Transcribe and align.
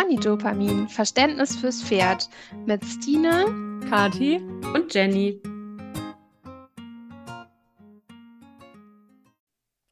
Ponydopamin, 0.00 0.88
Verständnis 0.88 1.56
fürs 1.56 1.82
Pferd 1.82 2.30
mit 2.64 2.82
Stine, 2.86 3.44
Kati 3.90 4.36
und 4.74 4.94
Jenny. 4.94 5.38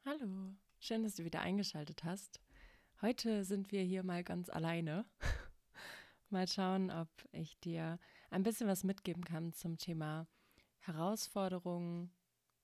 Hallo, 0.03 0.55
schön, 0.79 1.03
dass 1.03 1.13
du 1.13 1.25
wieder 1.25 1.41
eingeschaltet 1.41 2.03
hast. 2.03 2.41
Heute 3.03 3.43
sind 3.43 3.71
wir 3.71 3.83
hier 3.83 4.01
mal 4.01 4.23
ganz 4.23 4.49
alleine. 4.49 5.05
mal 6.31 6.47
schauen, 6.47 6.89
ob 6.89 7.09
ich 7.31 7.59
dir 7.59 7.99
ein 8.31 8.41
bisschen 8.41 8.67
was 8.67 8.83
mitgeben 8.83 9.23
kann 9.23 9.53
zum 9.53 9.77
Thema 9.77 10.25
Herausforderungen 10.79 12.11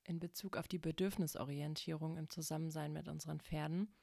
in 0.04 0.18
Bezug 0.18 0.58
auf 0.58 0.68
die 0.68 0.80
Bedürfnisorientierung 0.80 2.18
im 2.18 2.28
Zusammensein 2.28 2.92
mit 2.92 3.08
unseren 3.08 3.40
Pferden. 3.40 3.94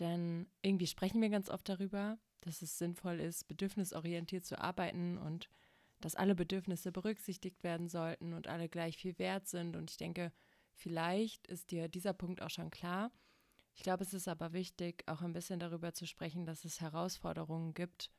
Denn 0.00 0.46
irgendwie 0.62 0.86
sprechen 0.86 1.20
wir 1.20 1.28
ganz 1.28 1.50
oft 1.50 1.68
darüber, 1.68 2.18
dass 2.40 2.62
es 2.62 2.78
sinnvoll 2.78 3.20
ist, 3.20 3.48
bedürfnisorientiert 3.48 4.44
zu 4.44 4.58
arbeiten 4.58 5.18
und 5.18 5.48
dass 6.00 6.14
alle 6.14 6.34
Bedürfnisse 6.34 6.92
berücksichtigt 6.92 7.62
werden 7.64 7.88
sollten 7.88 8.32
und 8.32 8.48
alle 8.48 8.68
gleich 8.68 8.96
viel 8.96 9.18
wert 9.18 9.48
sind. 9.48 9.76
Und 9.76 9.90
ich 9.90 9.96
denke, 9.96 10.32
vielleicht 10.74 11.46
ist 11.46 11.70
dir 11.70 11.88
dieser 11.88 12.12
Punkt 12.12 12.42
auch 12.42 12.50
schon 12.50 12.70
klar. 12.70 13.10
Ich 13.74 13.82
glaube, 13.82 14.04
es 14.04 14.14
ist 14.14 14.28
aber 14.28 14.52
wichtig, 14.52 15.04
auch 15.06 15.22
ein 15.22 15.32
bisschen 15.32 15.58
darüber 15.58 15.92
zu 15.92 16.06
sprechen, 16.06 16.46
dass 16.46 16.64
es 16.64 16.80
Herausforderungen 16.80 17.74
gibt, 17.74 18.10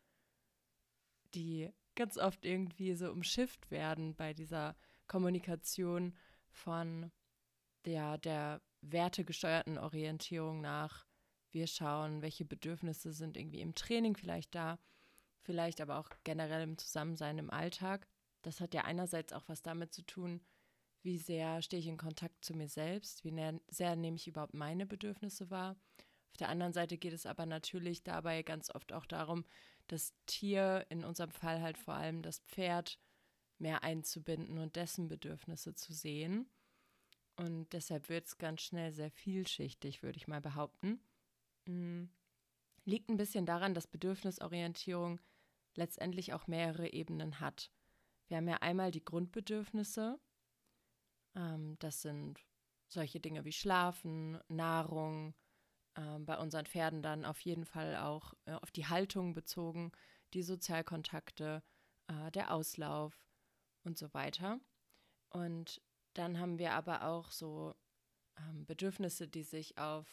die 1.34 1.70
ganz 1.95 2.18
oft 2.18 2.45
irgendwie 2.45 2.93
so 2.93 3.12
umschifft 3.12 3.71
werden 3.71 4.15
bei 4.15 4.34
dieser 4.34 4.76
Kommunikation 5.07 6.15
von 6.49 7.12
der, 7.85 8.18
der 8.20 8.62
wertegesteuerten 8.81 9.77
Orientierung 9.77 10.62
nach 10.62 11.07
wir 11.51 11.67
schauen, 11.67 12.21
welche 12.21 12.45
Bedürfnisse 12.45 13.13
sind 13.13 13.37
irgendwie 13.37 13.61
im 13.61 13.75
Training 13.75 14.15
vielleicht 14.15 14.55
da, 14.55 14.79
vielleicht 15.41 15.81
aber 15.81 15.97
auch 15.97 16.09
generell 16.23 16.63
im 16.63 16.77
Zusammensein 16.77 17.37
im 17.37 17.49
Alltag. 17.49 18.07
Das 18.41 18.59
hat 18.59 18.73
ja 18.73 18.84
einerseits 18.84 19.34
auch 19.34 19.43
was 19.48 19.62
damit 19.62 19.93
zu 19.93 20.04
tun, 20.05 20.41
wie 21.04 21.17
sehr 21.17 21.62
stehe 21.62 21.79
ich 21.79 21.87
in 21.87 21.98
Kontakt 21.98 22.43
zu 22.43 22.54
mir 22.54 22.67
selbst, 22.67 23.23
wie 23.23 23.59
sehr 23.70 23.95
nehme 23.95 24.17
ich 24.17 24.27
überhaupt 24.27 24.54
meine 24.54 24.85
Bedürfnisse 24.85 25.49
wahr. 25.49 25.76
Auf 26.31 26.37
der 26.37 26.49
anderen 26.49 26.73
Seite 26.73 26.98
geht 26.98 27.13
es 27.13 27.26
aber 27.26 27.45
natürlich 27.45 28.04
dabei 28.04 28.43
ganz 28.43 28.70
oft 28.73 28.93
auch 28.93 29.05
darum, 29.05 29.45
das 29.87 30.13
Tier, 30.26 30.85
in 30.89 31.04
unserem 31.04 31.32
Fall 31.32 31.61
halt 31.61 31.77
vor 31.77 31.93
allem 31.93 32.21
das 32.21 32.39
Pferd, 32.39 32.99
mehr 33.57 33.84
einzubinden 33.84 34.59
und 34.59 34.76
dessen 34.76 35.07
Bedürfnisse 35.07 35.73
zu 35.73 35.93
sehen. 35.93 36.49
Und 37.37 37.71
deshalb 37.73 38.09
wird 38.09 38.27
es 38.27 38.37
ganz 38.37 38.61
schnell 38.61 38.91
sehr 38.91 39.11
vielschichtig, 39.11 40.04
würde 40.04 40.17
ich 40.17 40.27
mal 40.27 40.41
behaupten. 40.41 40.99
Mhm. 41.68 42.10
Liegt 42.85 43.10
ein 43.10 43.18
bisschen 43.18 43.46
daran, 43.46 43.73
dass 43.73 43.87
Bedürfnisorientierung 43.87 45.20
letztendlich 45.76 46.34
auch 46.34 46.48
mehrere 46.48 46.91
Ebenen 46.93 47.40
hat. 47.40 47.70
Wir 48.27 48.37
haben 48.37 48.48
ja 48.48 48.57
einmal 48.57 48.91
die 48.91 49.04
Grundbedürfnisse. 49.04 50.20
Ähm, 51.35 51.76
das 51.79 52.01
sind 52.01 52.40
solche 52.88 53.20
Dinge 53.20 53.45
wie 53.45 53.51
Schlafen, 53.51 54.40
Nahrung, 54.48 55.35
ähm, 55.98 56.26
bei 56.26 56.38
unseren 56.38 56.65
Pferden 56.65 57.01
dann 57.01 57.26
auf 57.26 57.41
jeden 57.41 57.65
Fall 57.65 57.98
auch 57.98 58.34
äh, 58.45 58.54
auf 58.54 58.71
die 58.71 58.85
Haltung 58.85 59.34
bezogen, 59.34 59.91
die 60.34 60.43
Sozialkontakte, 60.43 61.63
äh, 62.07 62.32
der 62.32 62.54
Auslauf 62.54 63.27
und 63.84 63.98
so 63.98 64.13
weiter. 64.13 64.59
Und 65.29 65.81
dann 66.13 66.40
haben 66.40 66.57
wir 66.57 66.73
aber 66.73 67.03
auch 67.03 67.31
so 67.31 67.75
ähm, 68.38 68.66
Bedürfnisse, 68.66 69.28
die 69.28 69.44
sich 69.44 69.78
auf 69.78 70.07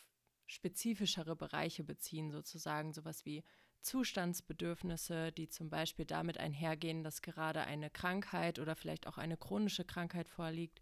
spezifischere 0.47 1.37
Bereiche 1.37 1.85
beziehen, 1.85 2.31
sozusagen 2.31 2.93
sowas 2.93 3.25
wie 3.25 3.43
Zustandsbedürfnisse, 3.85 5.31
die 5.33 5.49
zum 5.49 5.69
Beispiel 5.69 6.07
damit 6.07 6.39
einhergehen, 6.39 7.05
dass 7.05 7.23
gerade 7.23 7.63
eine 7.63 7.91
Krankheit 7.91 8.59
oder 8.59 8.77
vielleicht 8.77 9.07
auch 9.07 9.19
eine 9.19 9.37
chronische 9.37 9.85
Krankheit 9.85 10.29
vorliegt. 10.29 10.81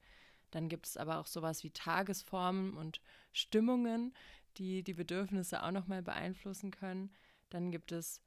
Dann 0.50 0.68
gibt 0.68 0.86
es 0.86 0.96
aber 0.96 1.18
auch 1.18 1.26
sowas 1.26 1.64
wie 1.64 1.70
Tagesformen 1.70 2.76
und 2.76 3.00
Stimmungen, 3.32 4.14
die 4.56 4.82
die 4.82 4.94
Bedürfnisse 4.94 5.62
auch 5.62 5.72
nochmal 5.72 6.02
beeinflussen 6.02 6.70
können. 6.70 7.10
Dann 7.50 7.72
gibt 7.72 7.90
es 7.90 8.20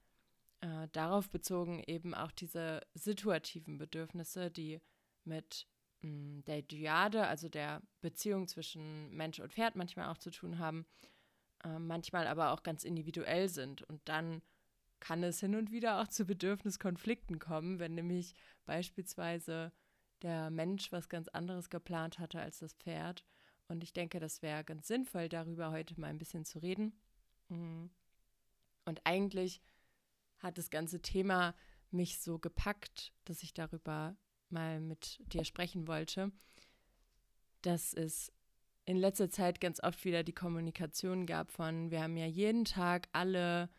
äh, 0.62 0.88
darauf 0.92 1.30
bezogen 1.30 1.84
eben 1.86 2.14
auch 2.14 2.32
diese 2.32 2.82
situativen 2.94 3.78
Bedürfnisse, 3.78 4.52
die 4.52 4.82
mit 5.24 5.68
mh, 6.02 6.10
hm, 6.10 6.44
der 6.46 6.62
Dyade, 6.64 7.28
also 7.28 7.48
der 7.48 7.82
Beziehung 8.02 8.48
zwischen 8.48 9.16
Mensch 9.16 9.40
und 9.40 9.54
Pferd 9.54 9.76
manchmal 9.76 10.10
auch 10.10 10.18
zu 10.18 10.32
tun 10.32 10.60
haben 10.60 10.86
äh, 11.66 11.80
manchmal 11.80 12.28
aber 12.28 12.52
auch 12.52 12.64
ganz 12.64 12.84
individuell 12.84 13.50
sind. 13.50 13.82
Und 13.84 14.02
dann 14.08 14.42
kann 15.00 15.24
es 15.24 15.40
hin 15.40 15.56
und 15.56 15.72
wieder 15.72 16.02
auch 16.02 16.08
zu 16.08 16.26
Bedürfniskonflikten 16.26 17.40
kommen, 17.40 17.80
wenn 17.80 17.96
nämlich 17.96 18.34
beispielsweise 18.66 19.72
der 20.22 20.50
Mensch 20.50 20.92
was 20.92 21.10
ganz 21.10 21.28
anderes 21.28 21.70
geplant 21.70 22.20
hatte 22.20 22.40
als 22.40 22.60
das 22.60 22.74
Pferd. 22.74 23.26
Und 23.68 23.84
ich 23.84 23.94
denke, 23.94 24.20
das 24.20 24.42
wäre 24.42 24.64
ganz 24.64 24.88
sinnvoll, 24.88 25.28
darüber 25.28 25.72
heute 25.72 26.00
mal 26.00 26.08
ein 26.08 26.18
bisschen 26.18 26.46
zu 26.46 26.60
reden. 26.60 26.94
Mhm. 27.50 27.90
Und 28.86 29.02
eigentlich 29.04 29.62
hat 30.38 30.58
das 30.58 30.70
ganze 30.70 31.02
Thema 31.02 31.56
mich 31.92 32.20
so 32.20 32.38
gepackt, 32.38 33.12
dass 33.26 33.42
ich 33.44 33.54
darüber 33.54 34.16
mal 34.50 34.80
mit 34.80 35.20
dir 35.34 35.44
sprechen 35.44 35.88
wollte, 35.88 36.32
dass 37.62 37.94
es 37.94 38.32
in 38.86 38.98
letzter 38.98 39.30
Zeit 39.30 39.60
ganz 39.60 39.82
oft 39.84 40.06
wieder 40.06 40.24
die 40.24 40.34
Kommunikation 40.34 41.26
gab 41.26 41.52
von, 41.52 41.92
wir 41.92 42.02
haben 42.02 42.18
ja 42.18 42.28
jeden 42.28 42.66
Tag 42.66 43.08
alle 43.14 43.70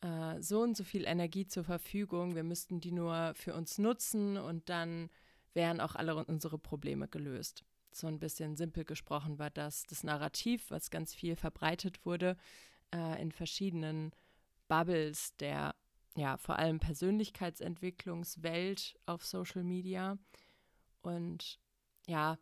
äh, 0.00 0.40
so 0.40 0.62
und 0.62 0.76
so 0.76 0.84
viel 0.84 1.04
Energie 1.04 1.46
zur 1.46 1.64
Verfügung, 1.64 2.34
wir 2.34 2.44
müssten 2.44 2.80
die 2.80 2.92
nur 2.92 3.34
für 3.34 3.54
uns 3.54 3.78
nutzen 3.78 4.38
und 4.38 4.68
dann 4.68 5.10
wären 5.52 5.80
auch 5.80 5.94
alle 5.94 6.24
unsere 6.24 6.58
Probleme 6.58 7.08
gelöst. 7.08 7.64
So 7.92 8.06
ein 8.06 8.20
bisschen 8.20 8.56
simpel 8.56 8.84
gesprochen 8.84 9.38
war 9.38 9.50
das 9.50 9.84
das 9.84 10.04
Narrativ, 10.04 10.70
was 10.70 10.90
ganz 10.90 11.12
viel 11.12 11.36
verbreitet 11.36 12.06
wurde 12.06 12.36
äh, 12.94 13.20
in 13.20 13.32
verschiedenen 13.32 14.12
Bubbles 14.68 15.36
der 15.36 15.74
ja 16.16 16.36
vor 16.36 16.58
allem 16.58 16.80
Persönlichkeitsentwicklungswelt 16.80 18.98
auf 19.06 19.24
Social 19.24 19.64
Media. 19.64 20.18
Und 21.02 21.58
ja, 22.06 22.38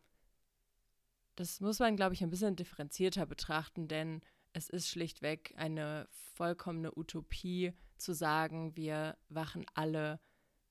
das 1.38 1.60
muss 1.60 1.78
man, 1.78 1.94
glaube 1.94 2.14
ich, 2.14 2.22
ein 2.24 2.30
bisschen 2.30 2.56
differenzierter 2.56 3.24
betrachten, 3.24 3.86
denn 3.86 4.22
es 4.52 4.68
ist 4.68 4.88
schlichtweg 4.88 5.54
eine 5.56 6.08
vollkommene 6.34 6.98
Utopie 6.98 7.74
zu 7.96 8.12
sagen, 8.12 8.74
wir 8.74 9.16
wachen 9.28 9.64
alle 9.74 10.20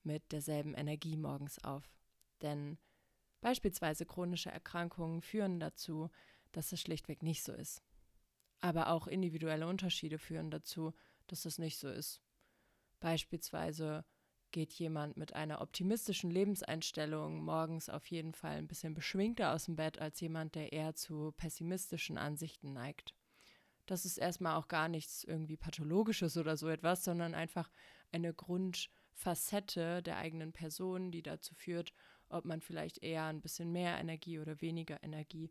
mit 0.02 0.30
derselben 0.30 0.74
Energie 0.74 1.16
morgens 1.16 1.64
auf. 1.64 1.90
Denn 2.42 2.76
beispielsweise 3.40 4.04
chronische 4.04 4.50
Erkrankungen 4.50 5.22
führen 5.22 5.58
dazu, 5.58 6.10
dass 6.52 6.70
es 6.72 6.82
schlichtweg 6.82 7.22
nicht 7.22 7.44
so 7.44 7.52
ist. 7.54 7.82
Aber 8.60 8.88
auch 8.90 9.06
individuelle 9.06 9.66
Unterschiede 9.66 10.18
führen 10.18 10.50
dazu, 10.50 10.92
dass 11.28 11.46
es 11.46 11.56
nicht 11.56 11.78
so 11.78 11.88
ist. 11.88 12.20
Beispielsweise 13.00 14.04
geht 14.52 14.72
jemand 14.74 15.16
mit 15.16 15.34
einer 15.34 15.60
optimistischen 15.60 16.30
Lebenseinstellung 16.30 17.44
morgens 17.44 17.88
auf 17.88 18.06
jeden 18.06 18.34
Fall 18.34 18.56
ein 18.56 18.66
bisschen 18.66 18.94
beschwingter 18.94 19.52
aus 19.52 19.66
dem 19.66 19.76
Bett 19.76 19.98
als 19.98 20.20
jemand, 20.20 20.54
der 20.54 20.72
eher 20.72 20.94
zu 20.94 21.32
pessimistischen 21.36 22.18
Ansichten 22.18 22.72
neigt. 22.72 23.14
Das 23.86 24.04
ist 24.04 24.18
erstmal 24.18 24.56
auch 24.56 24.68
gar 24.68 24.88
nichts 24.88 25.24
irgendwie 25.24 25.56
pathologisches 25.56 26.36
oder 26.36 26.56
so 26.56 26.68
etwas, 26.68 27.04
sondern 27.04 27.34
einfach 27.34 27.70
eine 28.12 28.34
Grundfacette 28.34 30.02
der 30.02 30.18
eigenen 30.18 30.52
Person, 30.52 31.10
die 31.10 31.22
dazu 31.22 31.54
führt, 31.54 31.92
ob 32.28 32.44
man 32.44 32.60
vielleicht 32.60 33.02
eher 33.02 33.24
ein 33.24 33.40
bisschen 33.40 33.72
mehr 33.72 33.98
Energie 33.98 34.38
oder 34.38 34.60
weniger 34.60 35.02
Energie 35.02 35.50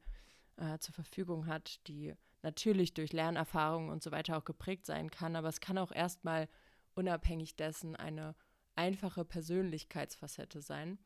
äh, 0.57 0.77
zur 0.79 0.93
Verfügung 0.93 1.47
hat, 1.47 1.87
die 1.87 2.13
natürlich 2.43 2.93
durch 2.93 3.13
Lernerfahrungen 3.13 3.89
und 3.89 4.03
so 4.03 4.11
weiter 4.11 4.37
auch 4.37 4.45
geprägt 4.45 4.85
sein 4.85 5.09
kann, 5.09 5.35
aber 5.35 5.49
es 5.49 5.59
kann 5.59 5.77
auch 5.77 5.91
erstmal 5.91 6.47
unabhängig 6.93 7.55
dessen 7.55 7.95
eine 7.95 8.35
einfache 8.77 9.25
Persönlichkeitsfacette 9.25 10.61
sein. 10.61 10.99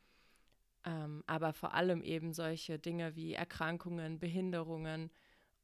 Ähm, 0.84 1.24
aber 1.28 1.54
vor 1.54 1.74
allem 1.74 2.02
eben 2.02 2.34
solche 2.34 2.80
Dinge 2.80 3.16
wie 3.16 3.34
Erkrankungen, 3.34 4.20
Behinderungen 4.20 5.12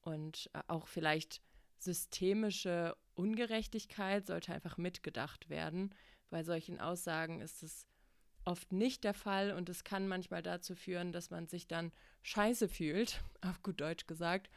und 0.02 0.50
äh, 0.54 0.62
auch 0.68 0.88
vielleicht 0.88 1.42
systemische 1.80 2.96
Ungerechtigkeit 3.16 4.28
sollte 4.28 4.54
einfach 4.54 4.78
mitgedacht 4.78 5.50
werden. 5.50 5.94
Bei 6.30 6.44
solchen 6.44 6.80
Aussagen 6.80 7.42
ist 7.42 7.64
es 7.64 7.88
oft 8.46 8.72
nicht 8.72 9.04
der 9.04 9.14
Fall 9.14 9.52
und 9.52 9.70
es 9.70 9.84
kann 9.84 10.08
manchmal 10.08 10.42
dazu 10.42 10.76
führen, 10.76 11.12
dass 11.12 11.30
man 11.30 11.48
sich 11.48 11.68
dann 11.68 11.92
scheiße 12.22 12.68
fühlt, 12.68 13.22
auf 13.42 13.62
gut 13.64 13.82
Deutsch 13.82 14.08
gesagt, 14.08 14.50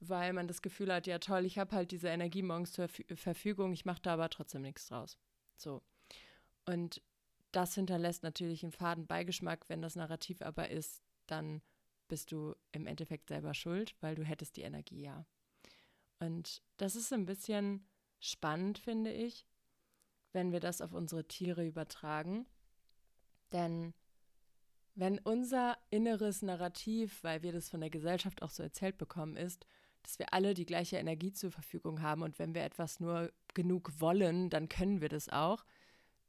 weil 0.00 0.32
man 0.32 0.48
das 0.48 0.62
Gefühl 0.62 0.92
hat, 0.92 1.06
ja 1.06 1.18
toll, 1.18 1.44
ich 1.44 1.58
habe 1.58 1.74
halt 1.74 1.90
diese 1.92 2.08
Energie 2.08 2.42
morgens 2.42 2.72
zur 2.72 2.88
Verfügung, 2.88 3.72
ich 3.72 3.84
mache 3.84 4.02
da 4.02 4.14
aber 4.14 4.28
trotzdem 4.28 4.62
nichts 4.62 4.88
draus. 4.88 5.18
So. 5.56 5.82
Und 6.70 7.02
das 7.52 7.74
hinterlässt 7.74 8.22
natürlich 8.22 8.62
einen 8.62 8.72
faden 8.72 9.06
Beigeschmack. 9.06 9.68
Wenn 9.68 9.82
das 9.82 9.96
Narrativ 9.96 10.40
aber 10.40 10.70
ist, 10.70 11.02
dann 11.26 11.62
bist 12.06 12.32
du 12.32 12.54
im 12.72 12.86
Endeffekt 12.86 13.28
selber 13.28 13.54
schuld, 13.54 13.94
weil 14.00 14.14
du 14.14 14.24
hättest 14.24 14.56
die 14.56 14.62
Energie 14.62 15.02
ja. 15.02 15.26
Und 16.20 16.62
das 16.76 16.96
ist 16.96 17.12
ein 17.12 17.26
bisschen 17.26 17.86
spannend, 18.20 18.78
finde 18.78 19.12
ich, 19.12 19.46
wenn 20.32 20.52
wir 20.52 20.60
das 20.60 20.80
auf 20.80 20.92
unsere 20.92 21.26
Tiere 21.26 21.66
übertragen. 21.66 22.46
Denn 23.52 23.94
wenn 24.94 25.18
unser 25.18 25.76
inneres 25.90 26.42
Narrativ, 26.42 27.24
weil 27.24 27.42
wir 27.42 27.52
das 27.52 27.68
von 27.68 27.80
der 27.80 27.90
Gesellschaft 27.90 28.42
auch 28.42 28.50
so 28.50 28.62
erzählt 28.62 28.98
bekommen, 28.98 29.36
ist, 29.36 29.66
dass 30.02 30.18
wir 30.18 30.32
alle 30.32 30.54
die 30.54 30.66
gleiche 30.66 30.98
Energie 30.98 31.32
zur 31.32 31.50
Verfügung 31.50 32.00
haben 32.00 32.22
und 32.22 32.38
wenn 32.38 32.54
wir 32.54 32.62
etwas 32.62 33.00
nur 33.00 33.32
genug 33.54 34.00
wollen, 34.00 34.50
dann 34.50 34.68
können 34.68 35.00
wir 35.00 35.08
das 35.08 35.28
auch, 35.28 35.64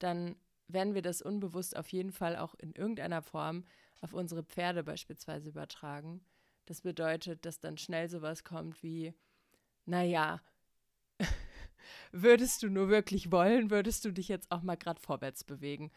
dann 0.04 0.36
werden 0.68 0.94
wir 0.94 1.02
das 1.02 1.22
unbewusst 1.22 1.76
auf 1.76 1.90
jeden 1.90 2.12
Fall 2.12 2.38
auch 2.38 2.56
in 2.56 2.74
irgendeiner 2.74 3.22
Form 3.22 3.66
auf 4.02 4.14
unsere 4.14 4.44
Pferde 4.44 4.84
beispielsweise 4.84 5.50
übertragen. 5.50 6.22
Das 6.66 6.82
bedeutet, 6.82 7.46
dass 7.46 7.60
dann 7.60 7.78
schnell 7.78 8.10
sowas 8.10 8.44
kommt 8.44 8.82
wie, 8.84 9.14
naja, 9.86 10.42
würdest 12.12 12.64
du 12.64 12.70
nur 12.70 12.90
wirklich 12.90 13.32
wollen, 13.32 13.70
würdest 13.70 14.06
du 14.06 14.12
dich 14.12 14.28
jetzt 14.28 14.52
auch 14.52 14.62
mal 14.62 14.78
gerade 14.78 15.02
vorwärts 15.02 15.44
bewegen. 15.44 15.92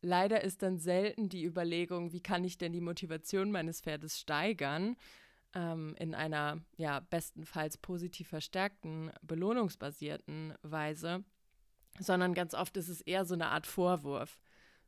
Leider 0.00 0.42
ist 0.44 0.62
dann 0.62 0.78
selten 0.78 1.28
die 1.28 1.44
Überlegung, 1.44 2.12
wie 2.12 2.22
kann 2.22 2.44
ich 2.44 2.58
denn 2.58 2.72
die 2.72 2.80
Motivation 2.80 3.50
meines 3.50 3.80
Pferdes 3.80 4.20
steigern, 4.20 4.96
ähm, 5.54 5.94
in 5.98 6.14
einer 6.14 6.60
ja 6.76 7.00
bestenfalls 7.00 7.78
positiv 7.78 8.28
verstärkten, 8.28 9.10
belohnungsbasierten 9.22 10.54
Weise, 10.62 11.24
sondern 12.00 12.34
ganz 12.34 12.54
oft 12.54 12.76
ist 12.76 12.88
es 12.88 13.00
eher 13.00 13.24
so 13.24 13.34
eine 13.34 13.48
Art 13.48 13.66
Vorwurf. 13.66 14.38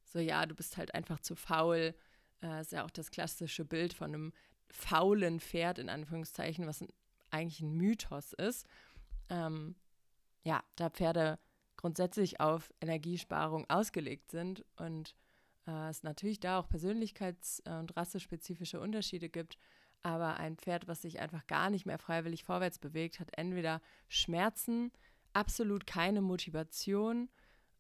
So, 0.05 0.19
ja, 0.19 0.47
du 0.47 0.55
bist 0.55 0.77
halt 0.77 0.95
einfach 0.95 1.21
zu 1.21 1.37
faul. 1.37 1.95
Äh, 2.43 2.61
ist 2.61 2.73
ja 2.73 2.85
auch 2.85 2.91
das 2.91 3.11
klassische 3.11 3.65
Bild 3.65 3.93
von 3.93 4.15
einem 4.15 4.33
faulen 4.69 5.41
Pferd, 5.41 5.79
in 5.79 5.89
Anführungszeichen, 5.89 6.67
was 6.67 6.85
eigentlich 7.31 7.61
ein 7.61 7.73
Mythos 7.75 8.33
ist. 8.33 8.67
Ähm, 9.29 9.77
ja, 10.43 10.63
da 10.77 10.91
Pferde 10.91 11.39
grundsätzlich 11.77 12.41
auf 12.41 12.73
Energiesparung 12.81 13.69
ausgelegt 13.71 14.31
sind 14.31 14.65
und 14.77 15.15
äh, 15.67 15.89
es 15.89 16.03
natürlich 16.03 16.41
da 16.41 16.59
auch 16.59 16.69
persönlichkeits- 16.69 17.67
und 17.79 17.97
rassespezifische 17.97 18.81
Unterschiede 18.81 19.29
gibt, 19.29 19.57
aber 20.03 20.37
ein 20.37 20.57
Pferd, 20.57 20.89
was 20.89 21.03
sich 21.03 21.21
einfach 21.21 21.47
gar 21.47 21.71
nicht 21.71 21.87
mehr 21.87 21.99
freiwillig 21.99 22.45
vorwärts 22.45 22.79
bewegt, 22.79 23.21
hat 23.21 23.37
entweder 23.37 23.81
Schmerzen, 24.09 24.93
absolut 25.33 25.87
keine 25.87 26.21
Motivation 26.21 27.29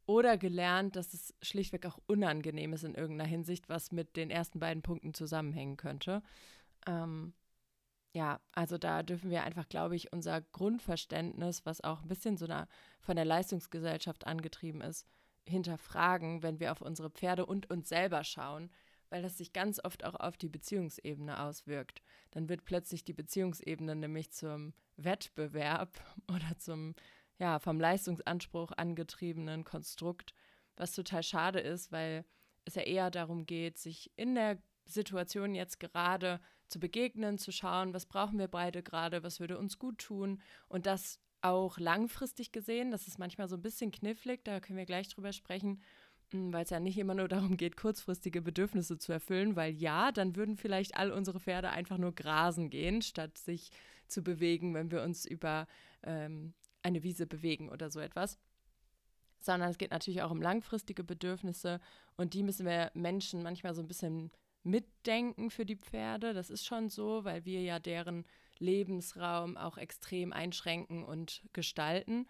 oder 0.07 0.37
gelernt, 0.37 0.97
dass 0.97 1.15
es 1.15 1.35
schlichtweg 1.41 1.87
auch 1.87 1.99
unangenehm 2.07 2.73
ist 2.73 2.85
in 2.85 2.95
irgendeiner 2.95 3.29
Hinsicht, 3.31 3.69
was 3.69 3.93
mit 3.93 4.17
den 4.17 4.31
ersten 4.31 4.59
beiden 4.59 4.83
Punkten 4.83 5.15
zusammenhängen 5.15 5.77
könnte. 5.77 6.23
Ähm, 6.87 7.33
ja, 8.13 8.41
also 8.53 8.77
da 8.77 9.05
dürfen 9.05 9.31
wir 9.31 9.45
einfach, 9.45 9.69
glaube 9.69 9.95
ich, 9.95 10.13
unser 10.13 10.41
Grundverständnis, 10.41 11.65
was 11.65 11.81
auch 11.83 12.03
ein 12.03 12.09
bisschen 12.09 12.37
so 12.37 12.47
einer, 12.47 12.67
von 12.99 13.15
der 13.15 13.25
Leistungsgesellschaft 13.25 14.27
angetrieben 14.27 14.81
ist, 14.81 15.07
hinterfragen, 15.47 16.43
wenn 16.43 16.59
wir 16.59 16.73
auf 16.73 16.81
unsere 16.81 17.11
Pferde 17.11 17.47
und 17.47 17.71
uns 17.71 17.89
selber 17.89 18.25
schauen, 18.25 18.71
weil 19.11 19.23
das 19.23 19.39
sich 19.39 19.53
ganz 19.53 19.83
oft 19.83 20.05
auch 20.05 20.15
auf 20.15 20.37
die 20.37 20.49
Beziehungsebene 20.49 21.41
auswirkt. 21.41 22.03
Dann 22.33 22.49
wird 22.49 22.65
plötzlich 22.65 23.05
die 23.05 23.13
Beziehungsebene 23.13 23.95
nämlich 23.95 24.33
zum 24.33 24.73
Wettbewerb 24.97 26.01
oder 26.29 26.59
zum 26.59 26.95
ja, 27.41 27.59
vom 27.59 27.81
Leistungsanspruch 27.81 28.73
angetriebenen 28.73 29.65
Konstrukt, 29.65 30.35
was 30.77 30.95
total 30.95 31.23
schade 31.23 31.59
ist, 31.59 31.91
weil 31.91 32.25
es 32.65 32.75
ja 32.75 32.83
eher 32.83 33.11
darum 33.11 33.47
geht, 33.47 33.79
sich 33.79 34.13
in 34.17 34.35
der 34.35 34.59
Situation 34.85 35.55
jetzt 35.55 35.81
gerade 35.81 36.41
zu 36.69 36.79
begegnen, 36.79 37.39
zu 37.39 37.51
schauen, 37.51 37.95
was 37.95 38.07
brauchen 38.07 38.39
wir 38.39 38.49
beide 38.49 38.83
gerade, 38.83 39.23
was 39.23 39.41
würde 39.41 39.59
uns 39.59 39.79
gut 39.79 39.99
tun 39.99 40.41
und 40.69 40.87
das 40.87 41.19
auch 41.41 41.79
langfristig 41.79 42.53
gesehen, 42.53 42.91
das 42.91 43.09
ist 43.09 43.19
manchmal 43.19 43.49
so 43.49 43.57
ein 43.57 43.63
bisschen 43.63 43.91
knifflig, 43.91 44.45
da 44.45 44.61
können 44.61 44.79
wir 44.79 44.85
gleich 44.85 45.09
drüber 45.09 45.33
sprechen, 45.33 45.81
hm, 46.33 46.53
weil 46.53 46.65
es 46.65 46.71
ja 46.71 46.79
nicht 46.79 46.99
immer 46.99 47.15
nur 47.15 47.29
darum 47.29 47.57
geht, 47.57 47.79
kurzfristige 47.79 48.43
Bedürfnisse 48.43 48.99
zu 48.99 49.13
erfüllen, 49.13 49.57
weil 49.57 49.73
ja, 49.73 50.13
dann 50.13 50.37
würden 50.37 50.57
vielleicht 50.57 50.95
all 50.95 51.11
unsere 51.11 51.41
Pferde 51.41 51.71
einfach 51.71 51.97
nur 51.97 52.15
grasen 52.15 52.69
gehen, 52.69 53.01
statt 53.01 53.39
sich 53.39 53.71
zu 54.07 54.23
bewegen, 54.23 54.75
wenn 54.75 54.91
wir 54.91 55.03
uns 55.03 55.25
über 55.25 55.67
ähm, 56.03 56.53
eine 56.83 57.03
Wiese 57.03 57.27
bewegen 57.27 57.69
oder 57.69 57.91
so 57.91 58.01
etwas. 58.01 58.39
Sondern 59.41 59.71
es 59.71 59.79
geht 59.79 59.91
natürlich 59.91 60.23
auch 60.23 60.31
um 60.31 60.43
langfristige 60.43 61.03
Bedürfnisse 61.05 61.81
und 62.17 62.35
die 62.35 62.43
müssen 62.43 62.67
wir 62.67 62.91
Menschen 62.95 63.43
manchmal 63.43 63.75
so 63.75 63.83
ein 63.83 63.89
bisschen 63.89 64.31
mitdenken 64.63 65.51
für 65.51 65.65
die 65.65 65.77
Pferde. 65.77 66.35
Das 66.35 66.51
ist 66.51 66.67
schon 66.67 66.91
so, 66.91 67.25
weil 67.25 67.45
wir 67.45 67.63
ja 67.63 67.79
deren 67.79 68.27
Lebensraum 68.59 69.57
auch 69.57 69.79
extrem 69.79 70.33
einschränken 70.33 71.05
und 71.05 71.43
gestalten. 71.53 72.27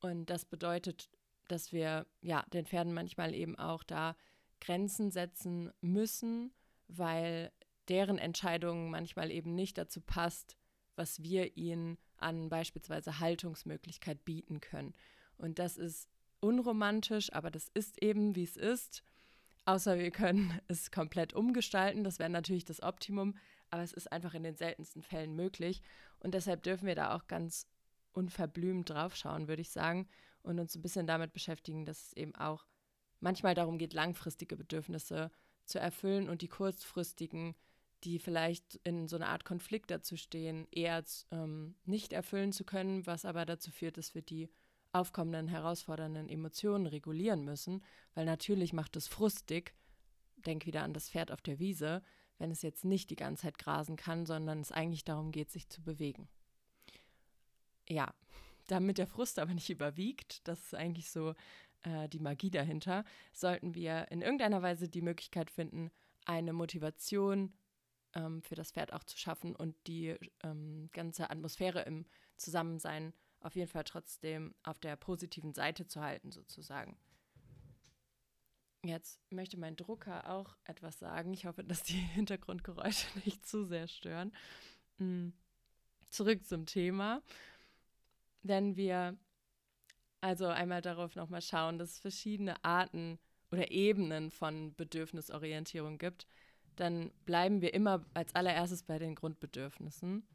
Und 0.00 0.30
das 0.30 0.44
bedeutet, 0.44 1.08
dass 1.48 1.72
wir 1.72 2.06
ja 2.20 2.44
den 2.52 2.66
Pferden 2.66 2.92
manchmal 2.92 3.34
eben 3.34 3.56
auch 3.56 3.84
da 3.84 4.16
Grenzen 4.60 5.10
setzen 5.10 5.72
müssen, 5.80 6.52
weil 6.88 7.52
deren 7.88 8.18
Entscheidungen 8.18 8.90
manchmal 8.90 9.30
eben 9.30 9.54
nicht 9.54 9.78
dazu 9.78 10.00
passt, 10.00 10.56
was 10.96 11.22
wir 11.22 11.56
ihnen 11.56 11.98
an 12.22 12.48
beispielsweise 12.48 13.20
Haltungsmöglichkeit 13.20 14.24
bieten 14.24 14.60
können. 14.60 14.94
Und 15.36 15.58
das 15.58 15.76
ist 15.76 16.08
unromantisch, 16.40 17.32
aber 17.32 17.50
das 17.50 17.68
ist 17.74 18.02
eben, 18.02 18.34
wie 18.36 18.44
es 18.44 18.56
ist. 18.56 19.02
Außer 19.64 19.98
wir 19.98 20.10
können 20.10 20.58
es 20.68 20.90
komplett 20.90 21.32
umgestalten. 21.34 22.04
Das 22.04 22.18
wäre 22.18 22.30
natürlich 22.30 22.64
das 22.64 22.82
Optimum, 22.82 23.36
aber 23.70 23.82
es 23.82 23.92
ist 23.92 24.10
einfach 24.10 24.34
in 24.34 24.42
den 24.42 24.56
seltensten 24.56 25.02
Fällen 25.02 25.34
möglich. 25.34 25.82
Und 26.18 26.34
deshalb 26.34 26.62
dürfen 26.62 26.86
wir 26.86 26.94
da 26.94 27.14
auch 27.14 27.26
ganz 27.26 27.66
unverblümt 28.12 28.90
draufschauen, 28.90 29.48
würde 29.48 29.62
ich 29.62 29.70
sagen, 29.70 30.08
und 30.42 30.58
uns 30.58 30.74
ein 30.74 30.82
bisschen 30.82 31.06
damit 31.06 31.32
beschäftigen, 31.32 31.84
dass 31.84 32.08
es 32.08 32.12
eben 32.14 32.34
auch 32.34 32.66
manchmal 33.20 33.54
darum 33.54 33.78
geht, 33.78 33.92
langfristige 33.92 34.56
Bedürfnisse 34.56 35.30
zu 35.64 35.78
erfüllen 35.78 36.28
und 36.28 36.42
die 36.42 36.48
kurzfristigen 36.48 37.54
die 38.04 38.18
vielleicht 38.18 38.76
in 38.84 39.08
so 39.08 39.16
einer 39.16 39.28
Art 39.28 39.44
Konflikt 39.44 39.90
dazu 39.90 40.16
stehen, 40.16 40.66
eher 40.70 41.04
ähm, 41.30 41.74
nicht 41.84 42.12
erfüllen 42.12 42.52
zu 42.52 42.64
können, 42.64 43.06
was 43.06 43.24
aber 43.24 43.44
dazu 43.44 43.70
führt, 43.70 43.96
dass 43.96 44.14
wir 44.14 44.22
die 44.22 44.48
aufkommenden, 44.92 45.48
herausfordernden 45.48 46.28
Emotionen 46.28 46.86
regulieren 46.86 47.44
müssen, 47.44 47.82
weil 48.14 48.24
natürlich 48.24 48.72
macht 48.72 48.96
es 48.96 49.06
frustig, 49.06 49.74
denk 50.46 50.66
wieder 50.66 50.82
an 50.82 50.94
das 50.94 51.10
Pferd 51.10 51.30
auf 51.30 51.42
der 51.42 51.58
Wiese, 51.58 52.02
wenn 52.38 52.50
es 52.50 52.62
jetzt 52.62 52.84
nicht 52.84 53.10
die 53.10 53.16
ganze 53.16 53.42
Zeit 53.42 53.58
grasen 53.58 53.96
kann, 53.96 54.26
sondern 54.26 54.60
es 54.60 54.72
eigentlich 54.72 55.04
darum 55.04 55.30
geht, 55.30 55.50
sich 55.50 55.68
zu 55.68 55.82
bewegen. 55.82 56.28
Ja, 57.88 58.12
damit 58.66 58.98
der 58.98 59.06
Frust 59.06 59.38
aber 59.38 59.52
nicht 59.52 59.70
überwiegt, 59.70 60.46
das 60.48 60.60
ist 60.60 60.74
eigentlich 60.74 61.10
so 61.10 61.34
äh, 61.82 62.08
die 62.08 62.20
Magie 62.20 62.50
dahinter, 62.50 63.04
sollten 63.32 63.74
wir 63.74 64.10
in 64.10 64.22
irgendeiner 64.22 64.62
Weise 64.62 64.88
die 64.88 65.02
Möglichkeit 65.02 65.50
finden, 65.50 65.90
eine 66.24 66.52
Motivation 66.52 67.52
ähm, 68.14 68.42
für 68.42 68.54
das 68.54 68.72
Pferd 68.72 68.92
auch 68.92 69.04
zu 69.04 69.16
schaffen 69.16 69.54
und 69.54 69.74
die 69.86 70.16
ähm, 70.42 70.88
ganze 70.92 71.30
Atmosphäre 71.30 71.82
im 71.82 72.06
Zusammensein 72.36 73.12
auf 73.40 73.54
jeden 73.56 73.68
Fall 73.68 73.84
trotzdem 73.84 74.54
auf 74.62 74.78
der 74.78 74.96
positiven 74.96 75.54
Seite 75.54 75.86
zu 75.86 76.00
halten, 76.00 76.30
sozusagen. 76.30 76.98
Jetzt 78.82 79.20
möchte 79.30 79.58
mein 79.58 79.76
Drucker 79.76 80.30
auch 80.30 80.56
etwas 80.64 80.98
sagen. 80.98 81.34
Ich 81.34 81.44
hoffe, 81.44 81.64
dass 81.64 81.82
die 81.82 81.92
Hintergrundgeräusche 82.14 83.06
nicht 83.24 83.46
zu 83.46 83.64
sehr 83.64 83.88
stören. 83.88 84.32
Mhm. 84.98 85.32
Zurück 86.08 86.44
zum 86.44 86.66
Thema. 86.66 87.22
Wenn 88.42 88.76
wir 88.76 89.16
also 90.20 90.46
einmal 90.46 90.82
darauf 90.82 91.14
nochmal 91.14 91.42
schauen, 91.42 91.78
dass 91.78 91.92
es 91.92 91.98
verschiedene 91.98 92.62
Arten 92.64 93.18
oder 93.52 93.70
Ebenen 93.70 94.30
von 94.30 94.74
Bedürfnisorientierung 94.74 95.98
gibt, 95.98 96.26
dann 96.80 97.12
bleiben 97.26 97.60
wir 97.60 97.74
immer 97.74 98.04
als 98.14 98.34
allererstes 98.34 98.82
bei 98.82 98.98
den 98.98 99.14
Grundbedürfnissen. 99.14 100.26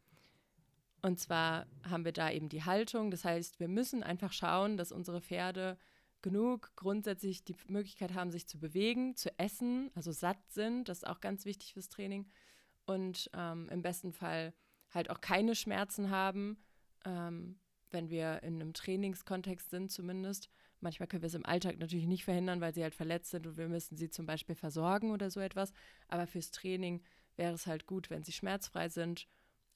Und 1.01 1.19
zwar 1.19 1.67
haben 1.87 2.05
wir 2.05 2.13
da 2.13 2.31
eben 2.31 2.49
die 2.49 2.63
Haltung. 2.63 3.11
Das 3.11 3.25
heißt, 3.25 3.59
wir 3.59 3.67
müssen 3.67 4.03
einfach 4.03 4.31
schauen, 4.31 4.77
dass 4.77 4.91
unsere 4.91 5.21
Pferde 5.21 5.77
genug 6.21 6.71
grundsätzlich 6.75 7.43
die 7.43 7.55
Möglichkeit 7.67 8.13
haben, 8.13 8.31
sich 8.31 8.47
zu 8.47 8.59
bewegen, 8.59 9.15
zu 9.15 9.37
essen, 9.37 9.91
also 9.93 10.11
satt 10.11 10.39
sind. 10.49 10.89
Das 10.89 10.99
ist 10.99 11.07
auch 11.07 11.21
ganz 11.21 11.45
wichtig 11.45 11.73
fürs 11.73 11.89
Training. 11.89 12.27
Und 12.85 13.29
ähm, 13.33 13.69
im 13.69 13.81
besten 13.81 14.13
Fall 14.13 14.53
halt 14.91 15.09
auch 15.09 15.21
keine 15.21 15.55
Schmerzen 15.55 16.09
haben, 16.09 16.57
ähm, 17.05 17.59
wenn 17.91 18.09
wir 18.09 18.41
in 18.43 18.55
einem 18.55 18.73
Trainingskontext 18.73 19.69
sind 19.69 19.91
zumindest. 19.91 20.49
Manchmal 20.85 21.07
können 21.07 21.23
wir 21.23 21.27
es 21.27 21.33
im 21.33 21.47
Alltag 21.47 21.79
natürlich 21.79 22.05
nicht 22.05 22.25
verhindern, 22.25 22.61
weil 22.61 22.71
sie 22.71 22.83
halt 22.83 22.93
verletzt 22.93 23.31
sind 23.31 23.47
und 23.47 23.57
wir 23.57 23.67
müssen 23.67 23.97
sie 23.97 24.11
zum 24.11 24.27
Beispiel 24.27 24.53
versorgen 24.53 25.09
oder 25.09 25.31
so 25.31 25.39
etwas. 25.39 25.73
Aber 26.07 26.27
fürs 26.27 26.51
Training 26.51 27.01
wäre 27.37 27.53
es 27.55 27.65
halt 27.65 27.87
gut, 27.87 28.11
wenn 28.11 28.23
sie 28.23 28.31
schmerzfrei 28.31 28.87
sind, 28.87 29.27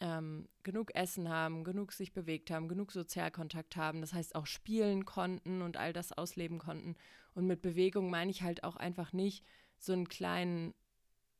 ähm, 0.01 0.47
genug 0.61 0.93
Essen 0.93 1.27
haben, 1.27 1.63
genug 1.63 1.93
sich 1.93 2.13
bewegt 2.13 2.51
haben, 2.51 2.67
genug 2.67 2.91
Sozialkontakt 2.91 3.75
haben. 3.75 4.01
Das 4.01 4.13
heißt 4.13 4.35
auch 4.35 4.45
spielen 4.45 5.03
konnten 5.03 5.63
und 5.63 5.77
all 5.77 5.93
das 5.93 6.11
ausleben 6.11 6.59
konnten. 6.59 6.95
Und 7.33 7.47
mit 7.47 7.63
Bewegung 7.63 8.11
meine 8.11 8.29
ich 8.29 8.43
halt 8.43 8.63
auch 8.63 8.75
einfach 8.75 9.11
nicht 9.11 9.43
so 9.79 9.93
einen 9.93 10.09
kleinen 10.09 10.75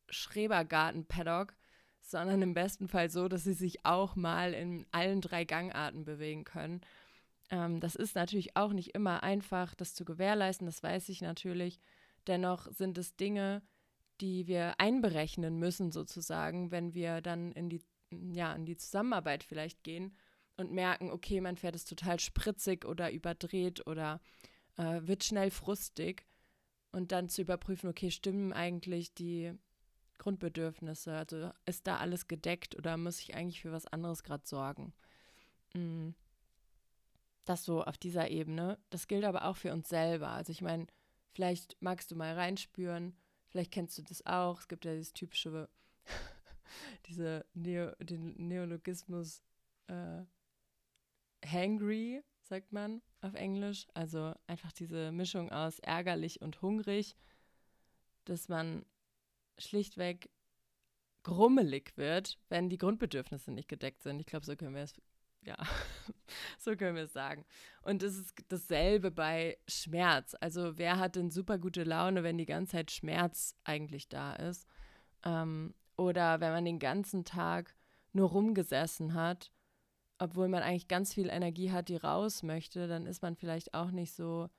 Schrebergarten-Paddock, 0.09 1.53
sondern 2.01 2.41
im 2.41 2.55
besten 2.55 2.87
Fall 2.87 3.11
so, 3.11 3.27
dass 3.27 3.43
sie 3.43 3.53
sich 3.53 3.85
auch 3.85 4.15
mal 4.15 4.55
in 4.55 4.87
allen 4.89 5.21
drei 5.21 5.45
Gangarten 5.45 6.05
bewegen 6.05 6.43
können 6.43 6.81
Ähm, 7.49 7.79
das 7.79 7.95
ist 7.95 8.15
natürlich 8.15 8.55
auch 8.55 8.73
nicht 8.73 8.95
immer 8.95 9.23
einfach, 9.23 9.75
das 9.75 9.93
zu 9.93 10.05
gewährleisten, 10.05 10.65
das 10.65 10.83
weiß 10.83 11.09
ich 11.09 11.21
natürlich. 11.21 11.79
Dennoch 12.27 12.71
sind 12.71 12.97
es 12.97 13.15
Dinge, 13.15 13.61
die 14.21 14.47
wir 14.47 14.79
einberechnen 14.79 15.57
müssen, 15.57 15.91
sozusagen, 15.91 16.71
wenn 16.71 16.93
wir 16.93 17.21
dann 17.21 17.51
in 17.53 17.69
die, 17.69 17.81
ja, 18.11 18.53
in 18.53 18.65
die 18.65 18.77
Zusammenarbeit 18.77 19.43
vielleicht 19.43 19.83
gehen 19.83 20.15
und 20.57 20.71
merken, 20.71 21.09
okay, 21.09 21.41
mein 21.41 21.57
Pferd 21.57 21.75
ist 21.75 21.89
total 21.89 22.19
spritzig 22.19 22.85
oder 22.85 23.11
überdreht 23.11 23.87
oder 23.87 24.19
äh, 24.77 25.01
wird 25.03 25.23
schnell 25.23 25.51
frustig. 25.51 26.25
Und 26.91 27.11
dann 27.11 27.29
zu 27.29 27.43
überprüfen, 27.43 27.89
okay, 27.89 28.09
stimmen 28.09 28.51
eigentlich 28.51 29.13
die 29.13 29.53
Grundbedürfnisse? 30.17 31.13
Also 31.13 31.51
ist 31.65 31.85
da 31.85 31.97
alles 31.97 32.27
gedeckt 32.27 32.75
oder 32.75 32.97
muss 32.97 33.21
ich 33.21 33.35
eigentlich 33.35 33.61
für 33.61 33.71
was 33.71 33.85
anderes 33.85 34.23
gerade 34.23 34.45
sorgen? 34.45 34.93
Mhm. 35.73 36.15
Das 37.49 37.63
so 37.63 37.83
auf 37.83 37.97
dieser 37.97 38.29
Ebene. 38.29 38.77
Das 38.91 39.07
gilt 39.07 39.25
aber 39.25 39.45
auch 39.45 39.57
für 39.57 39.73
uns 39.73 39.89
selber. 39.89 40.27
Also 40.27 40.51
ich 40.51 40.61
meine, 40.61 40.85
vielleicht 41.31 41.81
magst 41.81 42.11
du 42.11 42.15
mal 42.15 42.35
reinspüren, 42.35 43.17
vielleicht 43.47 43.71
kennst 43.71 43.97
du 43.97 44.03
das 44.03 44.23
auch. 44.27 44.59
Es 44.59 44.67
gibt 44.67 44.85
ja 44.85 44.93
dieses 44.93 45.13
typische, 45.13 45.67
diese 47.07 47.43
Neo, 47.55 47.89
den 48.01 48.35
Neologismus 48.35 49.41
äh, 49.87 50.21
hangry, 51.43 52.21
sagt 52.41 52.71
man 52.71 53.01
auf 53.21 53.33
Englisch. 53.33 53.87
Also 53.95 54.35
einfach 54.45 54.71
diese 54.71 55.11
Mischung 55.11 55.51
aus 55.51 55.79
ärgerlich 55.79 56.41
und 56.41 56.61
hungrig, 56.61 57.15
dass 58.25 58.47
man 58.47 58.85
schlichtweg 59.57 60.29
grummelig 61.23 61.97
wird, 61.97 62.37
wenn 62.49 62.69
die 62.69 62.77
Grundbedürfnisse 62.77 63.51
nicht 63.51 63.69
gedeckt 63.69 64.03
sind. 64.03 64.19
Ich 64.19 64.27
glaube, 64.27 64.45
so 64.45 64.55
können 64.55 64.75
wir 64.75 64.83
es, 64.83 64.93
ja, 65.41 65.57
so 66.59 66.75
können 66.75 66.95
wir 66.95 67.03
es 67.03 67.13
sagen. 67.13 67.45
Und 67.81 68.03
es 68.03 68.17
ist 68.17 68.33
dasselbe 68.49 69.11
bei 69.11 69.57
Schmerz. 69.67 70.35
Also 70.39 70.77
wer 70.77 70.99
hat 70.99 71.15
denn 71.15 71.31
super 71.31 71.57
gute 71.57 71.83
Laune, 71.83 72.23
wenn 72.23 72.37
die 72.37 72.45
ganze 72.45 72.73
Zeit 72.73 72.91
Schmerz 72.91 73.55
eigentlich 73.63 74.09
da 74.09 74.33
ist? 74.33 74.67
Ähm, 75.23 75.73
oder 75.97 76.39
wenn 76.39 76.51
man 76.51 76.65
den 76.65 76.79
ganzen 76.79 77.25
Tag 77.25 77.75
nur 78.13 78.29
rumgesessen 78.29 79.13
hat, 79.13 79.51
obwohl 80.17 80.49
man 80.49 80.63
eigentlich 80.63 80.87
ganz 80.87 81.13
viel 81.13 81.29
Energie 81.29 81.71
hat, 81.71 81.89
die 81.89 81.95
raus 81.95 82.43
möchte, 82.43 82.87
dann 82.87 83.05
ist 83.05 83.21
man 83.21 83.35
vielleicht 83.35 83.73
auch 83.73 83.91
nicht 83.91 84.13
so 84.13 84.49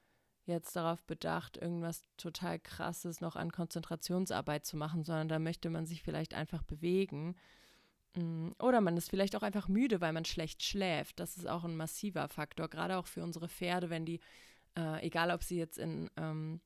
jetzt 0.47 0.75
darauf 0.75 1.05
bedacht, 1.05 1.59
irgendwas 1.59 2.05
total 2.17 2.59
Krasses 2.59 3.21
noch 3.21 3.37
an 3.37 3.53
Konzentrationsarbeit 3.53 4.65
zu 4.65 4.77
machen, 4.77 5.05
sondern 5.05 5.29
da 5.29 5.39
möchte 5.39 5.71
man 5.71 5.87
sich 5.87 6.03
vielleicht 6.03 6.35
einfach 6.35 6.63
bewegen. 6.63 7.37
Mm, 8.17 8.51
oder 8.59 8.81
man 8.81 8.97
ist 8.97 9.11
vielleicht 9.11 9.37
auch 9.37 9.43
einfach 9.43 9.69
müde, 9.69 10.01
weil 10.01 10.13
man 10.13 10.25
schlecht 10.25 10.63
schläft. 10.63 11.21
Das 11.21 11.37
ist 11.37 11.49
auch 11.49 11.65
ein 11.65 11.77
massiver 11.77 12.29
Faktor, 12.29 12.69
gerade 12.69 12.97
auch 12.97 13.07
für 13.07 13.23
unsere 13.23 13.49
Pferde, 13.49 13.91
wenn 13.91 14.05
die, 14.05 14.21
äh, 14.77 15.07
egal 15.07 15.31
ob 15.31 15.43
sie 15.43 15.59
jetzt 15.59 15.79
in, 15.79 16.11
ähm, 16.17 16.61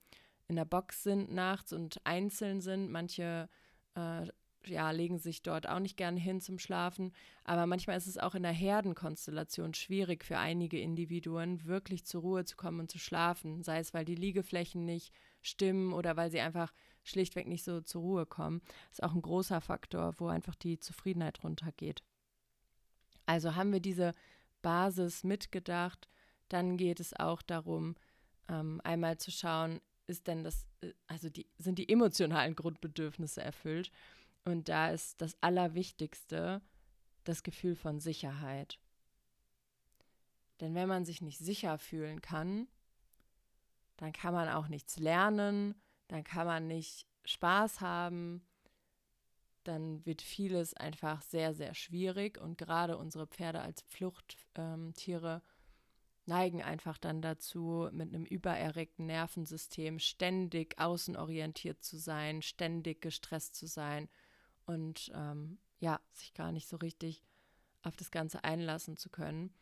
in 0.49 0.57
der 0.57 0.65
Box 0.65 1.03
sind 1.03 1.33
nachts 1.33 1.73
und 1.73 2.01
einzeln 2.05 2.61
sind, 2.61 2.91
manche 2.91 3.49
äh, 3.95 4.27
ja, 4.67 4.91
legen 4.91 5.19
sich 5.19 5.43
dort 5.43 5.69
auch 5.69 5.79
nicht 5.79 5.97
gerne 5.97 6.19
hin 6.19 6.41
zum 6.41 6.59
Schlafen. 6.59 7.13
Aber 7.45 7.67
manchmal 7.67 7.97
ist 7.97 8.07
es 8.07 8.19
auch 8.19 8.35
in 8.35 8.43
der 8.43 8.53
Herdenkonstellation 8.53 9.75
schwierig 9.75 10.25
für 10.25 10.39
einige 10.39 10.81
Individuen, 10.81 11.65
wirklich 11.65 12.05
zur 12.05 12.23
Ruhe 12.23 12.45
zu 12.45 12.57
kommen 12.57 12.81
und 12.81 12.91
zu 12.91 12.99
schlafen. 12.99 13.63
Sei 13.63 13.79
es, 13.79 13.95
weil 13.95 14.05
die 14.05 14.15
Liegeflächen 14.15 14.85
nicht 14.85 15.13
stimmen 15.43 15.93
oder 15.93 16.17
weil 16.17 16.31
sie 16.31 16.41
einfach 16.41 16.73
schlichtweg 17.05 17.47
nicht 17.47 17.65
so 17.65 17.81
zur 17.81 18.03
Ruhe 18.03 18.27
kommen. 18.27 18.61
Ist 18.91 19.03
auch 19.03 19.15
ein 19.15 19.23
großer 19.23 19.61
Faktor, 19.61 20.15
wo 20.19 20.27
einfach 20.27 20.55
die 20.55 20.79
Zufriedenheit 20.81 21.45
runtergeht. 21.45 22.03
Also 23.27 23.55
haben 23.55 23.73
wir 23.73 23.81
diese 23.81 24.15
Basis 24.63 25.25
mitgedacht. 25.25 26.09
Dann 26.49 26.77
geht 26.77 27.01
es 27.01 27.15
auch 27.15 27.43
darum, 27.43 27.95
ähm, 28.49 28.81
einmal 28.85 29.19
zu 29.19 29.31
schauen, 29.31 29.81
ist 30.07 30.27
denn 30.27 30.45
das, 30.45 30.67
äh, 30.81 30.93
also 31.07 31.31
die, 31.31 31.47
sind 31.59 31.79
die 31.79 31.89
emotionalen 31.89 32.55
Grundbedürfnisse 32.55 33.43
erfüllt? 33.43 33.91
Und 34.45 34.69
da 34.69 34.91
ist 34.91 35.21
das 35.21 35.37
Allerwichtigste 35.41 36.61
das 37.25 37.43
Gefühl 37.43 37.77
von 37.77 38.01
Sicherheit. 38.01 38.79
Denn 40.61 40.75
wenn 40.75 40.89
man 40.89 41.05
sich 41.05 41.23
nicht 41.23 41.39
sicher 41.39 41.79
fühlen 41.79 42.21
kann, 42.21 42.69
dann 43.97 44.13
kann 44.13 44.35
man 44.35 44.49
auch 44.49 44.69
nichts 44.69 44.99
lernen, 44.99 45.75
dann 46.09 46.25
kann 46.25 46.47
man 46.47 46.67
nicht 46.67 47.07
Spaß 47.25 47.81
haben, 47.81 48.45
dann 49.65 50.05
wird 50.05 50.23
vieles 50.23 50.75
einfach 50.75 51.23
sehr, 51.23 51.55
sehr 51.55 51.75
schwierig. 51.75 52.39
Und 52.39 52.59
gerade 52.59 52.97
unsere 52.99 53.27
Pferde 53.27 53.61
als 53.61 53.83
Fluchttiere 53.83 55.35
ähm, 55.35 55.43
neigen 56.27 56.63
einfach 56.63 56.99
dann 56.99 57.21
dazu, 57.21 57.89
mit 57.93 58.15
einem 58.15 58.25
übererregten 58.25 59.07
Nervensystem 59.07 59.99
ständig 59.99 60.79
außenorientiert 60.79 61.83
zu 61.83 61.99
sein, 61.99 62.43
ständig 62.43 63.03
gestresst 63.03 63.55
zu 63.57 63.67
sein 63.67 64.09
und 64.67 65.11
ähm, 65.15 65.59
ja, 65.81 66.01
sich 66.13 66.33
gar 66.33 66.53
nicht 66.53 66.69
so 66.69 66.77
richtig 66.77 67.23
auf 67.83 67.97
das 67.97 68.11
Ganze 68.11 68.45
einlassen 68.45 68.97
zu 68.97 69.11
können. 69.11 69.53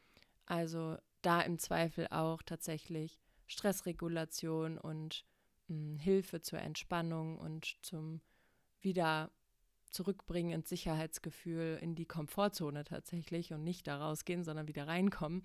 Also 0.47 0.97
da 1.23 1.41
im 1.41 1.59
Zweifel 1.59 2.07
auch 2.09 2.43
tatsächlich 2.43 3.21
Stressregulation 3.47 4.79
und 4.79 5.25
Hilfe 5.99 6.41
zur 6.41 6.61
Entspannung 6.61 7.39
und 7.39 7.77
zum 7.83 8.21
wieder 8.81 9.31
zurückbringen 9.91 10.53
ins 10.53 10.69
Sicherheitsgefühl, 10.69 11.79
in 11.81 11.95
die 11.95 12.07
Komfortzone 12.07 12.85
tatsächlich 12.85 13.53
und 13.53 13.63
nicht 13.63 13.87
da 13.87 13.99
rausgehen, 13.99 14.43
sondern 14.43 14.69
wieder 14.69 14.89
reinkommen. 14.89 15.45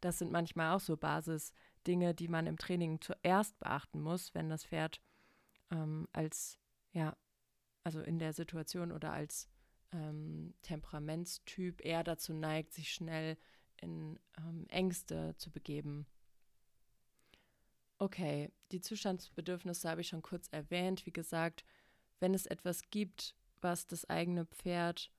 Das 0.00 0.18
sind 0.18 0.30
manchmal 0.30 0.74
auch 0.74 0.80
so 0.80 0.96
Basisdinge, 0.96 2.14
die 2.14 2.28
man 2.28 2.46
im 2.46 2.56
Training 2.56 3.00
zuerst 3.00 3.58
beachten 3.58 4.00
muss, 4.00 4.34
wenn 4.34 4.48
das 4.48 4.64
Pferd 4.64 5.00
ähm, 5.70 6.06
als 6.12 6.58
ja, 6.92 7.16
also 7.84 8.00
in 8.00 8.18
der 8.18 8.32
Situation 8.32 8.92
oder 8.92 9.12
als 9.12 9.48
ähm, 9.92 10.54
Temperamentstyp 10.62 11.84
eher 11.84 12.04
dazu 12.04 12.32
neigt, 12.32 12.72
sich 12.72 12.92
schnell 12.92 13.36
in 13.76 14.18
ähm, 14.38 14.66
Ängste 14.68 15.34
zu 15.36 15.50
begeben. 15.50 16.06
Okay, 17.98 18.50
die 18.70 18.80
Zustandsbedürfnisse 18.80 19.88
habe 19.88 20.02
ich 20.02 20.08
schon 20.08 20.22
kurz 20.22 20.48
erwähnt. 20.50 21.04
Wie 21.06 21.12
gesagt, 21.12 21.64
wenn 22.20 22.34
es 22.34 22.46
etwas 22.46 22.82
gibt, 22.90 23.34
was 23.60 23.86
das 23.86 24.08
eigene 24.08 24.46
Pferd 24.46 25.10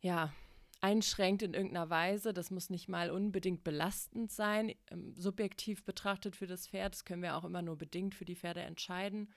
ja 0.00 0.32
einschränkt 0.80 1.42
in 1.42 1.54
irgendeiner 1.54 1.88
Weise, 1.88 2.34
das 2.34 2.50
muss 2.50 2.68
nicht 2.68 2.88
mal 2.88 3.10
unbedingt 3.10 3.64
belastend 3.64 4.30
sein, 4.30 4.74
ähm, 4.90 5.14
subjektiv 5.16 5.82
betrachtet 5.84 6.36
für 6.36 6.46
das 6.46 6.68
Pferd. 6.68 6.92
Das 6.92 7.06
können 7.06 7.22
wir 7.22 7.36
auch 7.36 7.44
immer 7.44 7.62
nur 7.62 7.78
bedingt 7.78 8.14
für 8.14 8.26
die 8.26 8.36
Pferde 8.36 8.60
entscheiden 8.60 9.32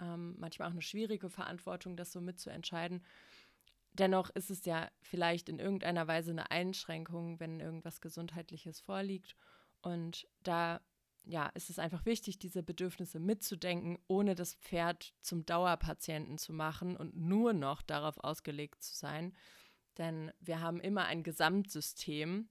ähm, 0.00 0.34
manchmal 0.38 0.68
auch 0.68 0.72
eine 0.72 0.82
schwierige 0.82 1.30
Verantwortung, 1.30 1.96
das 1.96 2.12
so 2.12 2.20
mitzuentscheiden. 2.20 3.04
Dennoch 3.92 4.30
ist 4.30 4.50
es 4.50 4.64
ja 4.64 4.90
vielleicht 5.02 5.48
in 5.48 5.58
irgendeiner 5.58 6.06
Weise 6.08 6.30
eine 6.30 6.50
Einschränkung, 6.50 7.40
wenn 7.40 7.60
irgendwas 7.60 8.00
Gesundheitliches 8.00 8.80
vorliegt. 8.80 9.36
Und 9.82 10.26
da 10.42 10.80
ja, 11.24 11.46
ist 11.54 11.70
es 11.70 11.78
einfach 11.78 12.04
wichtig, 12.04 12.38
diese 12.38 12.62
Bedürfnisse 12.62 13.20
mitzudenken, 13.20 13.98
ohne 14.08 14.34
das 14.34 14.54
Pferd 14.54 15.14
zum 15.20 15.46
Dauerpatienten 15.46 16.38
zu 16.38 16.52
machen 16.52 16.96
und 16.96 17.16
nur 17.16 17.52
noch 17.52 17.82
darauf 17.82 18.18
ausgelegt 18.18 18.82
zu 18.82 18.94
sein. 18.94 19.32
Denn 19.98 20.32
wir 20.40 20.60
haben 20.60 20.80
immer 20.80 21.04
ein 21.04 21.22
Gesamtsystem, 21.22 22.48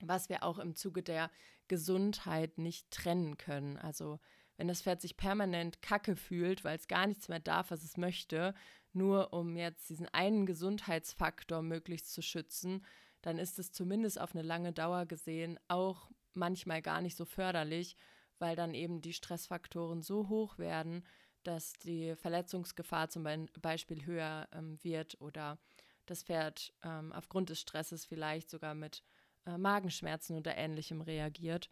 was 0.00 0.28
wir 0.28 0.42
auch 0.42 0.58
im 0.58 0.74
Zuge 0.74 1.02
der 1.02 1.30
Gesundheit 1.68 2.58
nicht 2.58 2.90
trennen 2.90 3.38
können. 3.38 3.78
Also 3.78 4.18
wenn 4.56 4.68
das 4.68 4.82
Pferd 4.82 5.00
sich 5.00 5.16
permanent 5.16 5.80
kacke 5.80 6.16
fühlt, 6.16 6.64
weil 6.64 6.76
es 6.76 6.88
gar 6.88 7.06
nichts 7.06 7.28
mehr 7.28 7.40
darf, 7.40 7.70
was 7.70 7.84
es 7.84 7.96
möchte, 7.96 8.54
nur 8.92 9.32
um 9.32 9.56
jetzt 9.56 9.88
diesen 9.88 10.08
einen 10.08 10.44
Gesundheitsfaktor 10.44 11.62
möglichst 11.62 12.12
zu 12.12 12.20
schützen, 12.20 12.84
dann 13.22 13.38
ist 13.38 13.58
es 13.58 13.72
zumindest 13.72 14.20
auf 14.20 14.34
eine 14.34 14.42
lange 14.42 14.72
Dauer 14.72 15.06
gesehen 15.06 15.58
auch 15.68 16.10
manchmal 16.34 16.82
gar 16.82 17.00
nicht 17.00 17.16
so 17.16 17.24
förderlich, 17.24 17.96
weil 18.38 18.56
dann 18.56 18.74
eben 18.74 19.00
die 19.00 19.12
Stressfaktoren 19.12 20.02
so 20.02 20.28
hoch 20.28 20.58
werden, 20.58 21.04
dass 21.42 21.72
die 21.74 22.14
Verletzungsgefahr 22.16 23.08
zum 23.08 23.26
Beispiel 23.60 24.06
höher 24.06 24.48
ähm, 24.52 24.78
wird 24.82 25.20
oder 25.20 25.58
das 26.06 26.22
Pferd 26.22 26.72
ähm, 26.82 27.12
aufgrund 27.12 27.50
des 27.50 27.60
Stresses 27.60 28.04
vielleicht 28.04 28.50
sogar 28.50 28.74
mit 28.74 29.02
äh, 29.46 29.56
Magenschmerzen 29.58 30.36
oder 30.36 30.56
ähnlichem 30.56 31.00
reagiert. 31.00 31.68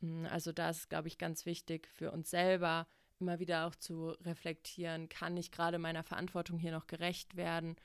Mm, 0.00 0.26
also 0.26 0.52
da 0.52 0.70
ist, 0.70 0.88
glaube 0.88 1.08
ich, 1.08 1.18
ganz 1.18 1.46
wichtig 1.46 1.88
für 1.88 2.12
uns 2.12 2.30
selber 2.30 2.86
immer 3.20 3.40
wieder 3.40 3.66
auch 3.66 3.74
zu 3.74 4.10
reflektieren, 4.22 5.08
kann 5.08 5.36
ich 5.36 5.50
gerade 5.50 5.78
meiner 5.78 6.04
Verantwortung 6.04 6.58
hier 6.58 6.72
noch 6.72 6.86
gerecht 6.86 7.36
werden? 7.36 7.76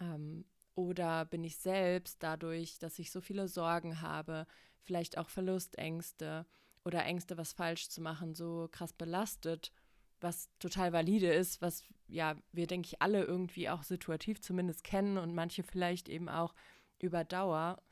Ähm, 0.00 0.44
oder 0.74 1.24
bin 1.24 1.42
ich 1.44 1.56
selbst 1.56 2.22
dadurch, 2.22 2.78
dass 2.78 2.98
ich 2.98 3.10
so 3.10 3.22
viele 3.22 3.48
Sorgen 3.48 4.02
habe, 4.02 4.46
vielleicht 4.86 5.18
auch 5.18 5.28
Verlustängste 5.28 6.46
oder 6.84 7.04
Ängste, 7.04 7.36
was 7.36 7.52
falsch 7.52 7.88
zu 7.88 8.00
machen, 8.00 8.34
so 8.34 8.68
krass 8.70 8.92
belastet, 8.92 9.72
was 10.20 10.48
total 10.58 10.92
valide 10.92 11.32
ist, 11.32 11.60
was 11.60 11.84
ja 12.08 12.36
wir, 12.52 12.66
denke 12.66 12.86
ich, 12.86 13.02
alle 13.02 13.24
irgendwie 13.24 13.68
auch 13.68 13.82
situativ 13.82 14.40
zumindest 14.40 14.84
kennen 14.84 15.18
und 15.18 15.34
manche 15.34 15.62
vielleicht 15.62 16.08
eben 16.08 16.28
auch 16.28 16.54
über 17.00 17.24
Dauer, 17.24 17.82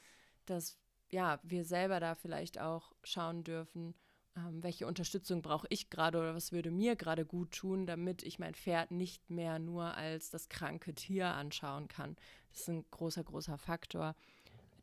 dass 0.47 0.79
ja, 1.11 1.39
wir 1.43 1.65
selber 1.65 2.01
da 2.01 2.15
vielleicht 2.15 2.59
auch 2.59 2.93
schauen 3.03 3.45
dürfen, 3.45 3.95
ähm, 4.37 4.63
welche 4.63 4.87
Unterstützung 4.87 5.43
brauche 5.43 5.67
ich 5.71 5.91
gerade 5.91 6.19
oder 6.19 6.35
was 6.35 6.53
würde 6.53 6.71
mir 6.71 6.97
gerade 6.97 7.25
gut 7.25 7.53
tun, 7.53 7.87
damit 7.87 8.23
ich 8.23 8.39
mein 8.39 8.55
Pferd 8.55 8.91
nicht 8.91 9.31
mehr 9.31 9.59
nur 9.59 9.95
als 9.95 10.31
das 10.31 10.49
kranke 10.49 10.95
Tier 10.95 11.29
anschauen 11.29 11.89
kann. 11.89 12.17
Das 12.51 12.63
ist 12.63 12.69
ein 12.69 12.85
großer, 12.91 13.23
großer 13.23 13.59
Faktor, 13.59 14.17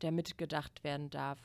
der 0.00 0.12
mitgedacht 0.12 0.84
werden 0.84 1.10
darf. 1.10 1.38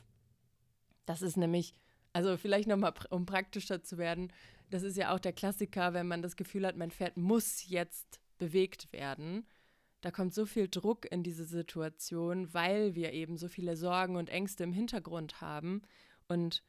Das 1.08 1.22
ist 1.22 1.38
nämlich, 1.38 1.72
also 2.12 2.36
vielleicht 2.36 2.68
nochmal, 2.68 2.92
um 3.08 3.24
praktischer 3.24 3.82
zu 3.82 3.96
werden, 3.96 4.30
das 4.68 4.82
ist 4.82 4.98
ja 4.98 5.14
auch 5.14 5.18
der 5.18 5.32
Klassiker, 5.32 5.94
wenn 5.94 6.06
man 6.06 6.20
das 6.20 6.36
Gefühl 6.36 6.66
hat, 6.66 6.76
mein 6.76 6.90
Pferd 6.90 7.16
muss 7.16 7.66
jetzt 7.66 8.20
bewegt 8.36 8.92
werden. 8.92 9.46
Da 10.02 10.10
kommt 10.10 10.34
so 10.34 10.44
viel 10.44 10.68
Druck 10.68 11.10
in 11.10 11.22
diese 11.22 11.46
Situation, 11.46 12.52
weil 12.52 12.94
wir 12.94 13.14
eben 13.14 13.38
so 13.38 13.48
viele 13.48 13.74
Sorgen 13.74 14.16
und 14.16 14.28
Ängste 14.28 14.64
im 14.64 14.74
Hintergrund 14.74 15.40
haben. 15.40 15.80
Und 16.28 16.62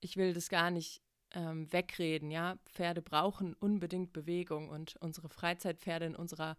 ich 0.00 0.18
will 0.18 0.34
das 0.34 0.50
gar 0.50 0.70
nicht 0.70 1.00
ähm, 1.32 1.72
wegreden, 1.72 2.30
ja. 2.30 2.58
Pferde 2.66 3.00
brauchen 3.00 3.54
unbedingt 3.54 4.12
Bewegung 4.12 4.68
und 4.68 4.96
unsere 4.96 5.30
Freizeitpferde 5.30 6.04
in 6.04 6.16
unserer 6.16 6.58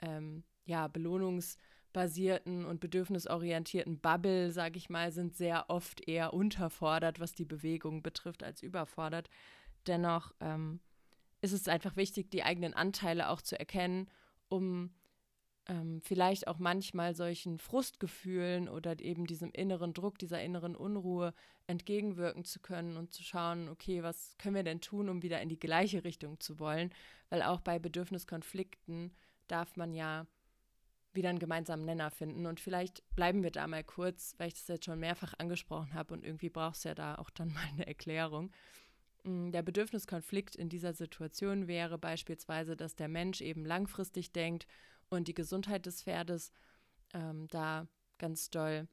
ähm, 0.00 0.42
ja, 0.64 0.88
belohnungsbasierten 1.92 2.64
und 2.64 2.80
bedürfnisorientierten 2.80 3.98
Bubble, 3.98 4.50
sage 4.50 4.78
ich 4.78 4.90
mal, 4.90 5.12
sind 5.12 5.36
sehr 5.36 5.70
oft 5.70 6.06
eher 6.08 6.32
unterfordert, 6.32 7.20
was 7.20 7.32
die 7.32 7.44
Bewegung 7.44 8.02
betrifft, 8.02 8.42
als 8.42 8.62
überfordert. 8.62 9.28
Dennoch 9.86 10.32
ähm, 10.40 10.80
ist 11.40 11.52
es 11.52 11.68
einfach 11.68 11.96
wichtig, 11.96 12.30
die 12.30 12.42
eigenen 12.42 12.74
Anteile 12.74 13.28
auch 13.28 13.42
zu 13.42 13.58
erkennen, 13.58 14.08
um 14.48 14.90
ähm, 15.68 16.00
vielleicht 16.02 16.48
auch 16.48 16.58
manchmal 16.58 17.14
solchen 17.14 17.58
Frustgefühlen 17.58 18.68
oder 18.68 18.98
eben 19.00 19.26
diesem 19.26 19.50
inneren 19.52 19.94
Druck, 19.94 20.18
dieser 20.18 20.42
inneren 20.42 20.74
Unruhe 20.74 21.34
entgegenwirken 21.66 22.44
zu 22.44 22.58
können 22.60 22.96
und 22.96 23.12
zu 23.12 23.22
schauen, 23.22 23.68
okay, 23.68 24.02
was 24.02 24.36
können 24.38 24.56
wir 24.56 24.64
denn 24.64 24.80
tun, 24.80 25.08
um 25.08 25.22
wieder 25.22 25.40
in 25.40 25.48
die 25.48 25.60
gleiche 25.60 26.04
Richtung 26.04 26.40
zu 26.40 26.58
wollen? 26.58 26.90
Weil 27.30 27.42
auch 27.42 27.60
bei 27.60 27.78
Bedürfniskonflikten 27.78 29.12
darf 29.46 29.76
man 29.76 29.94
ja 29.94 30.26
wieder 31.14 31.28
einen 31.28 31.38
gemeinsamen 31.38 31.84
Nenner 31.84 32.10
finden. 32.10 32.46
Und 32.46 32.60
vielleicht 32.60 33.02
bleiben 33.14 33.42
wir 33.42 33.50
da 33.50 33.66
mal 33.66 33.84
kurz, 33.84 34.34
weil 34.38 34.48
ich 34.48 34.54
das 34.54 34.68
jetzt 34.68 34.84
schon 34.86 35.00
mehrfach 35.00 35.34
angesprochen 35.38 35.94
habe 35.94 36.14
und 36.14 36.24
irgendwie 36.24 36.50
braucht 36.50 36.76
es 36.76 36.84
ja 36.84 36.94
da 36.94 37.16
auch 37.16 37.30
dann 37.30 37.52
mal 37.52 37.64
eine 37.72 37.86
Erklärung. 37.86 38.50
Mm, 39.24 39.50
der 39.50 39.62
Bedürfniskonflikt 39.62 40.56
in 40.56 40.68
dieser 40.68 40.94
Situation 40.94 41.68
wäre 41.68 41.98
beispielsweise, 41.98 42.76
dass 42.76 42.94
der 42.94 43.08
Mensch 43.08 43.40
eben 43.40 43.64
langfristig 43.64 44.32
denkt 44.32 44.66
und 45.08 45.28
die 45.28 45.34
Gesundheit 45.34 45.86
des 45.86 46.02
Pferdes 46.02 46.52
ähm, 47.12 47.48
da 47.48 47.86
ganz 48.18 48.50
doll 48.50 48.88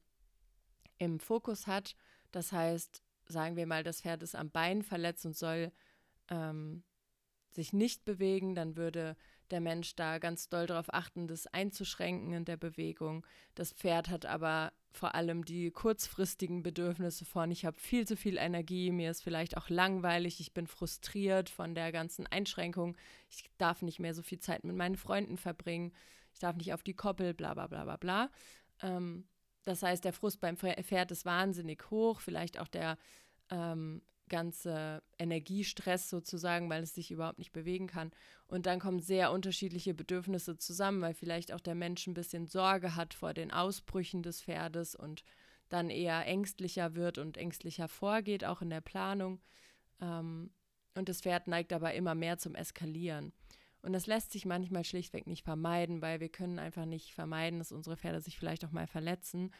im 0.98 1.18
Fokus 1.18 1.66
hat. 1.66 1.96
Das 2.30 2.52
heißt, 2.52 3.02
sagen 3.26 3.56
wir 3.56 3.66
mal, 3.66 3.82
das 3.82 4.02
Pferd 4.02 4.22
ist 4.22 4.34
am 4.34 4.50
Bein 4.50 4.82
verletzt 4.82 5.24
und 5.24 5.36
soll 5.36 5.72
ähm, 6.28 6.84
sich 7.50 7.72
nicht 7.72 8.04
bewegen, 8.04 8.54
dann 8.54 8.76
würde 8.76 9.16
der 9.50 9.60
Mensch 9.60 9.94
da 9.96 10.18
ganz 10.18 10.48
doll 10.48 10.66
darauf 10.66 10.92
achten, 10.92 11.26
das 11.26 11.46
einzuschränken 11.46 12.32
in 12.32 12.44
der 12.44 12.56
Bewegung. 12.56 13.26
Das 13.54 13.72
Pferd 13.72 14.08
hat 14.08 14.26
aber 14.26 14.72
vor 14.92 15.14
allem 15.14 15.44
die 15.44 15.70
kurzfristigen 15.70 16.62
Bedürfnisse 16.62 17.24
von, 17.24 17.50
ich 17.50 17.64
habe 17.64 17.78
viel 17.78 18.06
zu 18.06 18.16
viel 18.16 18.36
Energie, 18.36 18.90
mir 18.90 19.10
ist 19.10 19.22
vielleicht 19.22 19.56
auch 19.56 19.68
langweilig, 19.68 20.40
ich 20.40 20.52
bin 20.52 20.66
frustriert 20.66 21.48
von 21.48 21.74
der 21.74 21.92
ganzen 21.92 22.26
Einschränkung, 22.26 22.96
ich 23.28 23.44
darf 23.58 23.82
nicht 23.82 24.00
mehr 24.00 24.14
so 24.14 24.22
viel 24.22 24.40
Zeit 24.40 24.64
mit 24.64 24.76
meinen 24.76 24.96
Freunden 24.96 25.36
verbringen, 25.36 25.92
ich 26.32 26.40
darf 26.40 26.56
nicht 26.56 26.72
auf 26.72 26.82
die 26.82 26.94
Koppel, 26.94 27.34
bla 27.34 27.54
bla 27.54 27.66
bla 27.66 27.84
bla 27.84 27.96
bla. 27.96 28.30
Ähm, 28.82 29.24
das 29.64 29.82
heißt, 29.82 30.04
der 30.04 30.12
Frust 30.12 30.40
beim 30.40 30.56
Pferd 30.56 31.10
ist 31.10 31.24
wahnsinnig 31.24 31.90
hoch, 31.90 32.20
vielleicht 32.20 32.58
auch 32.58 32.68
der 32.68 32.96
ähm, 33.50 34.02
ganze 34.30 35.02
Energiestress 35.18 36.08
sozusagen, 36.08 36.70
weil 36.70 36.82
es 36.82 36.94
sich 36.94 37.10
überhaupt 37.10 37.38
nicht 37.38 37.52
bewegen 37.52 37.86
kann. 37.86 38.10
Und 38.46 38.64
dann 38.64 38.80
kommen 38.80 39.00
sehr 39.00 39.30
unterschiedliche 39.30 39.92
Bedürfnisse 39.92 40.56
zusammen, 40.56 41.02
weil 41.02 41.12
vielleicht 41.12 41.52
auch 41.52 41.60
der 41.60 41.74
Mensch 41.74 42.06
ein 42.06 42.14
bisschen 42.14 42.46
Sorge 42.46 42.96
hat 42.96 43.12
vor 43.12 43.34
den 43.34 43.50
Ausbrüchen 43.50 44.22
des 44.22 44.42
Pferdes 44.42 44.94
und 44.94 45.22
dann 45.68 45.90
eher 45.90 46.26
ängstlicher 46.26 46.94
wird 46.94 47.18
und 47.18 47.36
ängstlicher 47.36 47.88
vorgeht, 47.88 48.44
auch 48.44 48.62
in 48.62 48.70
der 48.70 48.80
Planung. 48.80 49.40
Ähm, 50.00 50.50
und 50.94 51.08
das 51.08 51.20
Pferd 51.20 51.46
neigt 51.46 51.72
aber 51.72 51.92
immer 51.94 52.14
mehr 52.14 52.38
zum 52.38 52.54
Eskalieren. 52.54 53.32
Und 53.82 53.92
das 53.92 54.06
lässt 54.06 54.32
sich 54.32 54.44
manchmal 54.44 54.84
schlichtweg 54.84 55.26
nicht 55.26 55.44
vermeiden, 55.44 56.02
weil 56.02 56.20
wir 56.20 56.28
können 56.28 56.58
einfach 56.58 56.84
nicht 56.84 57.14
vermeiden, 57.14 57.58
dass 57.58 57.72
unsere 57.72 57.96
Pferde 57.96 58.20
sich 58.20 58.38
vielleicht 58.38 58.64
auch 58.64 58.72
mal 58.72 58.86
verletzen. 58.86 59.52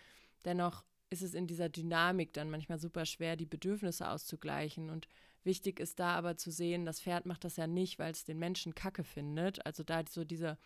Dennoch 0.45 0.85
ist 1.11 1.23
es 1.23 1.35
in 1.35 1.47
dieser 1.47 1.69
Dynamik 1.69 2.33
dann 2.33 2.51
manchmal 2.51 2.79
super 2.79 3.05
schwer, 3.05 3.37
die 3.37 3.47
Bedürfnisse 3.47 4.09
auszugleichen. 4.09 4.91
Und 4.91 5.09
wichtig 5.43 5.81
ist 5.81 5.99
da 5.99 6.15
aber 6.15 6.37
zu 6.37 6.51
sehen, 6.51 6.87
das 6.87 7.01
Pferd 7.01 7.27
macht 7.27 7.45
das 7.45 7.57
ja 7.57 7.67
nicht, 7.67 7.99
weil 7.99 8.13
es 8.13 8.25
den 8.25 8.39
Menschen 8.39 8.75
kacke 8.75 9.05
findet, 9.05 9.65
also 9.67 9.83
da 9.83 10.03
so 10.09 10.25
diese 10.25 10.57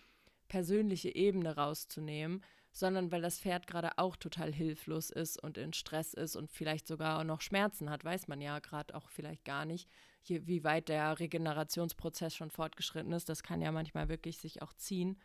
persönliche 0.48 1.14
Ebene 1.14 1.56
rauszunehmen, 1.56 2.42
sondern 2.72 3.10
weil 3.10 3.22
das 3.22 3.38
Pferd 3.38 3.66
gerade 3.66 3.98
auch 3.98 4.16
total 4.16 4.52
hilflos 4.52 5.10
ist 5.10 5.42
und 5.42 5.56
in 5.56 5.72
Stress 5.72 6.12
ist 6.12 6.36
und 6.36 6.50
vielleicht 6.50 6.86
sogar 6.86 7.20
auch 7.20 7.24
noch 7.24 7.40
Schmerzen 7.40 7.88
hat, 7.88 8.04
weiß 8.04 8.28
man 8.28 8.40
ja 8.40 8.58
gerade 8.58 8.94
auch 8.94 9.08
vielleicht 9.08 9.44
gar 9.44 9.64
nicht, 9.64 9.88
hier, 10.22 10.46
wie 10.46 10.64
weit 10.64 10.88
der 10.88 11.18
Regenerationsprozess 11.18 12.34
schon 12.34 12.50
fortgeschritten 12.50 13.12
ist. 13.12 13.28
Das 13.28 13.42
kann 13.42 13.60
ja 13.60 13.72
manchmal 13.72 14.08
wirklich 14.08 14.38
sich 14.38 14.60
auch 14.62 14.72
ziehen. 14.74 15.18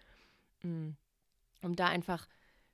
Mm. 0.62 0.92
Um 1.62 1.76
da 1.76 1.88
einfach 1.88 2.28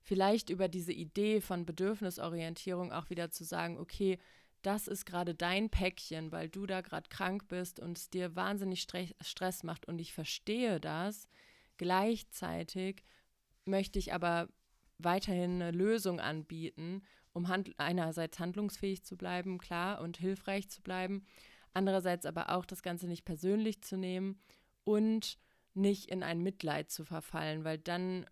vielleicht 0.06 0.52
über 0.52 0.68
diese 0.68 0.94
Idee 0.94 1.42
von 1.42 1.66
Bedürfnisorientierung 1.66 2.94
auch 2.94 3.10
wieder 3.10 3.32
zu 3.32 3.44
sagen, 3.44 3.80
okay, 3.80 4.20
das 4.62 4.88
ist 4.88 5.06
gerade 5.06 5.36
dein 5.36 5.70
Päckchen, 5.70 6.32
weil 6.32 6.48
du 6.48 6.66
da 6.66 6.82
gerade 6.82 7.10
krank 7.10 7.48
bist 7.48 7.80
und 7.80 7.98
es 7.98 8.10
dir 8.10 8.36
wahnsinnig 8.36 8.82
Stress 9.22 9.64
macht 9.64 9.88
und 9.88 10.00
ich 10.00 10.14
verstehe 10.14 10.80
das. 10.80 11.28
Gleichzeitig 11.78 13.04
möchte 13.66 14.00
ich 14.00 14.14
aber 14.14 14.48
weiterhin 14.98 15.62
eine 15.62 15.72
Lösung 15.72 16.20
anbieten, 16.20 17.02
um 17.34 17.48
hand 17.48 17.72
einerseits 17.78 18.40
handlungsfähig 18.40 19.04
zu 19.04 19.18
bleiben, 19.18 19.58
klar, 19.58 20.02
und 20.02 20.18
hilfreich 20.18 20.70
zu 20.70 20.82
bleiben, 20.82 21.26
andererseits 21.74 22.26
aber 22.26 22.52
auch 22.52 22.66
das 22.66 22.82
Ganze 22.82 23.08
nicht 23.08 23.26
persönlich 23.26 23.82
zu 23.82 23.98
nehmen 23.98 24.40
und 24.84 25.38
nicht 25.74 26.10
in 26.10 26.24
ein 26.24 26.42
Mitleid 26.42 26.90
zu 26.90 27.04
verfallen, 27.04 27.64
weil 27.64 27.78
dann 27.78 28.26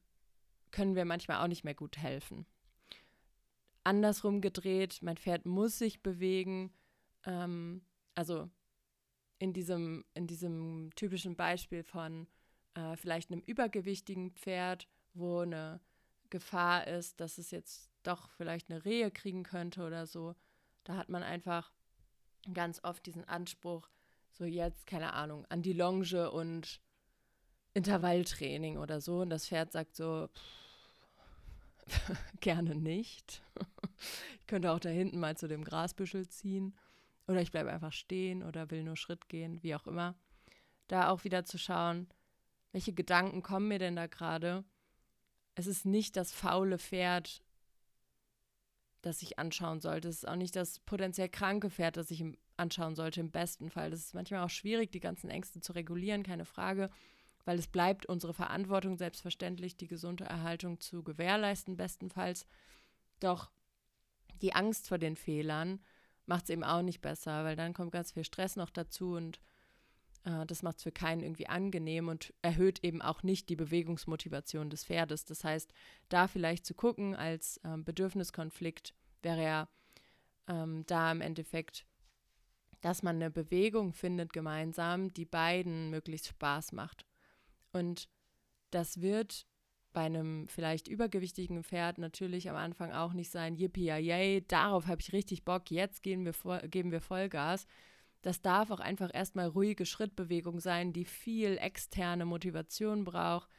können 0.74 0.96
wir 0.96 1.06
manchmal 1.06 1.42
auch 1.42 1.48
nicht 1.48 1.64
mehr 1.64 1.76
gut 1.76 1.98
helfen. 1.98 2.46
Andersrum 3.86 4.42
gedreht, 4.42 5.00
mein 5.02 5.18
Pferd 5.18 5.46
muss 5.46 5.78
sich 5.78 6.02
bewegen. 6.02 6.74
Ähm, 7.26 7.86
also 8.16 8.50
in 9.40 9.54
diesem, 9.54 10.04
in 10.14 10.28
diesem 10.28 10.90
typischen 10.96 11.36
Beispiel 11.36 11.84
von 11.84 12.28
äh, 12.74 12.98
vielleicht 12.98 13.32
einem 13.32 13.42
übergewichtigen 13.42 14.32
Pferd, 14.32 14.88
wo 15.14 15.40
eine 15.40 15.80
Gefahr 16.30 16.88
ist, 16.88 17.20
dass 17.20 17.38
es 17.38 17.52
jetzt 17.52 17.90
doch 18.04 18.30
vielleicht 18.32 18.70
eine 18.70 18.84
Rehe 18.84 19.12
kriegen 19.12 19.44
könnte 19.44 19.86
oder 19.86 20.08
so. 20.08 20.36
Da 20.84 20.96
hat 20.96 21.10
man 21.10 21.24
einfach 21.24 21.72
ganz 22.54 22.84
oft 22.84 23.06
diesen 23.06 23.24
Anspruch, 23.26 23.90
so 24.32 24.46
jetzt, 24.46 24.88
keine 24.88 25.14
Ahnung, 25.14 25.46
an 25.50 25.62
die 25.62 25.74
Longe 25.74 26.32
und 26.32 26.82
Intervalltraining 27.74 28.78
oder 28.78 29.00
so. 29.02 29.22
Und 29.22 29.30
das 29.30 29.48
Pferd 29.48 29.72
sagt 29.72 29.96
so, 29.96 30.28
pff, 30.28 30.63
Gerne 32.40 32.76
nicht. 32.76 33.42
ich 34.40 34.48
könnte 34.48 34.72
auch 34.72 34.80
da 34.80 34.90
hinten 34.90 35.20
mal 35.20 35.38
zu 35.38 35.48
dem 35.48 35.64
Grasbüschel 35.64 36.28
ziehen. 36.28 36.76
Oder 37.28 37.42
ich 37.42 37.52
bleibe 37.52 37.72
einfach 37.72 37.94
stehen 37.94 38.44
oder 38.44 38.70
will 38.70 38.84
nur 38.84 38.98
Schritt 38.98 39.30
gehen, 39.30 39.64
wie 39.64 39.76
auch 39.76 39.88
immer. 39.88 40.16
Da 40.88 41.10
auch 41.10 41.24
wieder 41.24 41.46
zu 41.46 41.58
schauen, 41.58 42.08
welche 42.74 42.94
Gedanken 42.94 43.42
kommen 43.42 43.70
mir 43.70 43.80
denn 43.80 43.96
da 43.96 44.08
gerade? 44.08 44.66
Es 45.56 45.68
ist 45.68 45.86
nicht 45.86 46.18
das 46.18 46.34
faule 46.34 46.80
Pferd, 46.80 47.42
das 49.02 49.22
ich 49.22 49.40
anschauen 49.40 49.80
sollte. 49.80 50.10
Es 50.10 50.18
ist 50.18 50.28
auch 50.28 50.36
nicht 50.36 50.56
das 50.56 50.80
potenziell 50.80 51.30
kranke 51.30 51.70
Pferd, 51.70 51.96
das 51.96 52.12
ich 52.12 52.24
anschauen 52.58 52.96
sollte, 52.96 53.22
im 53.22 53.32
besten 53.32 53.70
Fall. 53.70 53.92
Das 53.92 54.00
ist 54.02 54.14
manchmal 54.14 54.44
auch 54.44 54.50
schwierig, 54.50 54.92
die 54.92 55.00
ganzen 55.00 55.30
Ängste 55.30 55.62
zu 55.62 55.74
regulieren, 55.74 56.24
keine 56.24 56.46
Frage 56.46 56.90
weil 57.46 57.60
es 57.60 57.68
bleibt 57.68 58.06
unsere 58.06 58.34
Verantwortung, 58.34 58.98
selbstverständlich 58.98 59.78
die 59.78 59.88
gesunde 59.88 60.24
Erhaltung 60.26 60.80
zu 60.80 61.04
gewährleisten, 61.04 61.76
bestenfalls. 61.76 62.46
Doch 63.20 63.52
die 64.42 64.54
Angst 64.54 64.88
vor 64.88 64.98
den 64.98 65.16
Fehlern 65.16 65.80
macht 66.26 66.44
es 66.46 66.50
eben 66.50 66.64
auch 66.64 66.82
nicht 66.82 67.02
besser, 67.02 67.44
weil 67.44 67.56
dann 67.56 67.74
kommt 67.74 67.92
ganz 67.92 68.12
viel 68.12 68.24
Stress 68.24 68.56
noch 68.56 68.70
dazu 68.70 69.14
und 69.14 69.40
äh, 70.26 70.46
das 70.46 70.64
macht 70.64 70.78
es 70.78 70.84
für 70.84 70.92
keinen 70.92 71.22
irgendwie 71.22 71.48
angenehm 71.48 72.08
und 72.08 72.34
erhöht 72.42 72.84
eben 72.84 73.02
auch 73.02 73.24
nicht 73.24 73.50
die 73.50 73.56
Bewegungsmotivation 73.56 74.70
des 74.70 74.86
Pferdes. 74.86 75.26
Das 75.26 75.44
heißt, 75.44 75.74
da 76.10 76.28
vielleicht 76.28 76.66
zu 76.66 76.74
gucken 76.74 77.16
als 77.16 77.60
ähm, 77.64 77.84
Bedürfniskonflikt 77.84 78.94
wäre 79.22 79.44
ja 79.44 79.70
ähm, 80.48 80.86
da 80.88 81.12
im 81.12 81.22
Endeffekt, 81.22 81.86
dass 82.82 83.04
man 83.04 83.16
eine 83.16 83.32
Bewegung 83.32 83.94
findet 83.94 84.34
gemeinsam, 84.34 85.14
die 85.14 85.26
beiden 85.26 85.90
möglichst 85.90 86.28
Spaß 86.28 86.74
macht. 86.74 87.06
Und 87.74 88.08
das 88.72 89.02
wird 89.02 89.46
bei 89.92 90.02
einem 90.02 90.48
vielleicht 90.48 90.88
übergewichtigen 90.88 91.64
Pferd 91.64 91.98
natürlich 92.00 92.50
am 92.50 92.56
Anfang 92.56 92.92
auch 92.92 93.14
nicht 93.14 93.30
sein, 93.30 93.56
yippie 93.56 93.92
yay, 93.92 94.44
darauf 94.48 94.88
habe 94.88 95.02
ich 95.02 95.14
richtig 95.14 95.46
Bock, 95.46 95.70
jetzt 95.70 96.02
gehen 96.02 96.26
wir 96.26 96.34
geben 96.68 96.92
wir 96.92 97.02
Vollgas. 97.02 97.68
Das 98.24 98.42
darf 98.42 98.72
auch 98.72 98.80
einfach 98.80 99.12
erstmal 99.14 99.48
ruhige 99.48 99.86
Schrittbewegung 99.86 100.60
sein, 100.60 100.94
die 100.94 101.06
viel 101.06 101.58
externe 101.58 102.26
Motivation 102.26 103.04
braucht, 103.04 103.50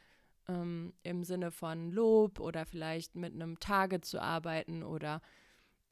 ähm, 0.47 0.93
im 1.03 1.23
Sinne 1.23 1.51
von 1.51 1.91
Lob 1.91 2.39
oder 2.39 2.65
vielleicht 2.65 3.15
mit 3.15 3.33
einem 3.33 3.59
Target 3.59 4.05
zu 4.05 4.19
arbeiten 4.19 4.83
oder 4.83 5.21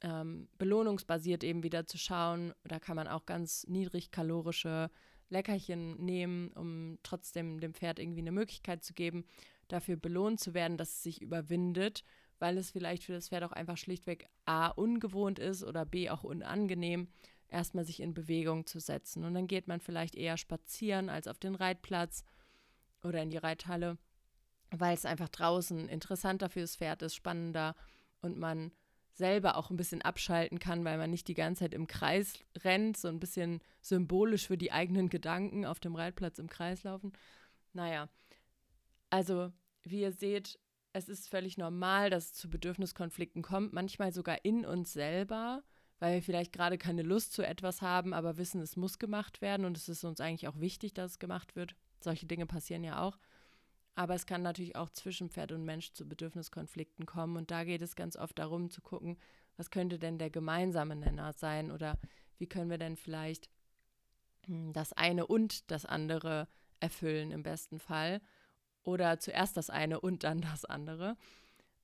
ähm, 0.02 0.48
belohnungsbasiert 0.58 1.44
eben 1.44 1.62
wieder 1.62 1.86
zu 1.86 1.98
schauen. 1.98 2.52
Da 2.64 2.80
kann 2.80 2.96
man 2.96 3.08
auch 3.08 3.26
ganz 3.26 3.64
niedrigkalorische 3.68 4.90
Leckerchen 5.28 5.96
nehmen, 6.04 6.48
um 6.52 6.98
trotzdem 7.02 7.60
dem 7.60 7.74
Pferd 7.74 7.98
irgendwie 7.98 8.20
eine 8.20 8.32
Möglichkeit 8.32 8.84
zu 8.84 8.94
geben 8.94 9.24
dafür 9.68 9.96
belohnt 9.96 10.40
zu 10.40 10.54
werden, 10.54 10.76
dass 10.76 10.90
es 10.90 11.02
sich 11.02 11.22
überwindet, 11.22 12.04
weil 12.38 12.58
es 12.58 12.70
vielleicht 12.70 13.04
für 13.04 13.12
das 13.12 13.28
Pferd 13.28 13.44
auch 13.44 13.52
einfach 13.52 13.76
schlichtweg 13.76 14.28
A 14.44 14.68
ungewohnt 14.68 15.38
ist 15.38 15.64
oder 15.64 15.84
B 15.84 16.10
auch 16.10 16.24
unangenehm, 16.24 17.08
erstmal 17.48 17.84
sich 17.84 18.00
in 18.00 18.14
Bewegung 18.14 18.66
zu 18.66 18.80
setzen. 18.80 19.24
Und 19.24 19.34
dann 19.34 19.46
geht 19.46 19.68
man 19.68 19.80
vielleicht 19.80 20.14
eher 20.14 20.36
spazieren 20.36 21.08
als 21.08 21.28
auf 21.28 21.38
den 21.38 21.54
Reitplatz 21.54 22.24
oder 23.02 23.22
in 23.22 23.30
die 23.30 23.38
Reithalle, 23.38 23.98
weil 24.70 24.94
es 24.94 25.04
einfach 25.04 25.28
draußen 25.28 25.88
interessanter 25.88 26.48
für 26.48 26.60
das 26.60 26.76
Pferd 26.76 27.02
ist, 27.02 27.14
spannender 27.14 27.74
und 28.20 28.38
man 28.38 28.72
selber 29.14 29.56
auch 29.56 29.70
ein 29.70 29.76
bisschen 29.76 30.02
abschalten 30.02 30.58
kann, 30.58 30.84
weil 30.84 30.98
man 30.98 31.10
nicht 31.10 31.28
die 31.28 31.34
ganze 31.34 31.60
Zeit 31.60 31.74
im 31.74 31.86
Kreis 31.86 32.34
rennt, 32.58 32.96
so 32.96 33.08
ein 33.08 33.20
bisschen 33.20 33.60
symbolisch 33.80 34.46
für 34.46 34.58
die 34.58 34.72
eigenen 34.72 35.08
Gedanken 35.08 35.64
auf 35.64 35.80
dem 35.80 35.94
Reitplatz 35.94 36.38
im 36.38 36.48
Kreis 36.48 36.82
laufen. 36.82 37.12
Naja, 37.72 38.08
also 39.10 39.52
wie 39.84 40.00
ihr 40.00 40.12
seht, 40.12 40.58
es 40.92 41.08
ist 41.08 41.28
völlig 41.28 41.56
normal, 41.56 42.10
dass 42.10 42.26
es 42.26 42.32
zu 42.34 42.50
Bedürfniskonflikten 42.50 43.42
kommt, 43.42 43.72
manchmal 43.72 44.12
sogar 44.12 44.44
in 44.44 44.64
uns 44.64 44.92
selber, 44.92 45.62
weil 46.00 46.14
wir 46.14 46.22
vielleicht 46.22 46.52
gerade 46.52 46.78
keine 46.78 47.02
Lust 47.02 47.32
zu 47.32 47.46
etwas 47.46 47.82
haben, 47.82 48.12
aber 48.12 48.36
wissen, 48.36 48.60
es 48.60 48.76
muss 48.76 48.98
gemacht 48.98 49.40
werden 49.40 49.64
und 49.64 49.76
es 49.76 49.88
ist 49.88 50.04
uns 50.04 50.20
eigentlich 50.20 50.48
auch 50.48 50.58
wichtig, 50.58 50.92
dass 50.92 51.12
es 51.12 51.18
gemacht 51.18 51.54
wird. 51.56 51.76
Solche 52.00 52.26
Dinge 52.26 52.46
passieren 52.46 52.84
ja 52.84 53.00
auch. 53.00 53.18
Aber 53.94 54.14
es 54.14 54.26
kann 54.26 54.42
natürlich 54.42 54.76
auch 54.76 54.90
zwischen 54.90 55.30
Pferd 55.30 55.52
und 55.52 55.64
Mensch 55.64 55.92
zu 55.92 56.08
Bedürfniskonflikten 56.08 57.06
kommen. 57.06 57.36
Und 57.36 57.50
da 57.50 57.64
geht 57.64 57.82
es 57.82 57.94
ganz 57.94 58.16
oft 58.16 58.38
darum 58.38 58.70
zu 58.70 58.80
gucken, 58.80 59.16
was 59.56 59.70
könnte 59.70 59.98
denn 59.98 60.18
der 60.18 60.30
gemeinsame 60.30 60.96
Nenner 60.96 61.32
sein 61.32 61.70
oder 61.70 61.98
wie 62.38 62.48
können 62.48 62.70
wir 62.70 62.78
denn 62.78 62.96
vielleicht 62.96 63.48
hm, 64.46 64.72
das 64.72 64.92
eine 64.92 65.26
und 65.26 65.70
das 65.70 65.84
andere 65.84 66.48
erfüllen 66.80 67.30
im 67.30 67.42
besten 67.42 67.78
Fall 67.78 68.20
oder 68.82 69.18
zuerst 69.18 69.56
das 69.56 69.70
eine 69.70 70.00
und 70.00 70.24
dann 70.24 70.40
das 70.40 70.64
andere. 70.64 71.16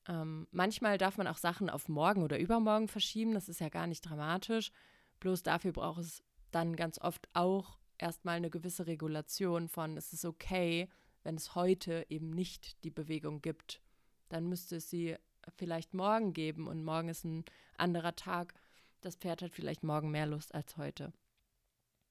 Ähm, 0.09 0.47
manchmal 0.51 0.99
darf 0.99 1.17
man 1.17 1.27
auch 1.27 1.39
Sachen 1.39 1.71
auf 1.71 1.89
morgen 1.89 2.23
oder 2.23 2.39
übermorgen 2.39 2.89
verschieben, 2.89 3.35
das 3.35 3.49
ist 3.49 3.61
ja 3.61 3.69
gar 3.69 3.87
nicht 3.87 4.03
dramatisch. 4.03 4.73
Bloß 5.21 5.43
dafür 5.43 5.73
braucht 5.73 6.01
es 6.01 6.23
dann 6.51 6.77
ganz 6.77 6.99
oft 6.99 7.29
auch 7.35 7.79
erstmal 7.99 8.37
eine 8.37 8.51
gewisse 8.51 8.87
Regulation 8.87 9.69
von, 9.69 9.97
es 9.97 10.13
ist 10.13 10.25
okay, 10.25 10.89
wenn 11.23 11.37
es 11.37 11.55
heute 11.55 12.07
eben 12.09 12.31
nicht 12.31 12.83
die 12.85 12.91
Bewegung 12.91 13.43
gibt. 13.43 13.81
Dann 14.29 14.49
müsste 14.49 14.77
es 14.77 14.91
sie 14.91 15.17
vielleicht 15.57 15.95
morgen 15.95 16.33
geben 16.33 16.67
und 16.67 16.85
morgen 16.85 17.09
ist 17.09 17.25
ein 17.25 17.45
anderer 17.77 18.15
Tag. 18.17 18.55
Das 19.01 19.17
Pferd 19.17 19.43
hat 19.43 19.53
vielleicht 19.53 19.83
morgen 19.83 20.11
mehr 20.11 20.27
Lust 20.27 20.55
als 20.55 20.77
heute. 20.77 21.13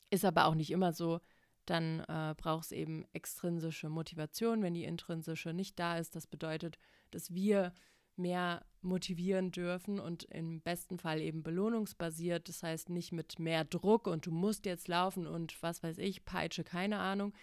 Ist 0.10 0.26
aber 0.26 0.46
auch 0.46 0.56
nicht 0.56 0.72
immer 0.72 0.92
so, 0.92 1.20
dann 1.66 2.00
äh, 2.02 2.34
braucht 2.36 2.66
es 2.66 2.72
eben 2.72 3.06
extrinsische 3.14 3.90
Motivation, 3.90 4.64
wenn 4.64 4.74
die 4.74 4.86
intrinsische 4.86 5.54
nicht 5.54 5.78
da 5.78 5.98
ist. 5.98 6.16
Das 6.16 6.26
bedeutet, 6.26 6.80
dass 7.12 7.34
wir 7.34 7.74
mehr 8.16 8.66
motivieren 8.82 9.52
dürfen 9.52 10.00
und 10.00 10.24
im 10.26 10.62
besten 10.62 10.98
Fall 10.98 11.22
eben 11.22 11.44
belohnungsbasiert. 11.44 12.50
Das 12.50 12.64
heißt 12.64 12.90
nicht 12.90 13.12
mit 13.12 13.40
mehr 13.40 13.66
Druck 13.66 14.08
und 14.08 14.26
du 14.26 14.32
musst 14.32 14.66
jetzt 14.66 14.88
laufen 14.88 15.28
und 15.28 15.62
was 15.62 15.84
weiß 15.84 16.00
ich, 16.00 16.26
Peitsche, 16.26 16.64
keine 16.64 17.00
Ahnung, 17.00 17.34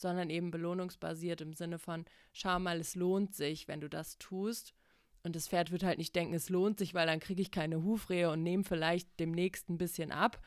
sondern 0.00 0.30
eben 0.30 0.50
belohnungsbasiert 0.50 1.40
im 1.40 1.52
Sinne 1.52 1.78
von, 1.78 2.04
schau 2.32 2.58
mal, 2.58 2.80
es 2.80 2.94
lohnt 2.94 3.34
sich, 3.34 3.68
wenn 3.68 3.80
du 3.80 3.88
das 3.88 4.18
tust. 4.18 4.74
Und 5.22 5.34
das 5.34 5.48
Pferd 5.48 5.72
wird 5.72 5.82
halt 5.82 5.98
nicht 5.98 6.14
denken, 6.14 6.34
es 6.34 6.50
lohnt 6.50 6.78
sich, 6.78 6.94
weil 6.94 7.06
dann 7.06 7.20
kriege 7.20 7.42
ich 7.42 7.50
keine 7.50 7.82
Hufrehe 7.82 8.30
und 8.30 8.42
nehme 8.42 8.64
vielleicht 8.64 9.18
demnächst 9.18 9.68
ein 9.68 9.78
bisschen 9.78 10.12
ab, 10.12 10.40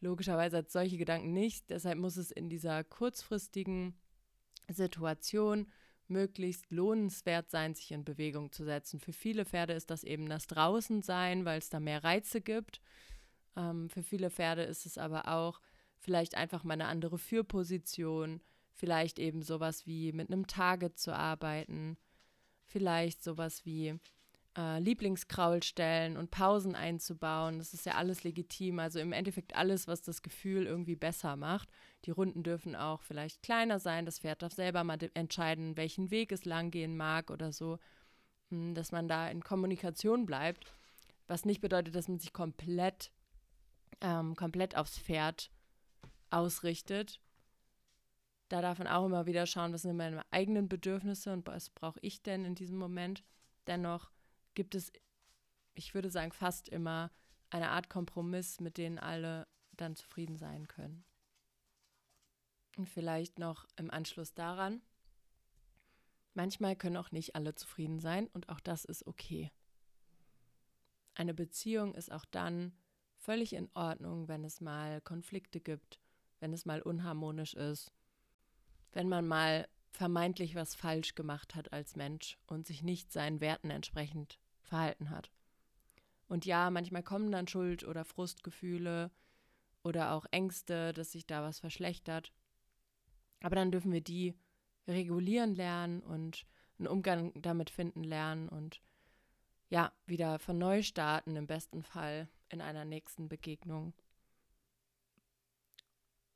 logischerweise 0.00 0.58
hat 0.58 0.70
solche 0.70 0.96
Gedanken 0.96 1.32
nicht. 1.32 1.68
Deshalb 1.70 1.98
muss 1.98 2.16
es 2.16 2.30
in 2.30 2.48
dieser 2.48 2.84
kurzfristigen 2.84 3.94
Situation 4.68 5.66
möglichst 6.08 6.70
lohnenswert 6.70 7.50
sein, 7.50 7.74
sich 7.74 7.90
in 7.90 8.04
Bewegung 8.04 8.52
zu 8.52 8.64
setzen. 8.64 9.00
Für 9.00 9.12
viele 9.12 9.44
Pferde 9.44 9.72
ist 9.72 9.90
das 9.90 10.04
eben 10.04 10.28
das 10.28 10.46
Draußensein, 10.46 11.44
weil 11.44 11.58
es 11.58 11.68
da 11.68 11.80
mehr 11.80 12.04
Reize 12.04 12.40
gibt. 12.40 12.80
Ähm, 13.56 13.88
für 13.90 14.02
viele 14.02 14.30
Pferde 14.30 14.62
ist 14.62 14.86
es 14.86 14.98
aber 14.98 15.28
auch 15.28 15.60
vielleicht 15.98 16.36
einfach 16.36 16.62
mal 16.62 16.74
eine 16.74 16.86
andere 16.86 17.18
Führposition, 17.18 18.40
vielleicht 18.76 19.18
eben 19.18 19.42
sowas 19.42 19.86
wie 19.86 20.12
mit 20.12 20.30
einem 20.30 20.46
Target 20.46 20.98
zu 20.98 21.14
arbeiten, 21.14 21.96
vielleicht 22.64 23.24
sowas 23.24 23.64
wie 23.64 23.98
äh, 24.56 24.78
Lieblingskraulstellen 24.80 26.16
und 26.16 26.30
Pausen 26.30 26.74
einzubauen. 26.74 27.58
Das 27.58 27.74
ist 27.74 27.86
ja 27.86 27.94
alles 27.94 28.24
legitim. 28.24 28.78
Also 28.78 28.98
im 28.98 29.12
Endeffekt 29.12 29.56
alles, 29.56 29.86
was 29.88 30.02
das 30.02 30.22
Gefühl 30.22 30.66
irgendwie 30.66 30.96
besser 30.96 31.36
macht. 31.36 31.68
Die 32.04 32.10
Runden 32.10 32.42
dürfen 32.42 32.76
auch 32.76 33.02
vielleicht 33.02 33.42
kleiner 33.42 33.78
sein. 33.78 34.06
Das 34.06 34.18
Pferd 34.18 34.42
darf 34.42 34.52
selber 34.52 34.84
mal 34.84 34.98
entscheiden, 35.14 35.76
welchen 35.76 36.10
Weg 36.10 36.32
es 36.32 36.44
lang 36.44 36.70
gehen 36.70 36.96
mag 36.96 37.30
oder 37.30 37.52
so. 37.52 37.78
Hm, 38.50 38.74
dass 38.74 38.92
man 38.92 39.08
da 39.08 39.28
in 39.28 39.42
Kommunikation 39.42 40.26
bleibt. 40.26 40.66
Was 41.26 41.44
nicht 41.44 41.60
bedeutet, 41.60 41.94
dass 41.94 42.08
man 42.08 42.18
sich 42.18 42.32
komplett, 42.32 43.10
ähm, 44.00 44.36
komplett 44.36 44.76
aufs 44.76 44.98
Pferd 44.98 45.50
ausrichtet. 46.30 47.20
Da 48.48 48.62
darf 48.62 48.78
man 48.78 48.86
auch 48.86 49.06
immer 49.06 49.26
wieder 49.26 49.46
schauen, 49.46 49.72
was 49.72 49.82
sind 49.82 49.96
meine 49.96 50.22
eigenen 50.30 50.68
Bedürfnisse 50.68 51.32
und 51.32 51.46
was 51.46 51.70
brauche 51.70 51.98
ich 52.00 52.22
denn 52.22 52.44
in 52.44 52.54
diesem 52.54 52.78
Moment. 52.78 53.24
Dennoch 53.66 54.10
gibt 54.54 54.74
es, 54.74 54.92
ich 55.74 55.94
würde 55.94 56.10
sagen, 56.10 56.32
fast 56.32 56.68
immer 56.68 57.10
eine 57.50 57.70
Art 57.70 57.90
Kompromiss, 57.90 58.60
mit 58.60 58.78
denen 58.78 58.98
alle 58.98 59.48
dann 59.72 59.96
zufrieden 59.96 60.36
sein 60.36 60.68
können. 60.68 61.04
Und 62.76 62.88
vielleicht 62.88 63.38
noch 63.38 63.66
im 63.76 63.90
Anschluss 63.90 64.34
daran, 64.34 64.82
manchmal 66.34 66.76
können 66.76 66.96
auch 66.96 67.10
nicht 67.10 67.34
alle 67.34 67.54
zufrieden 67.54 67.98
sein 67.98 68.28
und 68.28 68.48
auch 68.48 68.60
das 68.60 68.84
ist 68.84 69.06
okay. 69.06 69.50
Eine 71.14 71.34
Beziehung 71.34 71.94
ist 71.94 72.12
auch 72.12 72.26
dann 72.26 72.76
völlig 73.16 73.54
in 73.54 73.70
Ordnung, 73.74 74.28
wenn 74.28 74.44
es 74.44 74.60
mal 74.60 75.00
Konflikte 75.00 75.60
gibt, 75.60 75.98
wenn 76.40 76.52
es 76.52 76.66
mal 76.66 76.82
unharmonisch 76.82 77.54
ist, 77.54 77.95
wenn 78.92 79.08
man 79.08 79.26
mal 79.26 79.68
vermeintlich 79.92 80.54
was 80.54 80.74
falsch 80.74 81.14
gemacht 81.14 81.54
hat 81.54 81.72
als 81.72 81.96
Mensch 81.96 82.38
und 82.46 82.66
sich 82.66 82.82
nicht 82.82 83.12
seinen 83.12 83.40
Werten 83.40 83.70
entsprechend 83.70 84.38
verhalten 84.62 85.10
hat. 85.10 85.30
Und 86.28 86.44
ja, 86.44 86.70
manchmal 86.70 87.02
kommen 87.02 87.30
dann 87.30 87.48
Schuld- 87.48 87.84
oder 87.84 88.04
Frustgefühle 88.04 89.10
oder 89.82 90.12
auch 90.12 90.26
Ängste, 90.30 90.92
dass 90.92 91.12
sich 91.12 91.26
da 91.26 91.42
was 91.42 91.60
verschlechtert. 91.60 92.32
Aber 93.42 93.56
dann 93.56 93.70
dürfen 93.70 93.92
wir 93.92 94.00
die 94.00 94.34
regulieren 94.88 95.54
lernen 95.54 96.00
und 96.02 96.46
einen 96.78 96.88
Umgang 96.88 97.32
damit 97.40 97.70
finden 97.70 98.04
lernen 98.04 98.48
und 98.48 98.82
ja, 99.68 99.92
wieder 100.06 100.38
von 100.38 100.58
neu 100.58 100.82
starten, 100.82 101.36
im 101.36 101.46
besten 101.46 101.82
Fall 101.82 102.28
in 102.48 102.60
einer 102.60 102.84
nächsten 102.84 103.28
Begegnung. 103.28 103.94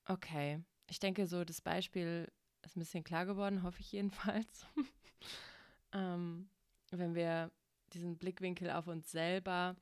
Okay, 0.07 0.63
ich 0.89 0.99
denke, 0.99 1.27
so 1.27 1.45
das 1.45 1.61
Beispiel 1.61 2.33
ist 2.63 2.77
ein 2.77 2.81
bisschen 2.81 3.05
klar 3.05 3.27
geworden, 3.27 3.63
hoffe 3.63 3.81
ich 3.81 3.93
jedenfalls. 3.93 4.67
ähm, 5.93 6.49
wenn 6.91 7.15
wir 7.15 7.51
diesen 7.93 8.19
Blickwinkel 8.19 8.71
auf 8.71 8.87
uns 8.87 9.11
selber 9.11 9.77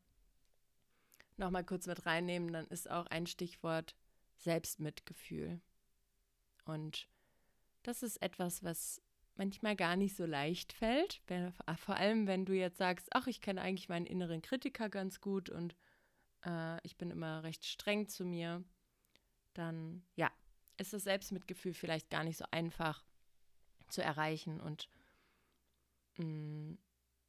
nochmal 1.37 1.65
kurz 1.65 1.87
mit 1.87 2.07
reinnehmen, 2.07 2.53
dann 2.53 2.67
ist 2.67 2.91
auch 2.91 3.07
ein 3.07 3.27
Stichwort 3.27 3.95
Selbstmitgefühl. 4.37 5.61
Und 6.65 7.09
das 7.83 8.03
ist 8.03 8.21
etwas, 8.23 8.63
was 8.63 9.01
manchmal 9.37 9.77
gar 9.77 9.97
nicht 9.97 10.17
so 10.17 10.27
leicht 10.27 10.73
fällt. 10.73 11.23
Vor 11.77 11.97
allem, 11.97 12.27
wenn 12.27 12.45
du 12.45 12.53
jetzt 12.53 12.79
sagst, 12.79 13.09
ach, 13.13 13.27
ich 13.27 13.41
kenne 13.41 13.63
eigentlich 13.63 13.89
meinen 13.89 14.07
inneren 14.07 14.43
Kritiker 14.43 14.89
ganz 14.89 15.21
gut 15.21 15.49
und 15.49 15.77
äh, 16.45 16.85
ich 16.85 16.97
bin 16.97 17.11
immer 17.11 17.43
recht 17.45 17.65
streng 17.65 18.09
zu 18.09 18.25
mir, 18.25 18.65
dann 19.55 20.03
ja, 20.17 20.31
ist 20.79 20.93
das 20.93 21.05
Selbstmitgefühl 21.05 21.75
vielleicht 21.75 22.11
gar 22.11 22.25
nicht 22.25 22.39
so 22.39 22.45
einfach 22.51 23.05
zu 23.89 24.03
erreichen 24.03 24.61
und 24.61 24.89
mh, 26.17 26.25
mm, 26.25 26.79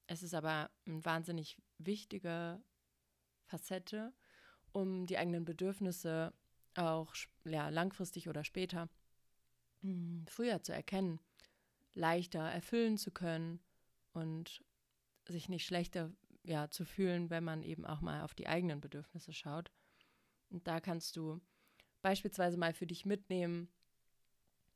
es 0.07 0.23
ist 0.23 0.33
aber 0.33 0.71
eine 0.87 1.05
wahnsinnig 1.05 1.61
wichtige 1.77 2.59
Facette, 3.45 4.11
um 4.71 5.05
die 5.05 5.17
eigenen 5.19 5.45
Bedürfnisse 5.45 6.33
auch 6.75 7.13
ja, 7.45 7.69
langfristig 7.69 8.27
oder 8.27 8.43
später, 8.43 8.89
mh, 9.81 9.91
hm, 9.91 10.25
früher 10.27 10.63
zu 10.63 10.73
erkennen, 10.73 11.19
leichter 11.93 12.41
erfüllen 12.41 12.97
zu 12.97 13.11
können 13.11 13.59
und 14.13 14.63
sich 15.27 15.49
nicht 15.49 15.65
schlechter 15.65 16.11
ja, 16.43 16.69
zu 16.69 16.85
fühlen, 16.85 17.29
wenn 17.29 17.43
man 17.43 17.61
eben 17.61 17.85
auch 17.85 18.01
mal 18.01 18.23
auf 18.23 18.33
die 18.33 18.47
eigenen 18.47 18.81
Bedürfnisse 18.81 19.33
schaut. 19.33 19.71
Und 20.49 20.67
da 20.67 20.79
kannst 20.79 21.15
du 21.15 21.39
beispielsweise 22.01 22.57
mal 22.57 22.73
für 22.73 22.87
dich 22.87 23.05
mitnehmen, 23.05 23.69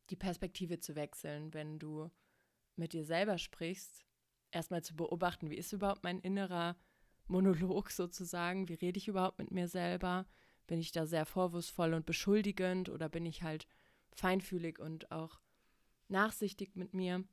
die 0.09 0.15
Perspektive 0.15 0.79
zu 0.79 0.95
wechseln, 0.95 1.53
wenn 1.53 1.79
du 1.79 2.09
mit 2.75 2.93
dir 2.93 3.05
selber 3.05 3.37
sprichst, 3.37 4.03
erstmal 4.51 4.83
zu 4.83 4.95
beobachten, 4.95 5.49
wie 5.49 5.57
ist 5.57 5.73
überhaupt 5.73 6.03
mein 6.03 6.19
innerer 6.19 6.75
Monolog 7.27 7.91
sozusagen, 7.91 8.67
wie 8.67 8.73
rede 8.73 8.97
ich 8.97 9.07
überhaupt 9.07 9.39
mit 9.39 9.51
mir 9.51 9.67
selber, 9.67 10.25
bin 10.67 10.79
ich 10.79 10.91
da 10.91 11.05
sehr 11.05 11.25
vorwurfsvoll 11.25 11.93
und 11.93 12.05
beschuldigend 12.05 12.89
oder 12.89 13.09
bin 13.09 13.25
ich 13.25 13.43
halt 13.43 13.67
feinfühlig 14.13 14.79
und 14.79 15.11
auch 15.11 15.39
nachsichtig 16.07 16.75
mit 16.75 16.93
mir. 16.93 17.23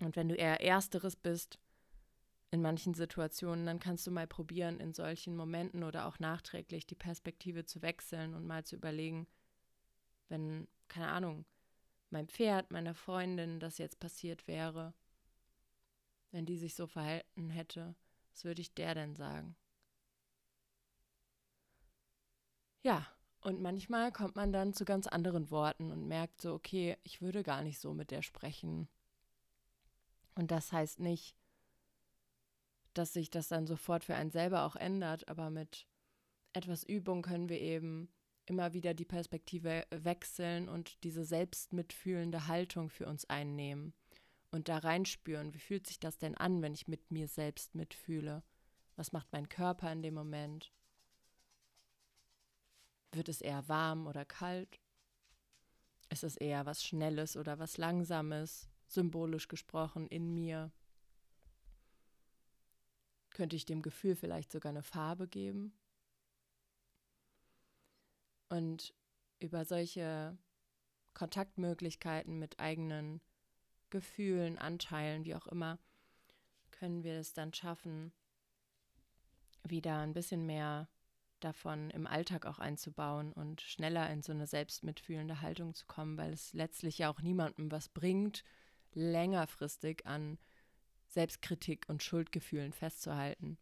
Und 0.00 0.16
wenn 0.16 0.28
du 0.28 0.34
eher 0.34 0.60
ersteres 0.60 1.16
bist, 1.16 1.58
in 2.54 2.62
manchen 2.62 2.94
Situationen, 2.94 3.66
dann 3.66 3.80
kannst 3.80 4.06
du 4.06 4.12
mal 4.12 4.28
probieren, 4.28 4.78
in 4.78 4.94
solchen 4.94 5.34
Momenten 5.34 5.82
oder 5.82 6.06
auch 6.06 6.20
nachträglich 6.20 6.86
die 6.86 6.94
Perspektive 6.94 7.66
zu 7.66 7.82
wechseln 7.82 8.32
und 8.32 8.46
mal 8.46 8.64
zu 8.64 8.76
überlegen, 8.76 9.26
wenn, 10.28 10.68
keine 10.86 11.08
Ahnung, 11.08 11.46
mein 12.10 12.28
Pferd, 12.28 12.70
meiner 12.70 12.94
Freundin 12.94 13.58
das 13.58 13.78
jetzt 13.78 13.98
passiert 13.98 14.46
wäre, 14.46 14.94
wenn 16.30 16.46
die 16.46 16.56
sich 16.56 16.76
so 16.76 16.86
verhalten 16.86 17.50
hätte, 17.50 17.96
was 18.30 18.44
würde 18.44 18.60
ich 18.60 18.72
der 18.72 18.94
denn 18.94 19.16
sagen? 19.16 19.56
Ja, 22.84 23.04
und 23.40 23.60
manchmal 23.60 24.12
kommt 24.12 24.36
man 24.36 24.52
dann 24.52 24.74
zu 24.74 24.84
ganz 24.84 25.08
anderen 25.08 25.50
Worten 25.50 25.90
und 25.90 26.06
merkt 26.06 26.40
so, 26.40 26.54
okay, 26.54 26.98
ich 27.02 27.20
würde 27.20 27.42
gar 27.42 27.62
nicht 27.62 27.80
so 27.80 27.94
mit 27.94 28.12
der 28.12 28.22
sprechen. 28.22 28.86
Und 30.36 30.52
das 30.52 30.70
heißt 30.70 31.00
nicht, 31.00 31.34
dass 32.94 33.12
sich 33.12 33.30
das 33.30 33.48
dann 33.48 33.66
sofort 33.66 34.04
für 34.04 34.14
einen 34.14 34.30
selber 34.30 34.64
auch 34.64 34.76
ändert, 34.76 35.28
aber 35.28 35.50
mit 35.50 35.86
etwas 36.52 36.84
Übung 36.84 37.22
können 37.22 37.48
wir 37.48 37.60
eben 37.60 38.08
immer 38.46 38.72
wieder 38.72 38.94
die 38.94 39.04
Perspektive 39.04 39.86
wechseln 39.90 40.68
und 40.68 41.02
diese 41.04 41.24
selbstmitfühlende 41.24 42.46
Haltung 42.46 42.90
für 42.90 43.06
uns 43.06 43.24
einnehmen 43.24 43.94
und 44.54 44.68
da 44.68 44.78
reinspüren, 44.78 45.52
wie 45.52 45.58
fühlt 45.58 45.86
sich 45.86 45.98
das 45.98 46.16
denn 46.16 46.36
an, 46.36 46.62
wenn 46.62 46.74
ich 46.74 46.86
mit 46.86 47.10
mir 47.10 47.26
selbst 47.26 47.74
mitfühle? 47.74 48.44
Was 48.94 49.10
macht 49.10 49.32
mein 49.32 49.48
Körper 49.48 49.90
in 49.90 50.02
dem 50.02 50.14
Moment? 50.14 50.72
Wird 53.10 53.28
es 53.28 53.40
eher 53.40 53.68
warm 53.68 54.06
oder 54.06 54.24
kalt? 54.24 54.80
Ist 56.08 56.22
es 56.22 56.36
eher 56.36 56.66
was 56.66 56.84
Schnelles 56.84 57.36
oder 57.36 57.58
was 57.58 57.78
Langsames, 57.78 58.68
symbolisch 58.86 59.48
gesprochen, 59.48 60.06
in 60.06 60.32
mir? 60.34 60.70
Könnte 63.34 63.56
ich 63.56 63.66
dem 63.66 63.82
Gefühl 63.82 64.16
vielleicht 64.16 64.50
sogar 64.50 64.70
eine 64.70 64.82
Farbe 64.82 65.28
geben? 65.28 65.76
Und 68.48 68.94
über 69.40 69.64
solche 69.64 70.38
Kontaktmöglichkeiten 71.12 72.38
mit 72.38 72.58
eigenen 72.60 73.20
Gefühlen, 73.90 74.58
Anteilen, 74.58 75.24
wie 75.24 75.34
auch 75.34 75.46
immer, 75.48 75.78
können 76.70 77.04
wir 77.04 77.18
es 77.18 77.34
dann 77.34 77.52
schaffen, 77.52 78.12
wieder 79.64 79.98
ein 79.98 80.14
bisschen 80.14 80.46
mehr 80.46 80.88
davon 81.40 81.90
im 81.90 82.06
Alltag 82.06 82.46
auch 82.46 82.58
einzubauen 82.58 83.32
und 83.32 83.60
schneller 83.60 84.08
in 84.10 84.22
so 84.22 84.32
eine 84.32 84.46
selbstmitfühlende 84.46 85.40
Haltung 85.40 85.74
zu 85.74 85.86
kommen, 85.86 86.16
weil 86.16 86.32
es 86.32 86.52
letztlich 86.52 86.98
ja 86.98 87.10
auch 87.10 87.20
niemandem 87.20 87.70
was 87.70 87.88
bringt, 87.88 88.44
längerfristig 88.92 90.06
an 90.06 90.38
Selbstkritik 91.14 91.86
und 91.88 92.02
Schuldgefühlen 92.02 92.72
festzuhalten. 92.72 93.58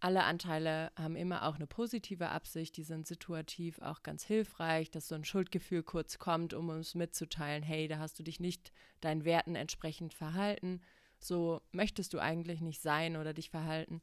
Alle 0.00 0.24
Anteile 0.24 0.92
haben 0.96 1.16
immer 1.16 1.44
auch 1.44 1.56
eine 1.56 1.66
positive 1.66 2.28
Absicht, 2.28 2.76
die 2.76 2.84
sind 2.84 3.06
situativ 3.06 3.80
auch 3.80 4.02
ganz 4.02 4.24
hilfreich, 4.24 4.90
dass 4.90 5.08
so 5.08 5.16
ein 5.16 5.24
Schuldgefühl 5.24 5.82
kurz 5.82 6.18
kommt, 6.18 6.54
um 6.54 6.68
uns 6.68 6.94
mitzuteilen, 6.94 7.64
hey, 7.64 7.88
da 7.88 7.98
hast 7.98 8.18
du 8.18 8.22
dich 8.22 8.38
nicht 8.38 8.72
deinen 9.00 9.24
Werten 9.24 9.56
entsprechend 9.56 10.14
verhalten, 10.14 10.80
so 11.18 11.62
möchtest 11.72 12.14
du 12.14 12.20
eigentlich 12.20 12.60
nicht 12.60 12.80
sein 12.80 13.16
oder 13.16 13.34
dich 13.34 13.50
verhalten, 13.50 14.00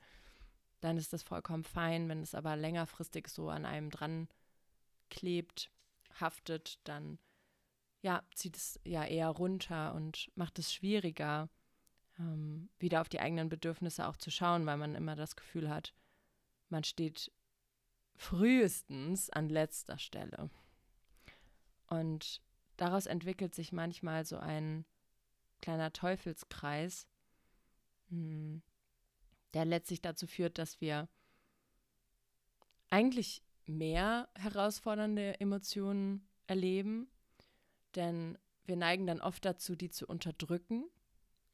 dann 0.81 0.97
ist 0.97 1.13
das 1.13 1.23
vollkommen 1.23 1.63
fein. 1.63 2.09
Wenn 2.09 2.21
es 2.21 2.35
aber 2.35 2.55
längerfristig 2.57 3.29
so 3.29 3.49
an 3.49 3.65
einem 3.65 3.89
dran 3.89 4.27
klebt, 5.09 5.71
haftet, 6.19 6.79
dann 6.83 7.19
ja, 8.01 8.21
zieht 8.35 8.57
es 8.57 8.79
ja 8.83 9.03
eher 9.05 9.29
runter 9.29 9.95
und 9.95 10.29
macht 10.35 10.59
es 10.59 10.73
schwieriger, 10.73 11.49
ähm, 12.19 12.69
wieder 12.79 13.01
auf 13.01 13.09
die 13.09 13.19
eigenen 13.19 13.49
Bedürfnisse 13.49 14.07
auch 14.07 14.17
zu 14.17 14.31
schauen, 14.31 14.65
weil 14.65 14.77
man 14.77 14.95
immer 14.95 15.15
das 15.15 15.35
Gefühl 15.35 15.69
hat, 15.69 15.93
man 16.69 16.83
steht 16.83 17.31
frühestens 18.15 19.29
an 19.29 19.49
letzter 19.49 19.97
Stelle. 19.97 20.49
Und 21.87 22.41
daraus 22.77 23.05
entwickelt 23.05 23.53
sich 23.53 23.71
manchmal 23.71 24.25
so 24.25 24.37
ein 24.37 24.85
kleiner 25.61 25.93
Teufelskreis, 25.93 27.07
hm, 28.09 28.61
der 29.53 29.65
letztlich 29.65 30.01
dazu 30.01 30.27
führt, 30.27 30.57
dass 30.57 30.81
wir 30.81 31.07
eigentlich 32.89 33.41
mehr 33.65 34.29
herausfordernde 34.35 35.39
Emotionen 35.39 36.27
erleben, 36.47 37.09
denn 37.95 38.37
wir 38.65 38.75
neigen 38.75 39.07
dann 39.07 39.21
oft 39.21 39.43
dazu, 39.45 39.75
die 39.75 39.89
zu 39.89 40.07
unterdrücken 40.07 40.85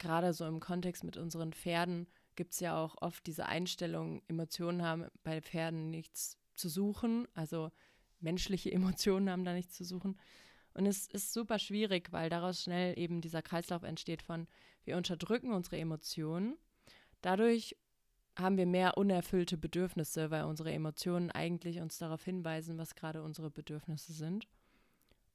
gerade 0.01 0.33
so 0.33 0.45
im 0.45 0.59
Kontext 0.59 1.03
mit 1.03 1.15
unseren 1.15 1.53
Pferden 1.53 2.07
gibt 2.35 2.53
es 2.53 2.59
ja 2.59 2.75
auch 2.75 2.95
oft 3.01 3.25
diese 3.27 3.45
Einstellung, 3.45 4.23
Emotionen 4.27 4.81
haben 4.81 5.05
bei 5.23 5.41
Pferden 5.41 5.91
nichts 5.91 6.37
zu 6.55 6.69
suchen, 6.69 7.27
also 7.35 7.71
menschliche 8.19 8.71
Emotionen 8.73 9.29
haben 9.29 9.45
da 9.45 9.53
nichts 9.53 9.75
zu 9.75 9.85
suchen. 9.85 10.19
Und 10.73 10.85
es 10.85 11.07
ist 11.07 11.33
super 11.33 11.59
schwierig, 11.59 12.11
weil 12.11 12.29
daraus 12.29 12.63
schnell 12.63 12.97
eben 12.97 13.21
dieser 13.21 13.41
Kreislauf 13.41 13.83
entsteht 13.83 14.21
von, 14.21 14.47
wir 14.85 14.97
unterdrücken 14.97 15.51
unsere 15.51 15.77
Emotionen. 15.77 16.57
Dadurch 17.21 17.75
haben 18.37 18.57
wir 18.57 18.65
mehr 18.65 18.97
unerfüllte 18.97 19.57
Bedürfnisse, 19.57 20.31
weil 20.31 20.45
unsere 20.45 20.71
Emotionen 20.71 21.29
eigentlich 21.29 21.79
uns 21.81 21.97
darauf 21.97 22.23
hinweisen, 22.23 22.77
was 22.77 22.95
gerade 22.95 23.21
unsere 23.21 23.51
Bedürfnisse 23.51 24.13
sind. 24.13 24.47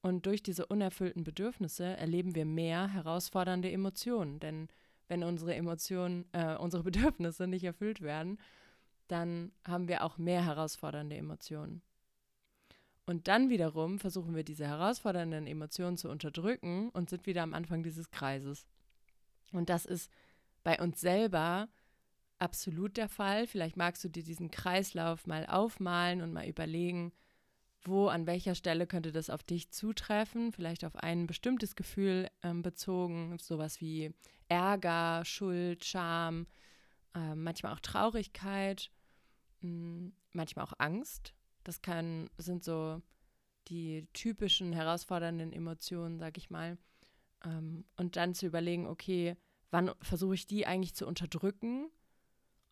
Und 0.06 0.24
durch 0.24 0.40
diese 0.40 0.66
unerfüllten 0.66 1.24
Bedürfnisse 1.24 1.84
erleben 1.84 2.36
wir 2.36 2.44
mehr 2.44 2.86
herausfordernde 2.86 3.72
Emotionen. 3.72 4.38
Denn 4.38 4.68
wenn 5.08 5.24
unsere 5.24 5.56
Emotionen, 5.56 6.26
äh, 6.30 6.54
unsere 6.54 6.82
Bedürfnisse 6.84 7.48
nicht 7.48 7.64
erfüllt 7.64 8.00
werden, 8.02 8.38
dann 9.08 9.50
haben 9.66 9.88
wir 9.88 10.04
auch 10.04 10.16
mehr 10.16 10.44
herausfordernde 10.44 11.16
Emotionen. 11.16 11.82
Und 13.04 13.26
dann 13.26 13.50
wiederum 13.50 13.98
versuchen 13.98 14.36
wir 14.36 14.44
diese 14.44 14.68
herausfordernden 14.68 15.48
Emotionen 15.48 15.96
zu 15.96 16.08
unterdrücken 16.08 16.90
und 16.90 17.10
sind 17.10 17.26
wieder 17.26 17.42
am 17.42 17.52
Anfang 17.52 17.82
dieses 17.82 18.12
Kreises. 18.12 18.64
Und 19.50 19.68
das 19.70 19.86
ist 19.86 20.08
bei 20.62 20.80
uns 20.80 21.00
selber 21.00 21.66
absolut 22.38 22.96
der 22.96 23.08
Fall. 23.08 23.48
Vielleicht 23.48 23.76
magst 23.76 24.04
du 24.04 24.08
dir 24.08 24.22
diesen 24.22 24.52
Kreislauf 24.52 25.26
mal 25.26 25.46
aufmalen 25.46 26.22
und 26.22 26.32
mal 26.32 26.46
überlegen, 26.46 27.12
wo, 27.86 28.08
an 28.08 28.26
welcher 28.26 28.54
Stelle 28.54 28.86
könnte 28.86 29.12
das 29.12 29.30
auf 29.30 29.42
dich 29.42 29.70
zutreffen, 29.70 30.52
vielleicht 30.52 30.84
auf 30.84 30.96
ein 30.96 31.26
bestimmtes 31.26 31.76
Gefühl 31.76 32.28
ähm, 32.42 32.62
bezogen, 32.62 33.38
sowas 33.40 33.80
wie 33.80 34.12
Ärger, 34.48 35.24
Schuld, 35.24 35.84
Scham, 35.84 36.46
äh, 37.14 37.34
manchmal 37.34 37.72
auch 37.72 37.80
Traurigkeit, 37.80 38.90
mh, 39.60 39.68
hm, 39.68 40.12
manchmal 40.32 40.64
auch 40.64 40.74
Angst. 40.78 41.34
Das 41.64 41.82
kann, 41.82 42.30
sind 42.38 42.62
so 42.62 43.02
die 43.68 44.06
typischen 44.12 44.72
herausfordernden 44.72 45.52
Emotionen, 45.52 46.18
sag 46.18 46.38
ich 46.38 46.50
mal. 46.50 46.78
Ähm, 47.44 47.84
und 47.96 48.16
dann 48.16 48.34
zu 48.34 48.46
überlegen, 48.46 48.86
okay, 48.86 49.36
wann 49.70 49.90
versuche 50.00 50.34
ich 50.34 50.46
die 50.46 50.66
eigentlich 50.66 50.94
zu 50.94 51.06
unterdrücken 51.06 51.90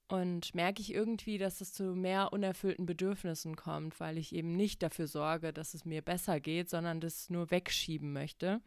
und 0.09 0.55
merke 0.55 0.83
ich 0.83 0.93
irgendwie, 0.93 1.38
dass 1.38 1.61
es 1.61 1.73
zu 1.73 1.95
mehr 1.95 2.33
unerfüllten 2.33 2.87
Bedürfnissen 2.87 3.57
kommt, 3.57 3.99
weil 4.01 4.19
ich 4.19 4.35
eben 4.35 4.55
nicht 4.55 4.83
dafür 4.83 5.07
sorge, 5.07 5.53
dass 5.53 5.75
es 5.75 5.85
mir 5.85 6.03
besser 6.03 6.40
geht, 6.40 6.69
sondern 6.69 7.01
das 7.01 7.31
nur 7.31 7.51
wegschieben 7.51 8.12
möchte. 8.12 8.61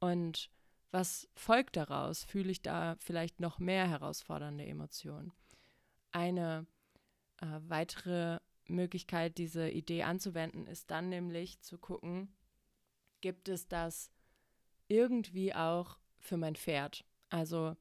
Und 0.00 0.50
was 0.90 1.28
folgt 1.34 1.76
daraus? 1.76 2.24
Fühle 2.24 2.50
ich 2.50 2.62
da 2.62 2.96
vielleicht 2.98 3.40
noch 3.40 3.58
mehr 3.58 3.88
herausfordernde 3.88 4.64
Emotionen? 4.64 5.32
Eine 6.12 6.66
äh, 7.40 7.46
weitere 7.68 8.38
Möglichkeit, 8.66 9.36
diese 9.36 9.68
Idee 9.68 10.04
anzuwenden, 10.04 10.66
ist 10.66 10.90
dann 10.90 11.08
nämlich 11.08 11.60
zu 11.60 11.78
gucken, 11.78 12.28
gibt 13.20 13.48
es 13.48 13.68
das 13.68 14.10
irgendwie 14.88 15.54
auch 15.54 15.98
für 16.18 16.36
mein 16.36 16.56
Pferd? 16.56 17.04
Also 17.28 17.76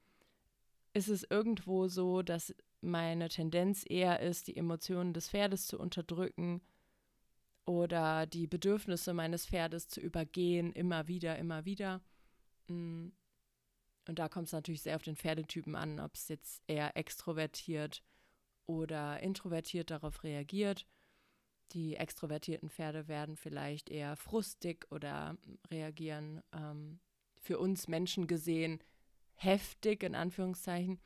ist 0.93 1.07
es 1.07 1.23
irgendwo 1.29 1.87
so, 1.87 2.21
dass 2.21 2.53
meine 2.83 3.29
Tendenz 3.29 3.85
eher 3.87 4.19
ist, 4.19 4.47
die 4.47 4.57
Emotionen 4.57 5.13
des 5.13 5.29
Pferdes 5.29 5.67
zu 5.67 5.79
unterdrücken 5.79 6.61
oder 7.65 8.25
die 8.25 8.47
Bedürfnisse 8.47 9.13
meines 9.13 9.45
Pferdes 9.45 9.87
zu 9.87 10.01
übergehen, 10.01 10.73
immer 10.73 11.07
wieder, 11.07 11.37
immer 11.37 11.65
wieder. 11.65 12.01
Mm. 12.67 13.09
und 14.07 14.19
da 14.19 14.29
kommt 14.29 14.47
es 14.47 14.53
natürlich 14.53 14.81
sehr 14.81 14.95
auf 14.95 15.03
den 15.03 15.17
Pferdetypen 15.17 15.75
an, 15.75 15.99
ob 15.99 16.15
es 16.15 16.29
jetzt 16.29 16.61
eher 16.67 16.95
extrovertiert 16.95 18.03
oder 18.65 19.19
introvertiert 19.21 19.91
darauf 19.91 20.23
reagiert. 20.23 20.85
Die 21.73 21.95
extrovertierten 21.95 22.69
Pferde 22.69 23.07
werden 23.07 23.35
vielleicht 23.35 23.89
eher 23.89 24.15
frustig 24.15 24.85
oder 24.91 25.37
reagieren 25.69 26.41
ähm, 26.53 26.99
für 27.41 27.59
uns 27.59 27.87
Menschen 27.87 28.27
gesehen 28.27 28.79
heftig 29.35 30.03
in 30.03 30.15
Anführungszeichen. 30.15 30.99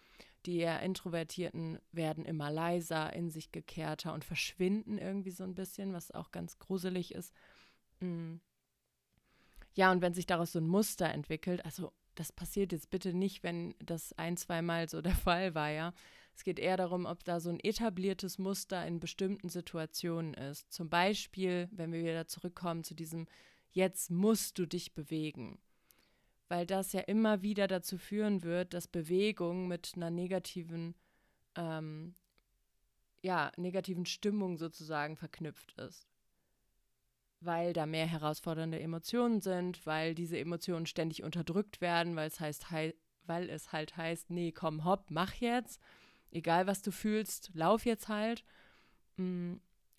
Die 0.45 0.58
eher 0.58 0.82
introvertierten 0.82 1.80
werden 1.91 2.26
immer 2.26 2.52
leiser, 2.52 3.12
in 3.13 3.30
sich 3.30 3.52
gekehrter 3.52 4.13
und 4.13 4.23
verschwinden 4.23 4.97
irgendwie 4.97 5.32
so 5.32 5.43
ein 5.43 5.56
bisschen, 5.56 5.93
was 5.93 6.12
auch 6.12 6.32
ganz 6.32 6.60
gruselig 6.60 7.13
ist. 7.13 7.34
Mm. 8.00 8.36
Ja, 9.73 9.91
und 9.91 10.02
wenn 10.02 10.13
sich 10.13 10.26
daraus 10.26 10.54
so 10.54 10.60
ein 10.60 10.67
Muster 10.67 11.10
entwickelt, 11.10 11.63
also 11.65 11.91
das 12.15 12.32
passiert 12.32 12.71
jetzt 12.71 12.89
bitte 12.89 13.13
nicht, 13.13 13.43
wenn 13.43 13.76
das 13.80 14.13
ein, 14.13 14.38
zweimal 14.38 14.89
so 14.89 15.02
der 15.02 15.15
Fall 15.15 15.56
war, 15.56 15.69
ja. 15.69 15.93
Es 16.36 16.43
geht 16.43 16.60
eher 16.60 16.78
darum, 16.78 17.08
ob 17.08 17.23
da 17.23 17.39
so 17.39 17.50
ein 17.50 17.60
etabliertes 17.60 18.38
Muster 18.38 18.86
in 18.86 19.00
bestimmten 19.00 19.50
Situationen 19.50 20.36
ist. 20.36 20.71
Zum 20.71 20.88
Beispiel, 20.88 21.67
wenn 21.71 21.91
wir 21.91 22.02
wieder 22.02 22.28
zurückkommen 22.28 22.84
zu 22.84 22.93
diesem, 22.93 23.28
jetzt 23.71 24.12
musst 24.12 24.60
du 24.60 24.67
dich 24.67 24.93
bewegen. 24.93 25.60
Weil 26.50 26.66
das 26.66 26.94
ja 26.94 27.02
immer 27.02 27.42
wieder 27.42 27.68
dazu 27.68 27.98
führen 27.98 28.44
wird, 28.44 28.74
dass 28.74 28.88
Bewegung 28.88 29.68
mit 29.68 29.94
einer 29.96 30.10
negativen, 30.10 30.96
ähm, 31.56 32.16
ja, 33.22 33.52
negativen 33.58 34.06
Stimmung 34.06 34.58
sozusagen 34.58 35.18
verknüpft 35.18 35.74
ist. 35.74 36.08
Weil 37.42 37.74
da 37.74 37.86
mehr 37.86 38.08
herausfordernde 38.08 38.80
Emotionen 38.80 39.42
sind, 39.42 39.86
weil 39.86 40.16
diese 40.16 40.40
Emotionen 40.40 40.86
ständig 40.86 41.24
unterdrückt 41.24 41.82
werden, 41.82 42.16
weil 42.16 42.28
es 42.28 42.40
heißt, 42.40 42.68
weil 43.26 43.50
es 43.50 43.72
halt 43.72 43.98
heißt, 43.98 44.30
nee, 44.30 44.52
komm, 44.52 44.86
hopp, 44.86 45.12
mach 45.12 45.34
jetzt, 45.36 45.82
egal 46.32 46.66
was 46.66 46.82
du 46.82 46.92
fühlst, 46.92 47.52
lauf 47.54 47.86
jetzt 47.86 48.08
halt. 48.08 48.44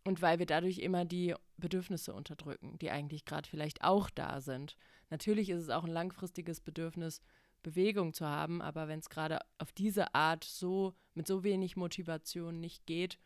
Und 0.09 0.23
weil 0.23 0.38
wir 0.38 0.47
dadurch 0.47 0.79
immer 0.79 1.05
die 1.05 1.35
Bedürfnisse 1.59 2.14
unterdrücken, 2.14 2.79
die 2.79 2.90
eigentlich 2.90 3.27
gerade 3.27 3.47
vielleicht 3.47 3.85
auch 3.85 4.09
da 4.09 4.40
sind. 4.40 4.75
Natürlich 5.11 5.51
ist 5.51 5.64
es 5.64 5.68
auch 5.68 5.85
ein 5.85 5.92
langfristiges 5.92 6.62
Bedürfnis, 6.62 7.21
Bewegung 7.62 8.14
zu 8.14 8.27
haben, 8.27 8.62
aber 8.62 8.88
wenn 8.88 9.01
es 9.01 9.11
gerade 9.11 9.40
auf 9.59 9.71
diese 9.73 10.14
Art 10.14 10.44
so 10.44 10.94
mit 11.12 11.27
so 11.27 11.44
wenig 11.44 11.77
Motivation 11.77 12.59
nicht 12.59 12.87
geht, 12.87 13.18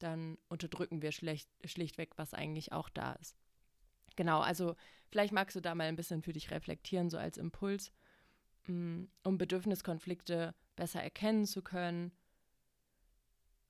dann 0.00 0.36
unterdrücken 0.50 1.00
wir 1.00 1.12
schlecht, 1.12 1.48
schlichtweg, 1.64 2.10
was 2.18 2.34
eigentlich 2.34 2.72
auch 2.72 2.90
da 2.90 3.14
ist. 3.14 3.34
Genau, 4.14 4.40
also 4.40 4.76
vielleicht 5.08 5.32
magst 5.32 5.56
du 5.56 5.62
da 5.62 5.74
mal 5.74 5.84
ein 5.84 5.96
bisschen 5.96 6.20
für 6.20 6.34
dich 6.34 6.50
reflektieren, 6.50 7.08
so 7.08 7.16
als 7.16 7.38
Impuls, 7.38 7.90
mm, 8.66 9.04
um 9.22 9.38
Bedürfniskonflikte 9.38 10.54
besser 10.76 11.02
erkennen 11.02 11.46
zu 11.46 11.62
können, 11.62 12.12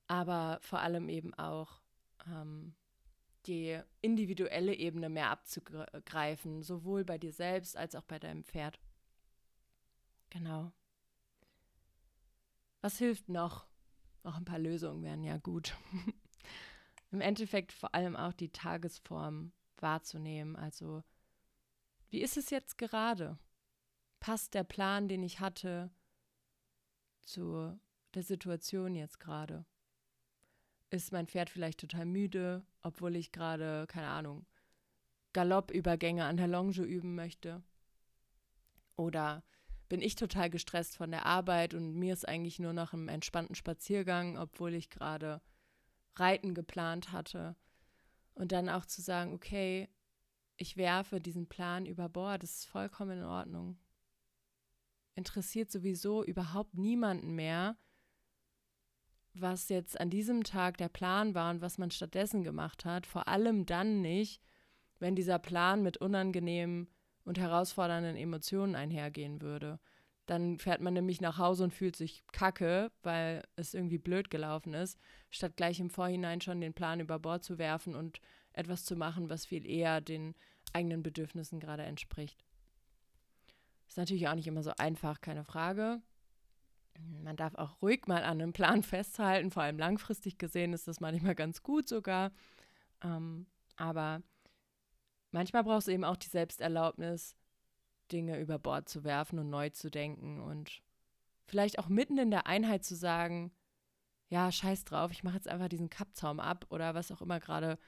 aber 0.07 0.59
vor 0.61 0.81
allem 0.81 1.07
eben 1.07 1.33
auch 1.35 1.79
ähm, 2.27 2.75
die 3.45 3.79
individuelle 4.01 4.73
Ebene 4.73 5.09
mehr 5.09 5.29
abzugreifen, 5.29 6.61
sowohl 6.61 7.03
bei 7.03 7.17
dir 7.17 7.31
selbst 7.31 7.77
als 7.77 7.95
auch 7.95 8.03
bei 8.03 8.19
deinem 8.19 8.43
Pferd. 8.43 8.79
Genau. 10.29 10.71
Was 12.81 12.97
hilft 12.97 13.29
noch? 13.29 13.67
Noch 14.23 14.37
ein 14.37 14.45
paar 14.45 14.59
Lösungen 14.59 15.03
wären 15.03 15.23
ja 15.23 15.37
gut. 15.37 15.75
Im 17.11 17.21
Endeffekt 17.21 17.71
vor 17.71 17.95
allem 17.95 18.15
auch 18.15 18.33
die 18.33 18.51
Tagesform 18.51 19.51
wahrzunehmen. 19.77 20.55
Also, 20.55 21.03
wie 22.09 22.21
ist 22.21 22.37
es 22.37 22.49
jetzt 22.49 22.77
gerade? 22.77 23.39
Passt 24.19 24.53
der 24.53 24.63
Plan, 24.63 25.07
den 25.07 25.23
ich 25.23 25.39
hatte, 25.39 25.89
zu 27.21 27.79
der 28.13 28.23
Situation 28.23 28.95
jetzt 28.95 29.19
gerade? 29.19 29.65
Ist 30.91 31.11
mein 31.11 31.27
Pferd 31.27 31.49
vielleicht 31.49 31.79
total 31.79 32.05
müde, 32.05 32.65
obwohl 32.81 33.15
ich 33.15 33.31
gerade, 33.31 33.85
keine 33.87 34.07
Ahnung, 34.07 34.45
Galoppübergänge 35.33 36.25
an 36.25 36.37
der 36.37 36.47
Longe 36.47 36.81
üben 36.81 37.13
möchte? 37.13 37.61
Oder 38.95 39.43
bin 39.87 40.01
ich 40.01 40.15
total 40.15 40.49
gestresst 40.49 40.97
von 40.97 41.11
der 41.11 41.25
Arbeit 41.25 41.73
und 41.73 41.93
mir 41.93 42.13
ist 42.13 42.27
eigentlich 42.27 42.59
nur 42.59 42.73
noch 42.73 42.93
ein 42.93 43.07
entspannten 43.07 43.55
Spaziergang, 43.55 44.37
obwohl 44.37 44.73
ich 44.73 44.89
gerade 44.89 45.41
Reiten 46.15 46.55
geplant 46.55 47.11
hatte? 47.11 47.55
Und 48.33 48.51
dann 48.51 48.69
auch 48.69 48.85
zu 48.85 49.01
sagen, 49.01 49.33
okay, 49.33 49.89
ich 50.57 50.75
werfe 50.75 51.21
diesen 51.21 51.47
Plan 51.47 51.85
über 51.85 52.09
Bord, 52.09 52.41
das 52.41 52.59
ist 52.59 52.65
vollkommen 52.65 53.19
in 53.19 53.25
Ordnung. 53.25 53.77
Interessiert 55.15 55.71
sowieso 55.71 56.23
überhaupt 56.23 56.73
niemanden 56.73 57.35
mehr, 57.35 57.77
was 59.41 59.69
jetzt 59.69 59.99
an 59.99 60.09
diesem 60.09 60.43
Tag 60.43 60.77
der 60.77 60.89
Plan 60.89 61.35
war 61.35 61.51
und 61.51 61.61
was 61.61 61.77
man 61.77 61.91
stattdessen 61.91 62.43
gemacht 62.43 62.85
hat. 62.85 63.05
Vor 63.05 63.27
allem 63.27 63.65
dann 63.65 64.01
nicht, 64.01 64.41
wenn 64.99 65.15
dieser 65.15 65.39
Plan 65.39 65.81
mit 65.81 65.97
unangenehmen 65.97 66.87
und 67.23 67.39
herausfordernden 67.39 68.15
Emotionen 68.15 68.75
einhergehen 68.75 69.41
würde. 69.41 69.79
Dann 70.25 70.59
fährt 70.59 70.81
man 70.81 70.93
nämlich 70.93 71.21
nach 71.21 71.37
Hause 71.37 71.63
und 71.63 71.73
fühlt 71.73 71.95
sich 71.95 72.23
kacke, 72.31 72.91
weil 73.01 73.43
es 73.55 73.73
irgendwie 73.73 73.97
blöd 73.97 74.29
gelaufen 74.29 74.73
ist, 74.73 74.99
statt 75.31 75.57
gleich 75.57 75.79
im 75.79 75.89
Vorhinein 75.89 76.41
schon 76.41 76.61
den 76.61 76.73
Plan 76.73 76.99
über 76.99 77.17
Bord 77.17 77.43
zu 77.43 77.57
werfen 77.57 77.95
und 77.95 78.19
etwas 78.53 78.85
zu 78.85 78.95
machen, 78.95 79.29
was 79.29 79.45
viel 79.45 79.65
eher 79.65 80.01
den 80.01 80.35
eigenen 80.73 81.01
Bedürfnissen 81.01 81.59
gerade 81.59 81.83
entspricht. 81.83 82.43
Ist 83.87 83.97
natürlich 83.97 84.27
auch 84.27 84.35
nicht 84.35 84.47
immer 84.47 84.61
so 84.61 84.71
einfach, 84.77 85.19
keine 85.19 85.43
Frage. 85.43 86.01
Man 87.23 87.35
darf 87.35 87.55
auch 87.55 87.81
ruhig 87.81 88.07
mal 88.07 88.23
an 88.23 88.41
einem 88.41 88.53
Plan 88.53 88.83
festhalten, 88.83 89.51
vor 89.51 89.63
allem 89.63 89.79
langfristig 89.79 90.37
gesehen 90.37 90.73
ist 90.73 90.87
das 90.87 90.99
manchmal 90.99 91.35
ganz 91.35 91.63
gut 91.63 91.87
sogar. 91.87 92.31
Ähm, 93.03 93.47
aber 93.75 94.21
manchmal 95.31 95.63
braucht 95.63 95.81
es 95.81 95.87
eben 95.87 96.03
auch 96.03 96.17
die 96.17 96.29
Selbsterlaubnis, 96.29 97.35
Dinge 98.11 98.39
über 98.39 98.59
Bord 98.59 98.89
zu 98.89 99.03
werfen 99.03 99.39
und 99.39 99.49
neu 99.49 99.69
zu 99.69 99.89
denken 99.91 100.41
und 100.41 100.81
vielleicht 101.45 101.79
auch 101.79 101.87
mitten 101.87 102.17
in 102.17 102.31
der 102.31 102.47
Einheit 102.47 102.83
zu 102.83 102.95
sagen, 102.95 103.51
ja, 104.29 104.51
scheiß 104.51 104.85
drauf, 104.85 105.11
ich 105.11 105.23
mache 105.23 105.35
jetzt 105.35 105.47
einfach 105.47 105.69
diesen 105.69 105.89
Kappzaum 105.89 106.39
ab 106.39 106.65
oder 106.69 106.93
was 106.93 107.11
auch 107.11 107.21
immer 107.21 107.39
gerade 107.39 107.79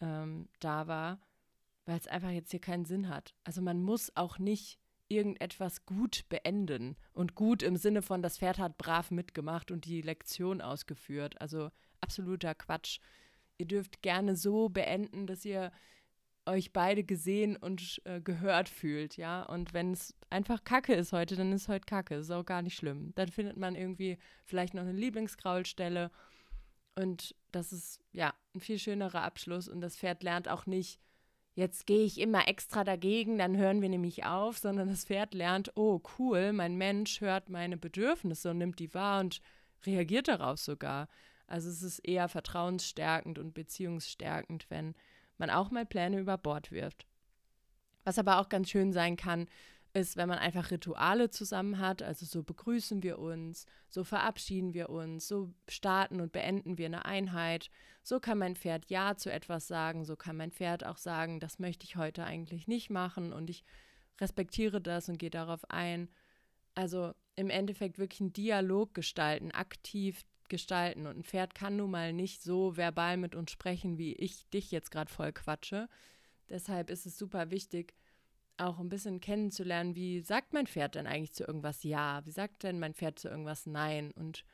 ähm, 0.00 0.48
da 0.60 0.86
war, 0.86 1.18
weil 1.86 1.98
es 1.98 2.06
einfach 2.06 2.30
jetzt 2.30 2.50
hier 2.50 2.60
keinen 2.60 2.84
Sinn 2.84 3.08
hat. 3.08 3.34
Also 3.44 3.62
man 3.62 3.82
muss 3.82 4.14
auch 4.14 4.38
nicht 4.38 4.78
irgendetwas 5.08 5.86
gut 5.86 6.24
beenden 6.28 6.96
und 7.12 7.34
gut 7.34 7.62
im 7.62 7.76
Sinne 7.76 8.02
von, 8.02 8.22
das 8.22 8.38
Pferd 8.38 8.58
hat 8.58 8.78
brav 8.78 9.10
mitgemacht 9.10 9.70
und 9.70 9.84
die 9.84 10.02
Lektion 10.02 10.60
ausgeführt. 10.60 11.40
Also 11.40 11.70
absoluter 12.00 12.54
Quatsch. 12.54 12.98
Ihr 13.58 13.66
dürft 13.66 14.02
gerne 14.02 14.36
so 14.36 14.68
beenden, 14.68 15.26
dass 15.26 15.44
ihr 15.44 15.72
euch 16.46 16.72
beide 16.72 17.02
gesehen 17.02 17.56
und 17.56 18.00
äh, 18.04 18.20
gehört 18.20 18.68
fühlt, 18.68 19.16
ja. 19.16 19.42
Und 19.42 19.74
wenn 19.74 19.92
es 19.92 20.14
einfach 20.30 20.62
Kacke 20.62 20.94
ist 20.94 21.12
heute, 21.12 21.34
dann 21.36 21.52
ist 21.52 21.68
heute 21.68 21.86
Kacke. 21.86 22.14
Ist 22.14 22.30
auch 22.30 22.44
gar 22.44 22.62
nicht 22.62 22.76
schlimm. 22.76 23.12
Dann 23.16 23.28
findet 23.28 23.56
man 23.56 23.74
irgendwie 23.74 24.18
vielleicht 24.44 24.74
noch 24.74 24.82
eine 24.82 24.92
Lieblingskraulstelle. 24.92 26.10
Und 26.94 27.34
das 27.50 27.72
ist 27.72 28.00
ja 28.12 28.32
ein 28.54 28.60
viel 28.60 28.78
schönerer 28.78 29.22
Abschluss. 29.22 29.68
Und 29.68 29.80
das 29.80 29.96
Pferd 29.96 30.22
lernt 30.22 30.48
auch 30.48 30.66
nicht, 30.66 31.00
jetzt 31.56 31.86
gehe 31.86 32.04
ich 32.04 32.20
immer 32.20 32.46
extra 32.48 32.84
dagegen, 32.84 33.38
dann 33.38 33.56
hören 33.56 33.80
wir 33.82 33.88
nämlich 33.88 34.24
auf, 34.24 34.58
sondern 34.58 34.88
das 34.88 35.06
Pferd 35.06 35.34
lernt, 35.34 35.72
oh 35.74 36.00
cool, 36.18 36.52
mein 36.52 36.76
Mensch 36.76 37.20
hört 37.22 37.48
meine 37.48 37.78
Bedürfnisse 37.78 38.50
und 38.50 38.58
nimmt 38.58 38.78
die 38.78 38.92
wahr 38.94 39.20
und 39.20 39.40
reagiert 39.84 40.28
darauf 40.28 40.58
sogar. 40.58 41.08
Also 41.46 41.70
es 41.70 41.82
ist 41.82 42.00
eher 42.00 42.28
vertrauensstärkend 42.28 43.38
und 43.38 43.54
beziehungsstärkend, 43.54 44.66
wenn 44.68 44.94
man 45.38 45.48
auch 45.48 45.70
mal 45.70 45.86
Pläne 45.86 46.20
über 46.20 46.36
Bord 46.36 46.70
wirft. 46.72 47.06
Was 48.04 48.18
aber 48.18 48.38
auch 48.38 48.50
ganz 48.50 48.70
schön 48.70 48.92
sein 48.92 49.16
kann, 49.16 49.48
ist, 49.96 50.16
wenn 50.16 50.28
man 50.28 50.38
einfach 50.38 50.70
Rituale 50.70 51.30
zusammen 51.30 51.78
hat, 51.78 52.02
also 52.02 52.26
so 52.26 52.42
begrüßen 52.42 53.02
wir 53.02 53.18
uns, 53.18 53.64
so 53.88 54.04
verabschieden 54.04 54.74
wir 54.74 54.90
uns, 54.90 55.26
so 55.26 55.54
starten 55.68 56.20
und 56.20 56.32
beenden 56.32 56.76
wir 56.76 56.86
eine 56.86 57.06
Einheit. 57.06 57.70
So 58.02 58.20
kann 58.20 58.36
mein 58.36 58.56
Pferd 58.56 58.90
Ja 58.90 59.16
zu 59.16 59.32
etwas 59.32 59.66
sagen, 59.66 60.04
so 60.04 60.14
kann 60.14 60.36
mein 60.36 60.52
Pferd 60.52 60.84
auch 60.84 60.98
sagen, 60.98 61.40
das 61.40 61.58
möchte 61.58 61.84
ich 61.84 61.96
heute 61.96 62.24
eigentlich 62.24 62.68
nicht 62.68 62.90
machen 62.90 63.32
und 63.32 63.48
ich 63.48 63.64
respektiere 64.20 64.82
das 64.82 65.08
und 65.08 65.18
gehe 65.18 65.30
darauf 65.30 65.68
ein. 65.70 66.10
Also 66.74 67.14
im 67.34 67.48
Endeffekt 67.48 67.98
wirklich 67.98 68.20
einen 68.20 68.34
Dialog 68.34 68.92
gestalten, 68.92 69.50
aktiv 69.50 70.26
gestalten. 70.48 71.06
Und 71.06 71.18
ein 71.18 71.24
Pferd 71.24 71.54
kann 71.54 71.76
nun 71.76 71.90
mal 71.90 72.12
nicht 72.12 72.42
so 72.42 72.76
verbal 72.76 73.16
mit 73.16 73.34
uns 73.34 73.50
sprechen, 73.50 73.96
wie 73.96 74.12
ich 74.12 74.48
dich 74.50 74.70
jetzt 74.70 74.90
gerade 74.90 75.10
voll 75.10 75.32
quatsche. 75.32 75.88
Deshalb 76.48 76.90
ist 76.90 77.06
es 77.06 77.18
super 77.18 77.50
wichtig, 77.50 77.94
auch 78.58 78.78
ein 78.78 78.88
bisschen 78.88 79.20
kennenzulernen, 79.20 79.94
wie 79.94 80.20
sagt 80.20 80.52
mein 80.52 80.66
Pferd 80.66 80.94
denn 80.94 81.06
eigentlich 81.06 81.32
zu 81.32 81.44
irgendwas 81.44 81.82
Ja? 81.82 82.24
Wie 82.24 82.30
sagt 82.30 82.62
denn 82.62 82.78
mein 82.78 82.94
Pferd 82.94 83.18
zu 83.18 83.28
irgendwas 83.28 83.66
Nein? 83.66 84.12
Und 84.12 84.44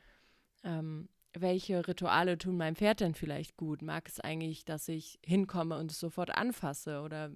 ähm, 0.63 1.09
welche 1.33 1.87
Rituale 1.87 2.37
tun 2.37 2.57
meinem 2.57 2.75
Pferd 2.75 2.99
denn 2.99 3.15
vielleicht 3.15 3.57
gut? 3.57 3.81
Mag 3.81 4.07
es 4.07 4.19
eigentlich, 4.19 4.65
dass 4.65 4.87
ich 4.87 5.19
hinkomme 5.25 5.77
und 5.77 5.91
es 5.91 5.99
sofort 5.99 6.31
anfasse? 6.31 7.01
Oder 7.01 7.31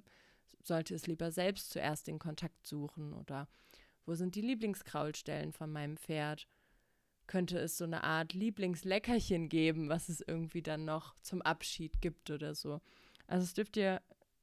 sollte 0.63 0.93
es 0.93 1.07
lieber 1.07 1.32
selbst 1.32 1.72
zuerst 1.72 2.07
den 2.07 2.20
Kontakt 2.20 2.65
suchen? 2.65 3.13
Oder 3.13 3.47
Wo 4.05 4.15
sind 4.15 4.36
die 4.36 4.41
Lieblingskraulstellen 4.41 5.53
von 5.53 5.72
meinem 5.72 5.97
Pferd? 5.97 6.47
Könnte 7.26 7.59
es 7.59 7.78
so 7.78 7.84
eine 7.84 8.03
Art 8.03 8.34
Lieblingsleckerchen 8.34 9.49
geben, 9.49 9.89
was 9.89 10.09
es 10.09 10.22
irgendwie 10.22 10.61
dann 10.61 10.86
noch 10.86 11.15
zum 11.22 11.41
Abschied 11.41 12.01
gibt 12.01 12.30
oder 12.30 12.55
so? 12.55 12.80
Also 13.26 13.43
es 13.43 13.53
dürft 13.53 13.76
ihr 13.78 14.01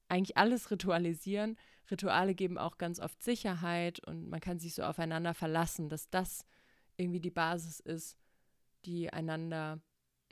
eigentlich 0.08 0.36
alles 0.36 0.70
ritualisieren. 0.70 1.56
Rituale 1.90 2.34
geben 2.34 2.58
auch 2.58 2.78
ganz 2.78 3.00
oft 3.00 3.22
Sicherheit 3.22 4.00
und 4.06 4.28
man 4.28 4.40
kann 4.40 4.58
sich 4.58 4.74
so 4.74 4.82
aufeinander 4.82 5.34
verlassen, 5.34 5.88
dass 5.88 6.08
das 6.10 6.46
irgendwie 6.96 7.20
die 7.20 7.30
Basis 7.30 7.80
ist, 7.80 8.16
die 8.84 9.12
einander 9.12 9.80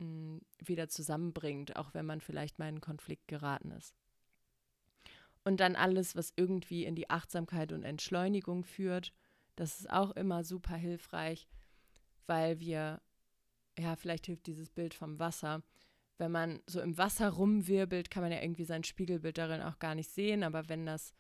mh, 0.00 0.06
mm, 0.06 0.40
wieder 0.64 0.88
zusammenbringt, 0.88 1.76
auch 1.76 1.94
wenn 1.94 2.06
man 2.06 2.20
vielleicht 2.20 2.58
mal 2.58 2.66
in 2.66 2.74
einen 2.74 2.80
Konflikt 2.80 3.28
geraten 3.28 3.70
ist. 3.72 3.94
Und 5.44 5.58
dann 5.60 5.74
alles, 5.74 6.14
was 6.14 6.32
irgendwie 6.36 6.84
in 6.84 6.94
die 6.94 7.10
Achtsamkeit 7.10 7.72
und 7.72 7.82
Entschleunigung 7.82 8.64
führt, 8.64 9.12
das 9.56 9.80
ist 9.80 9.90
auch 9.90 10.12
immer 10.12 10.44
super 10.44 10.76
hilfreich, 10.76 11.48
weil 12.26 12.60
wir, 12.60 13.02
ja, 13.78 13.96
vielleicht 13.96 14.26
hilft 14.26 14.46
dieses 14.46 14.70
Bild 14.70 14.94
vom 14.94 15.18
Wasser. 15.18 15.62
Wenn 16.18 16.30
man 16.30 16.62
so 16.66 16.80
im 16.80 16.96
Wasser 16.96 17.28
rumwirbelt, 17.30 18.10
kann 18.10 18.22
man 18.22 18.30
ja 18.30 18.40
irgendwie 18.40 18.64
sein 18.64 18.84
Spiegelbild 18.84 19.36
darin 19.36 19.62
auch 19.62 19.78
gar 19.78 19.94
nicht 19.94 20.10
sehen, 20.10 20.44
aber 20.44 20.68
wenn 20.68 20.86
das 20.86 21.12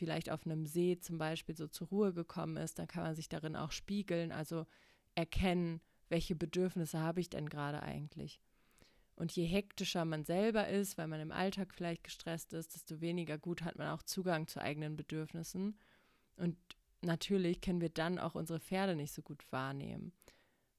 vielleicht 0.00 0.30
auf 0.30 0.46
einem 0.46 0.64
See 0.64 0.98
zum 0.98 1.18
Beispiel 1.18 1.54
so 1.54 1.68
zur 1.68 1.88
Ruhe 1.88 2.14
gekommen 2.14 2.56
ist, 2.56 2.78
dann 2.78 2.88
kann 2.88 3.02
man 3.02 3.14
sich 3.14 3.28
darin 3.28 3.54
auch 3.54 3.70
spiegeln, 3.70 4.32
also 4.32 4.66
erkennen, 5.14 5.82
welche 6.08 6.34
Bedürfnisse 6.34 6.98
habe 7.00 7.20
ich 7.20 7.28
denn 7.28 7.50
gerade 7.50 7.82
eigentlich. 7.82 8.40
Und 9.14 9.30
je 9.32 9.44
hektischer 9.44 10.06
man 10.06 10.24
selber 10.24 10.68
ist, 10.68 10.96
weil 10.96 11.06
man 11.06 11.20
im 11.20 11.32
Alltag 11.32 11.74
vielleicht 11.74 12.04
gestresst 12.04 12.54
ist, 12.54 12.74
desto 12.74 13.02
weniger 13.02 13.36
gut 13.36 13.60
hat 13.60 13.76
man 13.76 13.88
auch 13.88 14.02
Zugang 14.02 14.48
zu 14.48 14.62
eigenen 14.62 14.96
Bedürfnissen. 14.96 15.78
Und 16.36 16.56
natürlich 17.02 17.60
können 17.60 17.82
wir 17.82 17.90
dann 17.90 18.18
auch 18.18 18.34
unsere 18.34 18.58
Pferde 18.58 18.96
nicht 18.96 19.12
so 19.12 19.20
gut 19.20 19.44
wahrnehmen. 19.52 20.14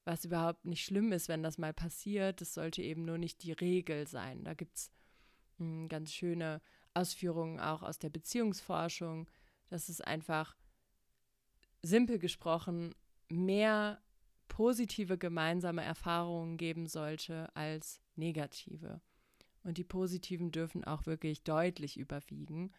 Was 0.03 0.26
überhaupt 0.26 0.65
nicht 0.65 0.84
schlimm 0.84 1.11
ist, 1.11 1.30
wenn 1.30 1.43
das 1.43 1.59
mal 1.59 1.76
passiert. 1.76 2.41
Das 2.41 2.55
sollte 2.55 2.82
eben 2.82 3.05
nur 3.05 3.19
nicht 3.19 3.43
die 3.43 3.51
Regel 3.51 4.07
sein. 4.07 4.43
Da 4.43 4.55
gibt 4.55 4.76
es 4.76 4.91
hm, 5.59 5.88
ganz 5.89 6.11
schöne 6.11 6.59
Ausführungen 6.94 7.60
auch 7.60 7.84
aus 7.84 8.00
der 8.00 8.10
Beziehungsforschung, 8.10 9.30
dass 9.70 9.89
es 9.89 10.02
einfach 10.02 10.56
simpel 11.82 12.20
gesprochen 12.20 12.94
mehr 13.30 14.02
positive 14.48 15.18
gemeinsame 15.18 15.84
Erfahrungen 15.84 16.58
geben 16.58 16.88
sollte 16.88 17.50
als 17.56 18.02
negative. 18.16 19.02
Und 19.64 19.78
die 19.78 19.84
positiven 19.84 20.52
dürfen 20.52 20.84
auch 20.84 21.06
wirklich 21.06 21.44
deutlich 21.44 21.98
überwiegen. 21.98 22.72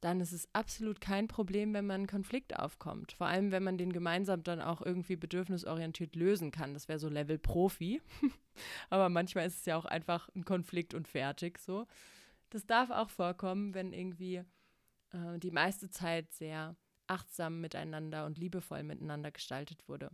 Dann 0.00 0.20
ist 0.20 0.32
es 0.32 0.48
absolut 0.52 1.00
kein 1.00 1.28
Problem, 1.28 1.74
wenn 1.74 1.86
man 1.86 2.02
einen 2.02 2.06
Konflikt 2.06 2.58
aufkommt. 2.58 3.12
Vor 3.12 3.26
allem, 3.26 3.50
wenn 3.50 3.64
man 3.64 3.78
den 3.78 3.92
gemeinsam 3.92 4.42
dann 4.42 4.60
auch 4.60 4.80
irgendwie 4.80 5.16
bedürfnisorientiert 5.16 6.14
lösen 6.14 6.50
kann. 6.50 6.74
Das 6.74 6.88
wäre 6.88 6.98
so 6.98 7.08
Level 7.08 7.38
Profi. 7.38 8.00
Aber 8.90 9.08
manchmal 9.08 9.46
ist 9.46 9.60
es 9.60 9.66
ja 9.66 9.76
auch 9.76 9.84
einfach 9.84 10.28
ein 10.34 10.44
Konflikt 10.44 10.94
und 10.94 11.08
fertig 11.08 11.58
so. 11.58 11.86
Das 12.50 12.66
darf 12.66 12.90
auch 12.90 13.10
vorkommen, 13.10 13.74
wenn 13.74 13.92
irgendwie 13.92 14.44
äh, 15.12 15.38
die 15.38 15.50
meiste 15.50 15.90
Zeit 15.90 16.32
sehr 16.32 16.76
achtsam 17.06 17.60
miteinander 17.60 18.26
und 18.26 18.38
liebevoll 18.38 18.82
miteinander 18.82 19.30
gestaltet 19.30 19.88
wurde. 19.88 20.10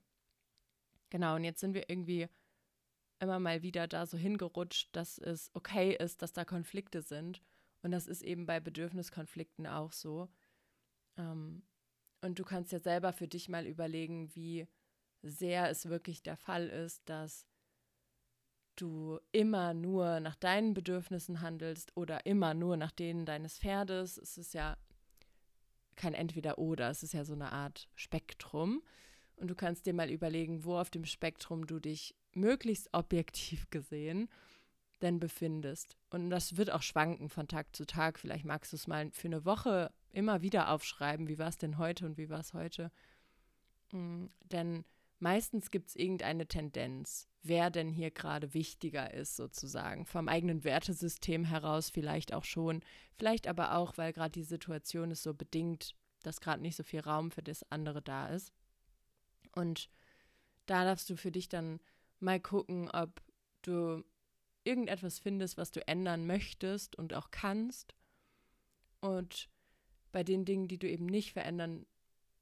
Genau, 1.11 1.37
und 1.37 1.45
jetzt 1.45 1.61
sind 1.61 1.74
wir 1.74 1.89
irgendwie 1.89 2.28
immer 3.20 3.39
mal 3.39 3.62
wieder 3.62 3.87
da 3.87 4.07
so 4.07 4.16
hingerutscht, 4.16 4.95
dass 4.95 5.18
es 5.18 5.51
okay 5.55 5.97
ist, 5.97 6.22
dass 6.22 6.32
da 6.32 6.45
Konflikte 6.45 7.03
sind. 7.03 7.43
Und 7.82 7.93
das 7.93 8.07
ist 8.07 8.22
eben 8.22 8.47
bei 8.47 8.61
Bedürfniskonflikten 8.61 9.66
auch 9.66 9.93
so. 9.93 10.28
Ähm, 11.16 11.62
und 12.20 12.39
du 12.39 12.45
kannst 12.45 12.72
ja 12.72 12.78
selber 12.78 13.12
für 13.12 13.28
dich 13.28 13.49
mal 13.49 13.66
überlegen, 13.66 14.35
wie 14.35 14.66
sehr 15.22 15.70
es 15.70 15.89
wirklich 15.89 16.22
der 16.22 16.37
Fall 16.37 16.68
ist, 16.68 17.09
dass 17.09 17.47
du 18.77 19.18
immer 19.33 19.75
nur 19.75 20.20
nach 20.20 20.37
deinen 20.37 20.75
Bedürfnissen 20.75 21.41
handelst 21.41 21.97
oder 21.97 22.27
immer 22.27 22.55
nur 22.55 22.77
nach 22.77 22.93
denen 22.93 23.27
deines 23.27 23.59
Pferdes. 23.59 24.18
Es 24.18 24.39
ist 24.39 24.55
ja 24.55 24.77
kein 25.97 26.14
Entweder-Oder, 26.14 26.91
es 26.91 27.03
ist 27.03 27.14
ja 27.14 27.25
so 27.25 27.35
eine 27.35 27.53
Art 27.53 27.89
Spektrum. 27.95 28.83
Und 29.37 29.49
du 29.49 29.55
kannst 29.55 29.87
dir 29.87 29.95
mal 29.95 30.11
überlegen, 30.11 30.64
wo 30.64 30.79
auf 30.79 30.91
dem 30.91 31.05
Spektrum 31.05 31.66
du 31.66 31.81
dich 31.81 32.14
möglichst 32.33 32.89
objektiv 32.93 33.70
gesehen 33.70 34.29
denn 35.03 35.20
befindest. 35.20 35.97
Und 36.11 36.31
das 36.31 36.57
wird 36.57 36.70
auch 36.70 36.83
schwanken 36.83 37.29
von 37.29 37.47
Tag 37.47 37.75
zu 37.77 37.85
Tag. 37.85 38.18
Vielleicht 38.18 38.45
magst 38.45 38.72
du 38.72 38.77
es 38.77 38.87
mal 38.87 39.11
für 39.12 39.29
eine 39.29 39.45
Woche 39.45 39.93
immer 40.11 40.43
wieder 40.43 40.70
aufschreiben, 40.70 41.29
wie 41.29 41.39
war 41.39 41.49
es 41.49 41.59
denn 41.59 41.79
heute 41.79 42.07
und 42.07 42.16
wie 42.16 42.31
war 42.31 42.41
es 42.41 42.55
heute. 42.55 42.91
Mhm. 43.93 44.31
Denn 44.45 44.85
meistens 45.18 45.70
gibt 45.70 45.91
es 45.91 45.97
irgendeine 45.97 46.47
Tendenz, 46.47 47.29
wer 47.45 47.70
denn 47.70 47.90
hier 47.90 48.11
gerade 48.11 48.55
wichtiger 48.55 49.12
ist, 49.12 49.36
sozusagen. 49.36 50.07
Vom 50.07 50.28
eigenen 50.28 50.64
Wertesystem 50.64 51.45
heraus 51.45 51.90
vielleicht 51.90 52.32
auch 52.32 52.45
schon. 52.45 52.82
Vielleicht 53.16 53.47
aber 53.47 53.76
auch, 53.76 53.97
weil 53.97 54.12
gerade 54.12 54.32
die 54.32 54.42
Situation 54.42 55.11
es 55.11 55.22
so 55.22 55.34
bedingt, 55.34 55.95
dass 56.22 56.40
gerade 56.40 56.62
nicht 56.62 56.74
so 56.74 56.82
viel 56.82 57.01
Raum 57.01 57.30
für 57.30 57.42
das 57.42 57.70
andere 57.70 58.03
da 58.03 58.28
ist. 58.28 58.53
Und 59.53 59.90
da 60.66 60.84
darfst 60.84 61.09
du 61.11 61.16
für 61.16 61.30
dich 61.30 61.49
dann 61.49 61.80
mal 62.18 62.40
gucken, 62.40 62.90
ob 62.90 63.22
du 63.62 64.03
irgendetwas 64.64 65.18
findest, 65.18 65.59
was 65.59 65.70
du 65.70 65.86
ändern 65.86 66.26
möchtest 66.26 66.97
und 66.97 67.12
auch 67.12 67.30
kannst. 67.30 67.95
Und 69.01 69.51
bei 70.12 70.24
den 70.24 70.47
Dingen, 70.47 70.66
die 70.66 70.78
du 70.78 70.88
eben 70.88 71.07
nicht 71.07 71.32
verändern 71.32 71.84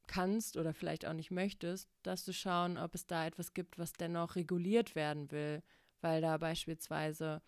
kannst 0.06 0.56
oder 0.56 0.74
vielleicht 0.74 1.06
auch 1.06 1.12
nicht 1.12 1.30
möchtest, 1.30 1.88
dass 2.02 2.24
du 2.24 2.32
schauen, 2.32 2.78
ob 2.78 2.94
es 2.94 3.06
da 3.06 3.26
etwas 3.26 3.54
gibt, 3.54 3.78
was 3.78 3.92
dennoch 3.92 4.36
reguliert 4.36 4.94
werden 4.94 5.30
will, 5.30 5.62
weil 6.00 6.20
da 6.20 6.36
beispielsweise, 6.38 7.42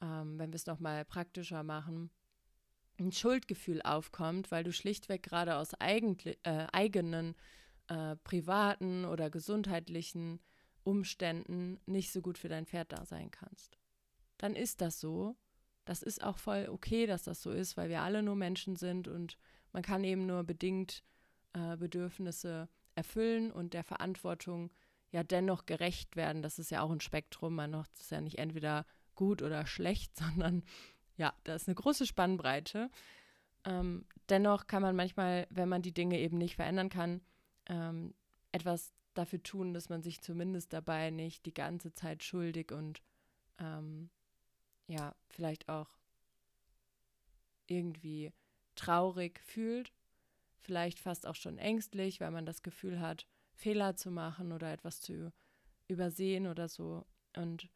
ähm, 0.00 0.38
wenn 0.38 0.52
wir 0.52 0.56
es 0.56 0.66
nochmal 0.66 1.04
praktischer 1.04 1.62
machen, 1.62 2.10
ein 2.98 3.12
Schuldgefühl 3.12 3.80
aufkommt, 3.82 4.50
weil 4.50 4.62
du 4.62 4.72
schlichtweg 4.72 5.22
gerade 5.22 5.56
aus 5.56 5.72
äh, 5.72 6.66
eigenen 6.72 7.34
äh, 7.88 8.16
privaten 8.16 9.04
oder 9.04 9.30
gesundheitlichen 9.30 10.40
Umständen 10.84 11.80
nicht 11.86 12.12
so 12.12 12.20
gut 12.20 12.38
für 12.38 12.48
dein 12.48 12.66
Pferd 12.66 12.92
da 12.92 13.04
sein 13.04 13.30
kannst. 13.30 13.78
Dann 14.38 14.54
ist 14.54 14.80
das 14.80 15.00
so. 15.00 15.36
Das 15.84 16.02
ist 16.02 16.22
auch 16.22 16.38
voll 16.38 16.68
okay, 16.70 17.06
dass 17.06 17.24
das 17.24 17.42
so 17.42 17.50
ist, 17.50 17.76
weil 17.76 17.88
wir 17.88 18.02
alle 18.02 18.22
nur 18.22 18.36
Menschen 18.36 18.76
sind 18.76 19.08
und 19.08 19.38
man 19.72 19.82
kann 19.82 20.04
eben 20.04 20.26
nur 20.26 20.44
bedingt 20.44 21.02
äh, 21.52 21.76
Bedürfnisse 21.76 22.68
erfüllen 22.94 23.50
und 23.50 23.74
der 23.74 23.84
Verantwortung 23.84 24.70
ja 25.10 25.22
dennoch 25.22 25.66
gerecht 25.66 26.16
werden. 26.16 26.42
Das 26.42 26.58
ist 26.58 26.70
ja 26.70 26.82
auch 26.82 26.90
ein 26.90 27.00
Spektrum. 27.00 27.54
Man 27.54 27.72
macht 27.72 27.90
es 27.98 28.10
ja 28.10 28.20
nicht 28.20 28.38
entweder 28.38 28.86
gut 29.14 29.42
oder 29.42 29.66
schlecht, 29.66 30.16
sondern 30.18 30.62
ja, 31.16 31.34
da 31.44 31.54
ist 31.54 31.68
eine 31.68 31.74
große 31.74 32.06
Spannbreite. 32.06 32.90
Ähm, 33.64 34.06
dennoch 34.28 34.66
kann 34.66 34.82
man 34.82 34.96
manchmal, 34.96 35.46
wenn 35.50 35.68
man 35.68 35.82
die 35.82 35.92
Dinge 35.92 36.18
eben 36.18 36.38
nicht 36.38 36.56
verändern 36.56 36.88
kann, 36.88 37.20
ähm, 37.66 38.14
etwas 38.52 38.92
dafür 39.14 39.42
tun, 39.42 39.74
dass 39.74 39.88
man 39.88 40.02
sich 40.02 40.22
zumindest 40.22 40.72
dabei 40.72 41.10
nicht 41.10 41.44
die 41.44 41.54
ganze 41.54 41.92
Zeit 41.92 42.22
schuldig 42.22 42.72
und 42.72 43.02
ähm, 43.58 44.08
ja, 44.86 45.14
vielleicht 45.28 45.68
auch 45.68 45.88
irgendwie 47.66 48.32
traurig 48.74 49.40
fühlt, 49.40 49.92
vielleicht 50.60 51.00
fast 51.00 51.26
auch 51.26 51.34
schon 51.34 51.58
ängstlich, 51.58 52.20
weil 52.20 52.30
man 52.30 52.46
das 52.46 52.62
Gefühl 52.62 53.00
hat, 53.00 53.26
Fehler 53.54 53.96
zu 53.96 54.10
machen 54.10 54.52
oder 54.52 54.72
etwas 54.72 55.00
zu 55.00 55.32
übersehen 55.88 56.46
oder 56.46 56.68
so. 56.68 57.04
Und 57.36 57.68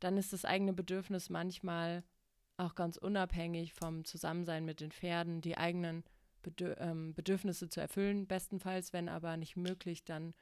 dann 0.00 0.16
ist 0.16 0.32
das 0.32 0.44
eigene 0.44 0.72
Bedürfnis 0.72 1.30
manchmal 1.30 2.04
auch 2.56 2.74
ganz 2.74 2.96
unabhängig 2.96 3.72
vom 3.72 4.04
Zusammensein 4.04 4.64
mit 4.64 4.80
den 4.80 4.92
Pferden, 4.92 5.40
die 5.40 5.56
eigenen 5.56 6.04
Bedür 6.42 6.78
ähm, 6.78 7.14
Bedürfnisse 7.14 7.68
zu 7.68 7.80
erfüllen, 7.80 8.26
bestenfalls, 8.26 8.92
wenn 8.92 9.08
aber 9.08 9.36
nicht 9.36 9.56
möglich, 9.56 10.04
dann 10.04 10.34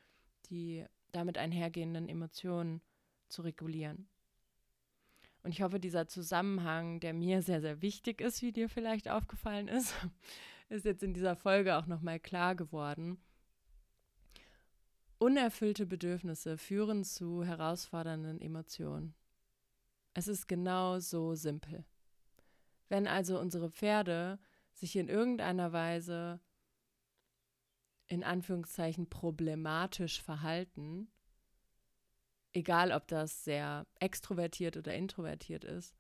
die 0.51 0.85
damit 1.13 1.39
einhergehenden 1.39 2.09
Emotionen 2.09 2.83
zu 3.29 3.43
regulieren. 3.43 4.09
Und 5.43 5.53
ich 5.53 5.63
hoffe, 5.63 5.81
dieser 5.81 6.07
Zusammenhang, 6.09 7.01
der 7.01 7.15
mir 7.15 7.43
sehr, 7.43 7.61
sehr 7.61 7.81
wichtig 7.81 8.21
ist, 8.21 8.43
wie 8.43 8.53
dir 8.53 8.69
vielleicht 8.69 9.09
aufgefallen 9.09 9.69
ist, 9.69 9.95
ist 10.69 10.85
jetzt 10.85 11.03
in 11.03 11.15
dieser 11.15 11.37
Folge 11.37 11.77
auch 11.77 11.87
nochmal 11.87 12.21
klar 12.21 12.55
geworden. 12.55 13.19
Unerfüllte 15.19 15.87
Bedürfnisse 15.87 16.59
führen 16.59 17.05
zu 17.05 17.45
herausfordernden 17.45 18.41
Emotionen. 18.41 19.15
Es 20.15 20.29
ist 20.29 20.47
genau 20.47 21.01
so 21.01 21.35
simpel. 21.35 21.85
Wenn 22.89 23.07
also 23.07 23.39
unsere 23.39 23.71
Pferde 23.71 24.39
sich 24.73 24.97
in 24.97 25.09
irgendeiner 25.09 25.73
Weise 25.73 26.41
in 28.07 28.25
Anführungszeichen 28.25 29.11
problematisch 29.11 30.23
verhalten, 30.23 31.11
egal 32.53 32.93
ob 32.93 33.07
das 33.09 33.45
sehr 33.45 33.87
extrovertiert 34.01 34.77
oder 34.77 34.95
introvertiert 34.95 35.65
ist, 35.65 35.95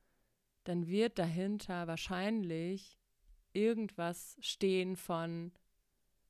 dann 0.65 0.87
wird 0.87 1.19
dahinter 1.19 1.87
wahrscheinlich 1.87 2.98
irgendwas 3.59 4.37
stehen 4.41 4.97
von, 4.97 5.53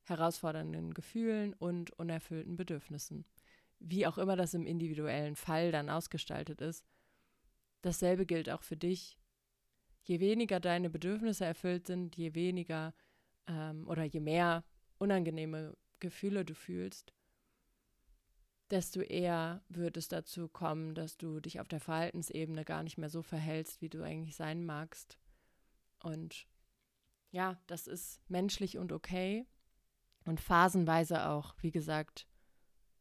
herausfordernden 0.08 0.94
Gefühlen 0.94 1.54
und 1.54 1.90
unerfüllten 1.98 2.56
Bedürfnissen. 2.56 3.24
Wie 3.78 4.06
auch 4.06 4.18
immer 4.18 4.36
das 4.36 4.54
im 4.54 4.66
individuellen 4.66 5.36
Fall 5.36 5.70
dann 5.70 5.90
ausgestaltet 5.90 6.60
ist. 6.60 6.84
Dasselbe 7.82 8.26
gilt 8.26 8.50
auch 8.50 8.62
für 8.62 8.76
dich. 8.76 9.18
Je 10.02 10.20
weniger 10.20 10.58
deine 10.58 10.90
Bedürfnisse 10.90 11.44
erfüllt 11.44 11.86
sind, 11.86 12.16
je 12.16 12.34
weniger 12.34 12.94
ähm, 13.46 13.86
oder 13.86 14.04
je 14.04 14.20
mehr 14.20 14.64
unangenehme 14.98 15.76
Gefühle 16.00 16.44
du 16.44 16.54
fühlst, 16.54 17.12
desto 18.70 19.00
eher 19.00 19.62
wird 19.68 19.96
es 19.96 20.08
dazu 20.08 20.48
kommen, 20.48 20.94
dass 20.94 21.16
du 21.18 21.40
dich 21.40 21.60
auf 21.60 21.68
der 21.68 21.80
Verhaltensebene 21.80 22.64
gar 22.64 22.82
nicht 22.82 22.98
mehr 22.98 23.10
so 23.10 23.22
verhältst, 23.22 23.80
wie 23.80 23.88
du 23.88 24.02
eigentlich 24.02 24.34
sein 24.34 24.64
magst. 24.64 25.18
Und 26.02 26.46
ja, 27.30 27.60
das 27.66 27.86
ist 27.86 28.20
menschlich 28.28 28.78
und 28.78 28.92
okay 28.92 29.46
und 30.24 30.40
phasenweise 30.40 31.28
auch, 31.28 31.54
wie 31.60 31.70
gesagt, 31.70 32.26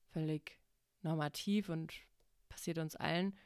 völlig 0.09 0.59
normativ 1.01 1.69
und 1.69 1.93
passiert 2.49 2.77
uns 2.77 2.95
allen. 2.95 3.37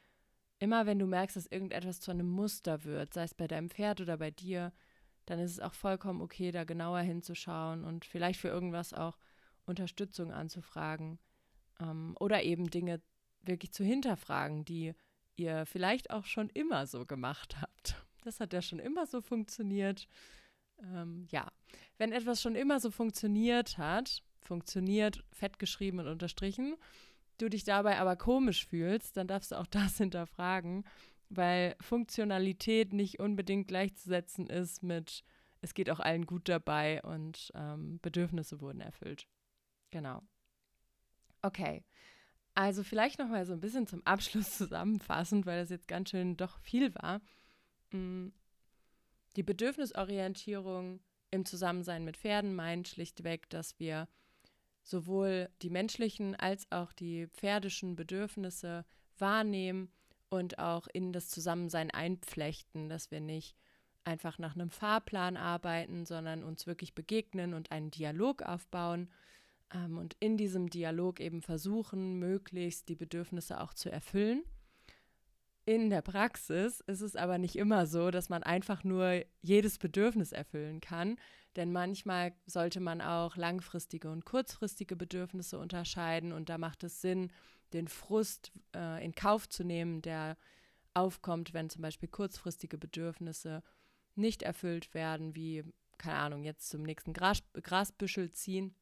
Immer 0.58 0.86
wenn 0.86 0.98
du 0.98 1.06
merkst, 1.06 1.36
dass 1.36 1.46
irgendetwas 1.46 2.00
zu 2.00 2.10
einem 2.10 2.28
Muster 2.28 2.84
wird, 2.84 3.14
sei 3.14 3.24
es 3.24 3.34
bei 3.34 3.48
deinem 3.48 3.70
Pferd 3.70 4.00
oder 4.00 4.16
bei 4.16 4.30
dir, 4.30 4.72
dann 5.26 5.38
ist 5.38 5.52
es 5.52 5.60
auch 5.60 5.74
vollkommen 5.74 6.20
okay, 6.20 6.50
da 6.50 6.64
genauer 6.64 7.00
hinzuschauen 7.00 7.84
und 7.84 8.04
vielleicht 8.04 8.40
für 8.40 8.48
irgendwas 8.48 8.92
auch 8.92 9.18
Unterstützung 9.66 10.32
anzufragen 10.32 11.18
ähm, 11.80 12.16
oder 12.18 12.42
eben 12.42 12.70
Dinge 12.70 13.00
wirklich 13.42 13.72
zu 13.72 13.84
hinterfragen, 13.84 14.64
die 14.64 14.94
ihr 15.36 15.66
vielleicht 15.66 16.10
auch 16.10 16.24
schon 16.24 16.48
immer 16.50 16.86
so 16.86 17.06
gemacht 17.06 17.60
habt. 17.60 17.96
Das 18.24 18.40
hat 18.40 18.52
ja 18.52 18.62
schon 18.62 18.78
immer 18.78 19.06
so 19.06 19.20
funktioniert. 19.20 20.08
Ähm, 20.82 21.26
ja, 21.30 21.50
wenn 21.98 22.12
etwas 22.12 22.42
schon 22.42 22.54
immer 22.54 22.80
so 22.80 22.90
funktioniert 22.90 23.78
hat, 23.78 24.22
funktioniert, 24.40 25.24
fett 25.32 25.58
geschrieben 25.58 26.00
und 26.00 26.08
unterstrichen, 26.08 26.76
du 27.38 27.48
dich 27.48 27.64
dabei 27.64 27.98
aber 27.98 28.16
komisch 28.16 28.66
fühlst, 28.66 29.16
dann 29.16 29.28
darfst 29.28 29.52
du 29.52 29.58
auch 29.58 29.66
das 29.70 29.98
hinterfragen, 29.98 30.84
weil 31.28 31.76
Funktionalität 31.80 32.92
nicht 32.92 33.20
unbedingt 33.20 33.68
gleichzusetzen 33.68 34.48
ist 34.48 34.82
mit, 34.82 35.24
es 35.60 35.74
geht 35.74 35.90
auch 35.90 36.00
allen 36.00 36.26
gut 36.26 36.48
dabei 36.48 37.02
und 37.02 37.52
ähm, 37.54 37.98
Bedürfnisse 38.02 38.60
wurden 38.60 38.80
erfüllt. 38.80 39.26
Genau. 39.90 40.22
Okay. 41.42 41.84
Also 42.54 42.82
vielleicht 42.82 43.18
noch 43.18 43.28
mal 43.28 43.46
so 43.46 43.54
ein 43.54 43.60
bisschen 43.60 43.86
zum 43.86 44.04
Abschluss 44.04 44.50
zusammenfassend, 44.58 45.46
weil 45.46 45.60
das 45.60 45.70
jetzt 45.70 45.88
ganz 45.88 46.10
schön 46.10 46.36
doch 46.36 46.58
viel 46.58 46.94
war. 46.96 47.20
Die 49.36 49.42
Bedürfnisorientierung 49.42 51.00
im 51.30 51.44
Zusammensein 51.44 52.04
mit 52.04 52.16
Pferden 52.16 52.54
meint 52.54 52.88
schlichtweg, 52.88 53.48
dass 53.48 53.78
wir 53.78 54.08
sowohl 54.82 55.48
die 55.62 55.70
menschlichen 55.70 56.34
als 56.36 56.70
auch 56.70 56.92
die 56.92 57.28
pferdischen 57.28 57.96
Bedürfnisse 57.96 58.84
wahrnehmen 59.18 59.90
und 60.28 60.58
auch 60.58 60.88
in 60.92 61.12
das 61.12 61.28
Zusammensein 61.28 61.90
einpflechten, 61.90 62.88
dass 62.88 63.10
wir 63.10 63.20
nicht 63.20 63.56
einfach 64.04 64.38
nach 64.38 64.54
einem 64.54 64.70
Fahrplan 64.70 65.36
arbeiten, 65.36 66.04
sondern 66.04 66.42
uns 66.42 66.66
wirklich 66.66 66.94
begegnen 66.94 67.54
und 67.54 67.70
einen 67.70 67.90
Dialog 67.90 68.42
aufbauen 68.42 69.08
ähm, 69.72 69.98
und 69.98 70.16
in 70.20 70.36
diesem 70.36 70.68
Dialog 70.68 71.20
eben 71.20 71.42
versuchen, 71.42 72.18
möglichst 72.18 72.88
die 72.88 72.96
Bedürfnisse 72.96 73.60
auch 73.60 73.74
zu 73.74 73.90
erfüllen. 73.90 74.42
In 75.64 75.90
der 75.90 76.02
Praxis 76.02 76.80
ist 76.80 77.02
es 77.02 77.14
aber 77.14 77.38
nicht 77.38 77.54
immer 77.54 77.86
so, 77.86 78.10
dass 78.10 78.28
man 78.28 78.42
einfach 78.42 78.82
nur 78.82 79.22
jedes 79.42 79.78
Bedürfnis 79.78 80.32
erfüllen 80.32 80.80
kann, 80.80 81.16
denn 81.54 81.70
manchmal 81.70 82.32
sollte 82.46 82.80
man 82.80 83.00
auch 83.00 83.36
langfristige 83.36 84.10
und 84.10 84.24
kurzfristige 84.24 84.96
Bedürfnisse 84.96 85.58
unterscheiden. 85.58 86.32
Und 86.32 86.48
da 86.48 86.58
macht 86.58 86.82
es 86.82 87.00
Sinn, 87.00 87.30
den 87.72 87.86
Frust 87.86 88.50
äh, 88.74 89.04
in 89.04 89.14
Kauf 89.14 89.48
zu 89.48 89.62
nehmen, 89.62 90.02
der 90.02 90.36
aufkommt, 90.94 91.54
wenn 91.54 91.70
zum 91.70 91.82
Beispiel 91.82 92.08
kurzfristige 92.08 92.76
Bedürfnisse 92.76 93.62
nicht 94.16 94.42
erfüllt 94.42 94.92
werden, 94.94 95.36
wie, 95.36 95.62
keine 95.96 96.18
Ahnung, 96.18 96.42
jetzt 96.42 96.68
zum 96.68 96.82
nächsten 96.82 97.12
Gras, 97.12 97.42
Grasbüschel 97.54 98.32
ziehen. 98.32 98.74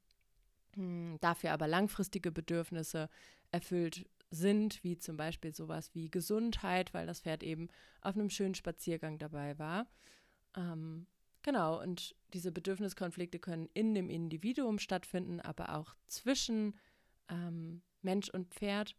Hm, 0.75 1.19
dafür 1.21 1.53
aber 1.53 1.69
langfristige 1.69 2.33
Bedürfnisse 2.33 3.11
erfüllt 3.51 4.07
sind, 4.31 4.83
wie 4.85 4.97
zum 4.97 5.17
Beispiel 5.17 5.55
sowas 5.55 5.95
wie 5.95 6.11
Gesundheit, 6.11 6.95
weil 6.95 7.07
das 7.07 7.21
Pferd 7.21 7.43
eben 7.43 7.69
auf 8.01 8.15
einem 8.15 8.31
schönen 8.31 8.55
Spaziergang 8.55 9.19
dabei 9.19 9.59
war. 9.59 9.87
Ähm, 10.57 11.07
genau, 11.43 11.81
und 11.81 12.15
diese 12.33 12.53
Bedürfniskonflikte 12.53 13.39
können 13.39 13.69
in 13.75 13.95
dem 13.95 14.09
Individuum 14.09 14.79
stattfinden, 14.79 15.41
aber 15.41 15.75
auch 15.77 15.95
zwischen 16.07 16.77
ähm, 17.29 17.83
Mensch 18.03 18.29
und 18.31 18.55
Pferd. 18.55 18.97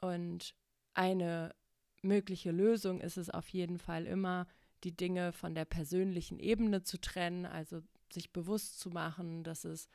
Und 0.00 0.54
eine 0.94 1.54
mögliche 2.02 2.50
Lösung 2.50 3.00
ist 3.00 3.16
es 3.16 3.30
auf 3.30 3.48
jeden 3.48 3.78
Fall 3.78 4.06
immer, 4.06 4.46
die 4.84 4.96
Dinge 4.96 5.32
von 5.32 5.54
der 5.54 5.64
persönlichen 5.64 6.38
Ebene 6.38 6.82
zu 6.82 7.00
trennen, 7.00 7.46
also 7.46 7.82
sich 8.12 8.32
bewusst 8.32 8.80
zu 8.80 8.90
machen, 8.90 9.44
dass 9.44 9.64
es 9.64 9.88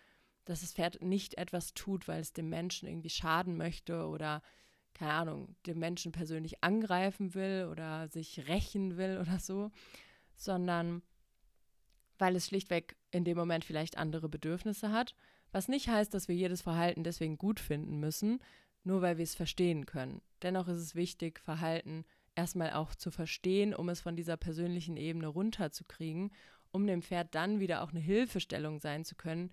dass 0.48 0.62
das 0.62 0.74
Pferd 0.74 1.02
nicht 1.02 1.38
etwas 1.38 1.74
tut, 1.74 2.08
weil 2.08 2.22
es 2.22 2.32
dem 2.32 2.50
Menschen 2.50 2.88
irgendwie 2.88 3.10
schaden 3.10 3.58
möchte 3.58 4.08
oder, 4.08 4.42
keine 4.94 5.12
Ahnung, 5.12 5.56
dem 5.66 5.78
Menschen 5.78 6.14
persönlich 6.14 6.64
angreifen 6.64 7.36
will 7.36 7.68
oder 7.70 8.08
sich 8.08 8.48
rächen 8.48 8.96
will 8.96 9.20
oder 9.22 9.40
so, 9.40 9.72
sondern 10.36 11.02
weil 12.18 12.36
es 12.36 12.48
schlichtweg 12.48 12.96
in 13.12 13.26
dem 13.26 13.38
Moment 13.38 13.66
vielleicht 13.66 13.98
andere 13.98 14.30
Bedürfnisse 14.30 14.92
hat, 14.92 15.16
was 15.52 15.68
nicht 15.68 15.90
heißt, 15.90 16.14
dass 16.14 16.30
wir 16.30 16.36
jedes 16.36 16.62
Verhalten 16.62 17.04
deswegen 17.04 17.38
gut 17.38 17.60
finden 17.60 18.00
müssen, 18.00 18.40
nur 18.84 19.02
weil 19.02 19.18
wir 19.18 19.24
es 19.24 19.36
verstehen 19.36 19.86
können. 19.86 20.22
Dennoch 20.42 20.70
ist 20.70 20.78
es 20.78 20.96
wichtig, 20.96 21.40
Verhalten 21.40 22.06
erstmal 22.36 22.72
auch 22.72 22.96
zu 22.96 23.12
verstehen, 23.12 23.76
um 23.76 23.90
es 23.90 24.00
von 24.00 24.16
dieser 24.16 24.38
persönlichen 24.38 24.96
Ebene 24.96 25.28
runterzukriegen, 25.28 26.32
um 26.72 26.88
dem 26.88 27.02
Pferd 27.02 27.36
dann 27.36 27.60
wieder 27.60 27.84
auch 27.84 27.92
eine 27.92 28.00
Hilfestellung 28.00 28.80
sein 28.80 29.04
zu 29.04 29.16
können, 29.16 29.52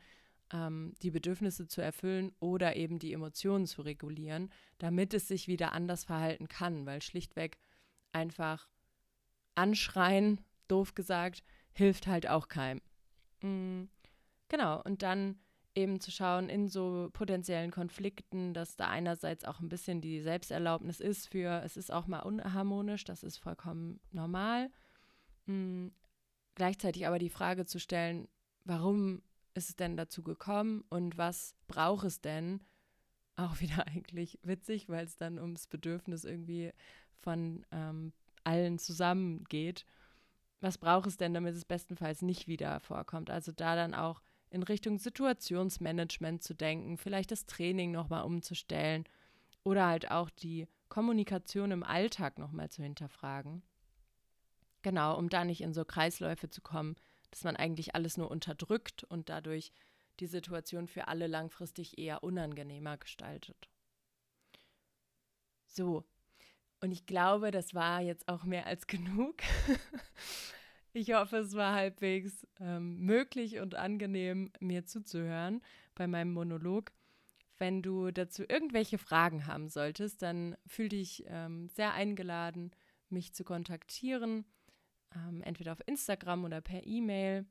ähm, 0.55 0.95
die 1.03 1.11
Bedürfnisse 1.11 1.67
zu 1.67 1.83
erfüllen 1.83 2.33
oder 2.39 2.77
eben 2.77 2.99
die 2.99 3.13
Emotionen 3.13 3.67
zu 3.67 3.83
regulieren, 3.83 4.51
damit 4.79 5.13
es 5.13 5.29
sich 5.29 5.49
wieder 5.49 5.73
anders 5.73 6.05
verhalten 6.05 6.49
kann, 6.49 6.87
weil 6.87 7.03
schlichtweg 7.03 7.59
einfach 8.13 8.69
anschreien, 9.57 10.41
doof 10.69 10.95
gesagt, 10.95 11.43
hilft 11.73 12.07
halt 12.07 12.29
auch 12.29 12.49
keinem. 12.49 12.81
Mhm. 13.43 13.89
Genau, 14.49 14.81
und 14.83 15.03
dann 15.03 15.41
eben 15.75 15.99
zu 15.99 16.13
schauen 16.13 16.49
in 16.49 16.69
so 16.69 17.11
potenziellen 17.13 17.73
Konflikten, 17.73 18.55
dass 18.55 18.77
da 18.77 18.89
einerseits 18.89 19.45
auch 19.45 19.59
ein 19.59 19.69
bisschen 19.69 20.01
die 20.01 20.21
Selbsterlaubnis 20.21 21.01
ist 21.01 21.29
für, 21.29 21.63
es 21.65 21.77
ist 21.77 21.93
auch 21.93 22.07
mal 22.07 22.21
unharmonisch, 22.21 23.03
das 23.03 23.25
ist 23.25 23.39
vollkommen 23.39 23.99
normal. 24.13 24.71
Mhm. 25.47 25.93
Gleichzeitig 26.55 27.09
aber 27.09 27.19
die 27.19 27.31
Frage 27.31 27.67
zu 27.67 27.81
stellen, 27.81 28.29
warum 28.65 29.23
ist 29.55 29.71
es 29.71 29.77
denn 29.77 29.97
dazu 29.97 30.23
gekommen 30.23 30.85
und 30.91 31.17
was 31.17 31.55
braucht 31.67 32.05
es 32.05 32.21
denn? 32.21 32.61
Auch 33.37 33.61
wieder 33.61 33.87
eigentlich 33.87 34.39
witzig, 34.43 34.89
weil 34.89 35.05
es 35.05 35.17
dann 35.17 35.39
ums 35.39 35.67
Bedürfnis 35.67 36.25
irgendwie 36.25 36.73
von 37.21 37.65
ähm, 37.71 38.13
allen 38.45 38.79
zusammen 38.79 39.45
geht. 39.45 39.87
Was 40.61 40.79
braucht 40.79 41.07
es 41.07 41.17
denn, 41.17 41.35
damit 41.35 41.55
es 41.55 41.65
bestenfalls 41.65 42.23
nicht 42.23 42.49
wieder 42.49 42.81
vorkommt? 42.81 43.31
Also 43.31 43.53
da 43.53 43.77
dann 43.77 43.95
auch 43.95 44.23
in 44.51 44.63
Richtung 44.63 44.99
Situationsmanagement 44.99 46.43
zu 46.43 46.55
denken, 46.55 46.97
vielleicht 46.97 47.33
das 47.33 47.47
Training 47.47 47.91
nochmal 47.91 48.25
umzustellen 48.25 49.05
oder 49.65 49.87
halt 49.87 50.11
auch 50.11 50.31
die 50.31 50.69
Kommunikation 50.89 51.71
im 51.71 51.83
Alltag 51.83 52.39
nochmal 52.39 52.71
zu 52.71 52.83
hinterfragen. 52.83 53.63
Genau, 54.83 55.19
um 55.19 55.29
da 55.29 55.45
nicht 55.45 55.63
in 55.63 55.73
so 55.73 55.85
Kreisläufe 55.85 56.51
zu 56.51 56.61
kommen, 56.61 56.95
dass 57.35 57.43
man 57.43 57.57
eigentlich 57.57 57.97
alles 57.97 58.17
nur 58.17 58.31
unterdrückt 58.31 59.03
und 59.03 59.29
dadurch 59.29 59.73
die 60.21 60.29
Situation 60.29 60.87
für 60.87 61.09
alle 61.09 61.27
langfristig 61.27 61.99
eher 61.99 62.23
unangenehmer 62.23 62.97
gestaltet. 62.97 63.69
So, 65.67 66.05
und 66.81 66.93
ich 66.93 67.07
glaube, 67.07 67.51
das 67.51 67.75
war 67.75 68.01
jetzt 68.01 68.29
auch 68.29 68.45
mehr 68.45 68.69
als 68.69 68.87
genug. 68.87 69.39
ich 70.93 71.13
hoffe, 71.13 71.39
es 71.39 71.55
war 71.55 71.75
halbwegs 71.75 72.47
ähm, 72.61 73.01
möglich 73.01 73.59
und 73.59 73.75
angenehm, 73.75 74.53
mir 74.61 74.87
zuzuhören 74.87 75.61
bei 75.97 76.07
meinem 76.07 76.33
Monolog. 76.33 76.93
Wenn 77.59 77.83
du 77.83 78.13
dazu 78.13 78.45
irgendwelche 78.49 78.99
Fragen 78.99 79.49
haben 79.49 79.69
solltest, 79.69 80.23
dann 80.23 80.57
fühl 80.69 80.89
dich 80.89 81.25
ähm, 81.27 81.69
sehr 81.69 81.95
eingeladen, 81.95 82.71
mich 83.09 83.35
zu 83.35 83.43
kontaktieren 83.43 84.45
ähm, 85.15 85.43
entweder 85.43 85.73
auf 85.73 85.83
Instagram 85.87 86.45
oder 86.45 86.61
per 86.61 86.87
E-Mail. 86.87 87.47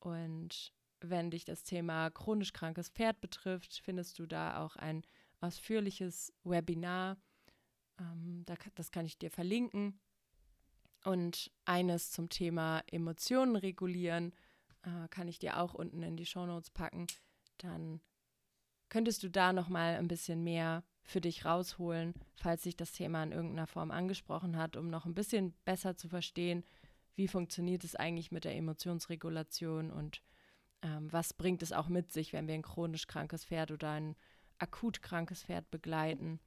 Und 0.00 0.72
wenn 1.00 1.30
dich 1.30 1.44
das 1.44 1.62
Thema 1.62 2.10
chronisch 2.10 2.52
krankes 2.52 2.88
Pferd 2.88 3.20
betrifft, 3.20 3.80
findest 3.84 4.18
du 4.18 4.26
da 4.26 4.64
auch 4.64 4.76
ein 4.76 5.02
ausführliches 5.40 6.32
Webinar. 6.44 7.16
Ähm, 7.98 8.42
da, 8.46 8.54
das 8.74 8.90
kann 8.90 9.06
ich 9.06 9.18
dir 9.18 9.30
verlinken. 9.30 10.00
Und 11.04 11.52
eines 11.64 12.10
zum 12.10 12.28
Thema 12.28 12.82
Emotionen 12.90 13.56
regulieren 13.56 14.32
äh, 14.82 15.08
kann 15.08 15.28
ich 15.28 15.38
dir 15.38 15.60
auch 15.60 15.74
unten 15.74 16.02
in 16.02 16.16
die 16.16 16.26
Shownotes 16.26 16.70
packen. 16.70 17.06
dann 17.58 18.00
könntest 18.88 19.22
du 19.22 19.28
da 19.28 19.52
noch 19.52 19.68
mal 19.68 19.96
ein 19.96 20.08
bisschen 20.08 20.44
mehr 20.44 20.84
für 21.02 21.20
dich 21.20 21.44
rausholen, 21.44 22.14
falls 22.36 22.62
sich 22.62 22.76
das 22.76 22.92
Thema 22.92 23.22
in 23.22 23.32
irgendeiner 23.32 23.66
Form 23.66 23.90
angesprochen 23.90 24.56
hat, 24.56 24.76
um 24.76 24.90
noch 24.90 25.06
ein 25.06 25.14
bisschen 25.14 25.54
besser 25.64 25.96
zu 25.96 26.08
verstehen, 26.08 26.64
wie 27.16 27.28
funktioniert 27.28 27.82
es 27.82 27.96
eigentlich 27.96 28.30
mit 28.30 28.44
der 28.44 28.54
Emotionsregulation 28.54 29.90
und 29.90 30.22
ähm, 30.82 31.12
was 31.12 31.32
bringt 31.32 31.62
es 31.62 31.72
auch 31.72 31.88
mit 31.88 32.12
sich, 32.12 32.32
wenn 32.32 32.46
wir 32.46 32.54
ein 32.54 32.62
chronisch 32.62 33.06
krankes 33.06 33.44
Pferd 33.44 33.70
oder 33.70 33.90
ein 33.92 34.16
akut 34.58 35.02
krankes 35.02 35.44
Pferd 35.44 35.70
begleiten. 35.70 36.40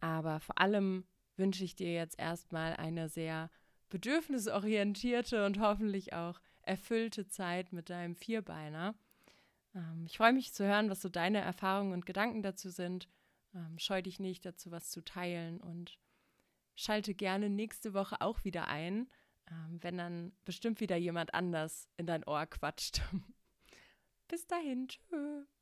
Aber 0.00 0.40
vor 0.40 0.58
allem 0.58 1.04
wünsche 1.36 1.64
ich 1.64 1.76
dir 1.76 1.92
jetzt 1.92 2.18
erstmal 2.18 2.74
eine 2.76 3.08
sehr 3.08 3.50
bedürfnisorientierte 3.88 5.46
und 5.46 5.60
hoffentlich 5.60 6.12
auch 6.12 6.40
erfüllte 6.62 7.26
Zeit 7.26 7.72
mit 7.72 7.90
deinem 7.90 8.14
Vierbeiner. 8.14 8.94
Ähm, 9.74 10.04
ich 10.06 10.16
freue 10.16 10.32
mich 10.32 10.52
zu 10.52 10.64
hören, 10.64 10.90
was 10.90 11.00
so 11.00 11.08
deine 11.08 11.40
Erfahrungen 11.40 11.92
und 11.92 12.06
Gedanken 12.06 12.42
dazu 12.42 12.70
sind. 12.70 13.08
Ähm, 13.54 13.78
scheu 13.78 14.02
dich 14.02 14.20
nicht 14.20 14.44
dazu, 14.44 14.70
was 14.70 14.90
zu 14.90 15.02
teilen 15.02 15.60
und 15.60 15.98
schalte 16.76 17.14
gerne 17.14 17.50
nächste 17.50 17.94
Woche 17.94 18.20
auch 18.20 18.44
wieder 18.44 18.68
ein, 18.68 19.08
wenn 19.80 19.98
dann 19.98 20.32
bestimmt 20.44 20.80
wieder 20.80 20.96
jemand 20.96 21.34
anders 21.34 21.88
in 21.96 22.06
dein 22.06 22.24
Ohr 22.24 22.46
quatscht. 22.46 23.02
Bis 24.28 24.46
dahin, 24.46 24.88
tschüss. 24.88 25.59